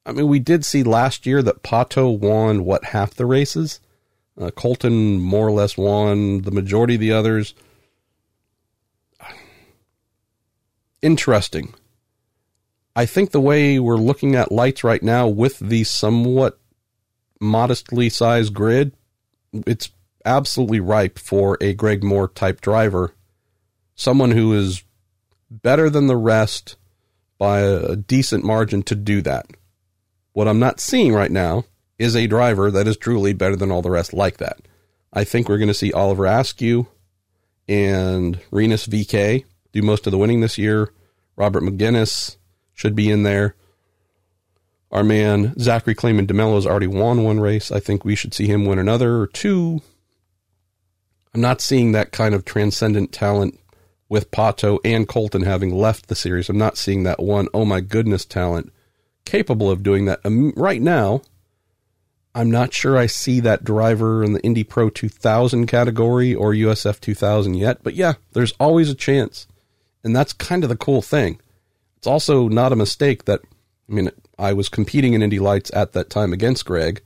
[0.03, 3.81] I mean, we did see last year that Pato won, what, half the races?
[4.35, 7.53] Uh, Colton more or less won the majority of the others.
[11.03, 11.75] interesting.
[12.95, 16.59] I think the way we're looking at lights right now with the somewhat
[17.39, 18.93] modestly sized grid,
[19.67, 19.91] it's
[20.25, 23.13] absolutely ripe for a Greg Moore type driver.
[23.95, 24.83] Someone who is
[25.49, 26.75] better than the rest
[27.37, 29.47] by a decent margin to do that.
[30.33, 31.65] What I'm not seeing right now
[31.97, 34.59] is a driver that is truly better than all the rest like that.
[35.11, 36.87] I think we're going to see Oliver Askew
[37.67, 40.93] and Rinus VeeKay do most of the winning this year.
[41.35, 42.37] Robert Megennis
[42.73, 43.55] should be in there.
[44.91, 47.71] Our man Zachary Claman DeMelo has already won one race.
[47.71, 49.81] I think we should see him win another or two.
[51.33, 53.59] I'm not seeing that kind of transcendent talent
[54.07, 56.49] with Pato and Colton having left the series.
[56.49, 58.71] I'm not seeing that one, oh my goodness, talent
[59.25, 60.19] capable of doing that.
[60.25, 61.21] Um, right now,
[62.33, 66.99] I'm not sure I see that driver in the Indy Pro 2000 category or USF
[66.99, 69.47] 2000 yet, but yeah, there's always a chance.
[70.03, 71.39] And that's kind of the cool thing.
[71.97, 73.41] It's also not a mistake that,
[73.89, 77.01] I mean, I was competing in Indy Lights at that time against Greg.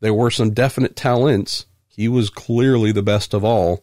[0.00, 1.66] There were some definite talents.
[1.94, 3.82] He was clearly the best of all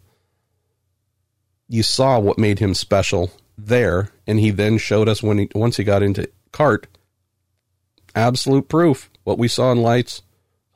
[1.70, 5.78] you saw what made him special there, and he then showed us when he once
[5.78, 6.88] he got into CART,
[8.16, 9.10] absolute proof.
[9.24, 10.24] What we saw in lights,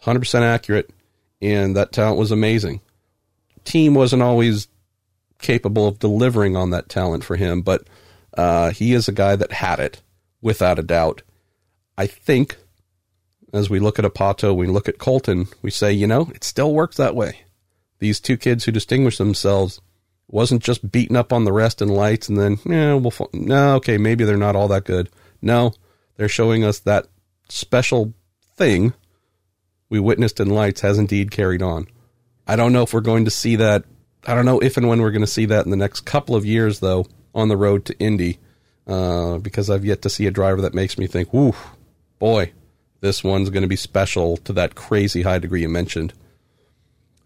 [0.01, 0.91] hundred percent accurate,
[1.41, 2.81] and that talent was amazing.
[3.65, 4.67] Team wasn't always
[5.39, 7.87] capable of delivering on that talent for him, but
[8.37, 10.01] uh, he is a guy that had it
[10.41, 11.23] without a doubt.
[11.97, 12.57] I think
[13.53, 16.73] as we look at Apato, we look at Colton, we say, you know, it still
[16.73, 17.41] works that way.
[17.99, 19.79] These two kids who distinguish themselves
[20.27, 23.97] wasn't just beating up on the rest in lights and then, yeah, we'll, no, okay,
[23.97, 25.09] maybe they're not all that good.
[25.41, 25.73] No,
[26.17, 27.05] they're showing us that
[27.47, 28.13] special
[28.55, 28.93] thing
[29.89, 31.87] we witnessed in lights has indeed carried on.
[32.47, 33.85] I don't know if we're going to see that.
[34.25, 36.35] I don't know if and when we're going to see that in the next couple
[36.35, 37.05] of years, though,
[37.35, 38.39] on the road to Indy,
[38.87, 41.53] uh, because I've yet to see a driver that makes me think, whoo,
[42.19, 42.51] boy,
[43.03, 46.13] this one's going to be special to that crazy high degree you mentioned.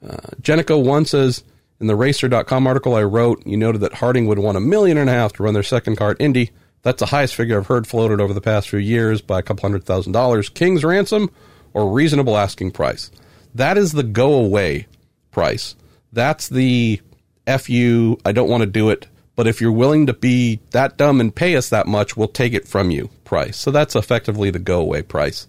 [0.04, 1.44] Uh, Jenico 1 says,
[1.80, 5.08] in the Racer.com article I wrote, you noted that Harding would want a million and
[5.08, 6.50] a half to run their second car at Indy.
[6.82, 9.62] That's the highest figure I've heard floated over the past few years by a couple
[9.62, 10.50] hundred thousand dollars.
[10.50, 11.30] King's ransom
[11.76, 13.12] or reasonable asking price.
[13.54, 14.88] That is the go away
[15.30, 15.76] price.
[16.12, 17.00] That's the
[17.46, 19.06] FU, I don't want to do it,
[19.36, 22.54] but if you're willing to be that dumb and pay us that much, we'll take
[22.54, 23.58] it from you price.
[23.58, 25.46] So that's effectively the go away price.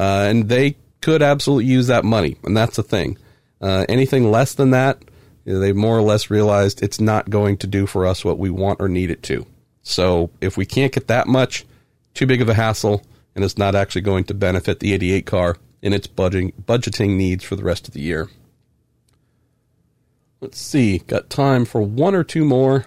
[0.00, 3.18] Uh, and they could absolutely use that money, and that's the thing.
[3.60, 4.98] Uh, anything less than that,
[5.44, 8.80] they more or less realized it's not going to do for us what we want
[8.80, 9.44] or need it to.
[9.82, 11.66] So if we can't get that much,
[12.14, 13.04] too big of a hassle,
[13.34, 17.44] and it's not actually going to benefit the 88 car in its budgeting, budgeting needs
[17.44, 18.30] for the rest of the year.
[20.40, 22.86] Let's see, got time for one or two more.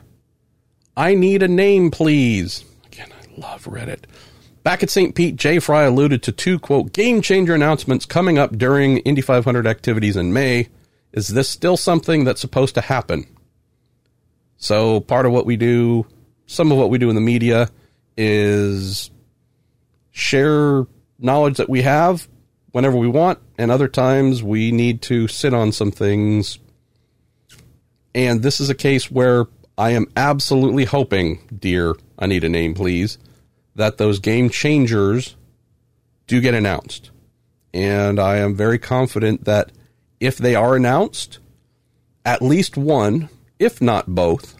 [0.98, 2.65] I need a name, please.
[2.88, 4.06] Again, I love Reddit.
[4.64, 5.14] Back at St.
[5.14, 9.68] Pete, Jay Frye alluded to two, quote, game changer announcements coming up during Indy 500
[9.68, 10.69] activities in May.
[11.11, 13.27] Is this still something that's supposed to happen?
[14.56, 16.07] So, part of what we do,
[16.45, 17.69] some of what we do in the media
[18.15, 19.11] is
[20.11, 20.85] share
[21.19, 22.30] knowledge that we have
[22.72, 26.57] whenever we want, and other times we need to sit on some things.
[28.15, 29.45] And this is a case where
[29.77, 33.18] I am absolutely hoping, dear, I need a name, please,
[33.75, 35.35] that those game changers
[36.27, 37.11] do get announced.
[37.73, 39.71] And I am very confident that
[40.19, 41.39] if they are announced,
[42.25, 43.29] at least one,
[43.59, 44.55] if not both.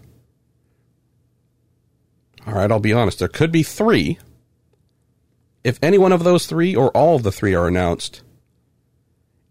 [2.46, 4.18] All right, I'll be honest, there could be three.
[5.64, 8.22] If any one of those three or all of the three are announced,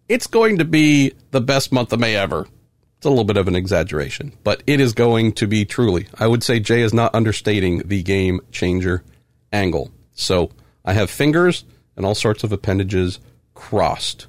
[0.08, 2.46] it's going to be the best month of May ever.
[2.98, 6.08] It's a little bit of an exaggeration, but it is going to be truly.
[6.18, 9.02] I would say Jay is not understating the game changer
[9.52, 9.90] angle.
[10.14, 10.50] So
[10.84, 11.64] I have fingers
[11.96, 13.20] and all sorts of appendages
[13.54, 14.26] crossed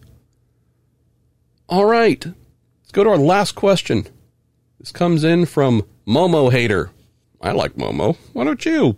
[1.73, 2.23] all right.
[2.23, 4.05] Let's go to our last question.
[4.79, 6.91] This comes in from Momo Hater.
[7.41, 8.15] I like Momo.
[8.33, 8.95] Why don't you?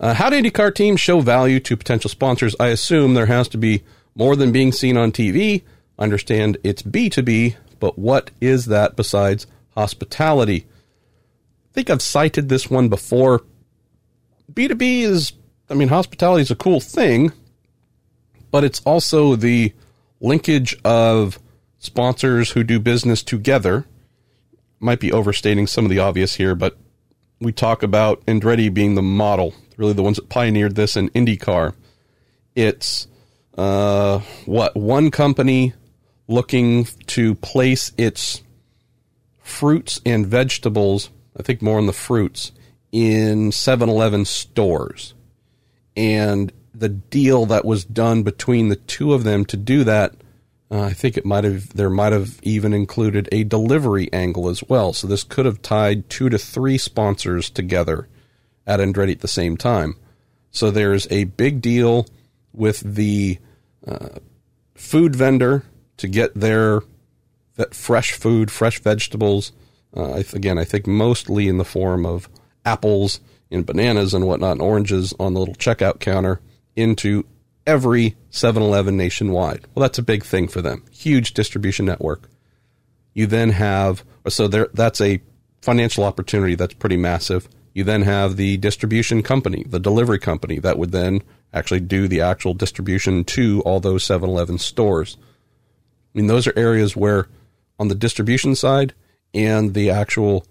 [0.00, 2.56] Uh, how do IndyCar teams show value to potential sponsors?
[2.58, 3.82] I assume there has to be
[4.14, 5.64] more than being seen on TV.
[5.98, 10.66] I understand it's B2B, but what is that besides hospitality?
[10.66, 13.42] I think I've cited this one before.
[14.52, 15.32] B2B is,
[15.68, 17.32] I mean, hospitality is a cool thing,
[18.50, 19.72] but it's also the
[20.20, 21.38] linkage of
[21.78, 23.86] sponsors who do business together.
[24.78, 26.76] Might be overstating some of the obvious here, but
[27.40, 31.74] we talk about Andretti being the model, really the ones that pioneered this in IndyCar.
[32.54, 33.06] It's
[33.56, 35.72] uh, what one company
[36.28, 38.42] looking to place its
[39.40, 42.52] fruits and vegetables, I think more on the fruits,
[42.92, 45.14] in 7 Eleven stores.
[45.96, 50.14] And the deal that was done between the two of them to do that,
[50.70, 54.62] uh, I think it might have, there might have even included a delivery angle as
[54.64, 54.92] well.
[54.92, 58.08] So this could have tied two to three sponsors together
[58.66, 59.96] at Andretti at the same time.
[60.50, 62.06] So there's a big deal
[62.52, 63.38] with the
[63.86, 64.20] uh,
[64.74, 65.64] food vendor
[65.98, 66.82] to get their
[67.70, 69.52] fresh food, fresh vegetables.
[69.96, 72.28] Uh, again, I think mostly in the form of
[72.64, 73.20] apples
[73.54, 76.40] and bananas and whatnot, and oranges on the little checkout counter
[76.76, 77.24] into
[77.66, 79.66] every 7 Eleven nationwide.
[79.74, 80.84] Well, that's a big thing for them.
[80.90, 82.28] Huge distribution network.
[83.14, 85.22] You then have, so there, that's a
[85.62, 87.48] financial opportunity that's pretty massive.
[87.72, 91.22] You then have the distribution company, the delivery company that would then
[91.52, 95.16] actually do the actual distribution to all those 7 Eleven stores.
[96.14, 97.28] I mean, those are areas where,
[97.78, 98.94] on the distribution side
[99.32, 100.46] and the actual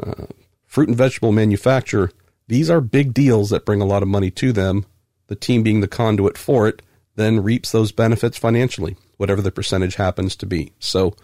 [0.00, 0.26] uh,
[0.66, 2.12] fruit and vegetable manufacturer,
[2.48, 4.86] these are big deals that bring a lot of money to them.
[5.28, 6.82] The team being the conduit for it
[7.14, 10.72] then reaps those benefits financially, whatever the percentage happens to be.
[10.78, 11.14] So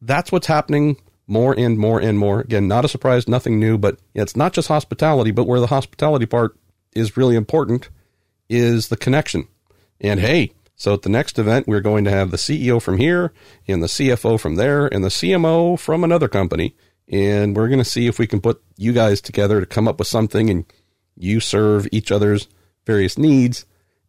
[0.00, 0.96] that's what's happening
[1.26, 2.40] more and more and more.
[2.40, 6.26] Again, not a surprise, nothing new, but it's not just hospitality, but where the hospitality
[6.26, 6.56] part
[6.94, 7.88] is really important
[8.48, 9.48] is the connection.
[10.00, 13.32] And hey, so at the next event, we're going to have the CEO from here
[13.66, 16.76] and the CFO from there and the CMO from another company.
[17.08, 19.98] And we're going to see if we can put you guys together to come up
[19.98, 20.64] with something and
[21.16, 22.48] you serve each other's
[22.84, 23.64] various needs.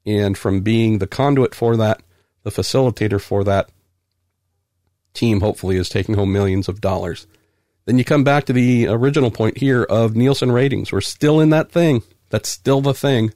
[0.06, 2.02] And from being the conduit for that,
[2.44, 3.70] the facilitator for that
[5.14, 7.28] team, hopefully, is taking home millions of dollars.
[7.86, 10.92] Then you come back to the original point here of Nielsen ratings.
[10.92, 12.04] We're still in that thing.
[12.30, 13.34] That's still the thing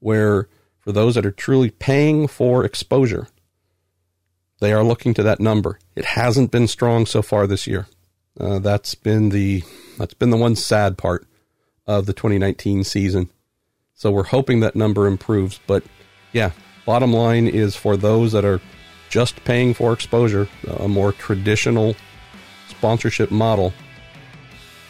[0.00, 0.48] where
[0.80, 3.28] for those that are truly paying for exposure.
[4.60, 5.78] They are looking to that number.
[5.94, 7.86] It hasn't been strong so far this year.
[8.38, 9.62] Uh, that's been the
[9.98, 11.26] that's been the one sad part
[11.86, 13.30] of the 2019 season.
[13.94, 15.58] So we're hoping that number improves.
[15.66, 15.82] But
[16.32, 16.52] yeah,
[16.86, 18.60] bottom line is for those that are
[19.08, 20.48] just paying for exposure,
[20.78, 21.96] a more traditional
[22.68, 23.72] sponsorship model,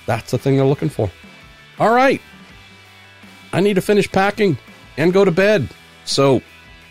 [0.07, 1.11] that's the thing they're looking for.
[1.79, 2.21] All right.
[3.53, 4.59] I need to finish packing
[4.99, 5.69] and go to bed.
[6.05, 6.43] So,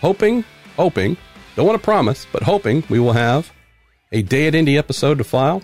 [0.02, 0.44] hoping,
[0.76, 1.18] hoping,
[1.56, 3.52] don't want to promise, but hoping we will have
[4.12, 5.62] a Day at Indy episode to file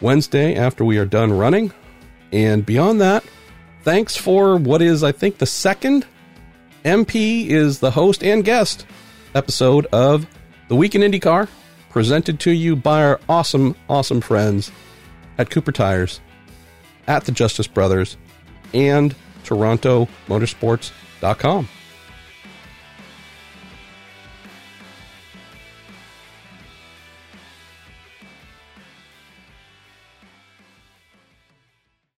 [0.00, 1.72] Wednesday after we are done running.
[2.32, 3.24] And beyond that,
[3.82, 6.06] thanks for what is, I think, the second
[6.84, 8.86] MP is the host and guest
[9.34, 10.26] episode of
[10.68, 11.48] The Week in IndyCar,
[11.90, 14.70] presented to you by our awesome, awesome friends
[15.38, 16.20] at Cooper Tires,
[17.06, 18.16] at the Justice Brothers,
[18.72, 19.14] and
[19.44, 21.68] TorontoMotorsports.com.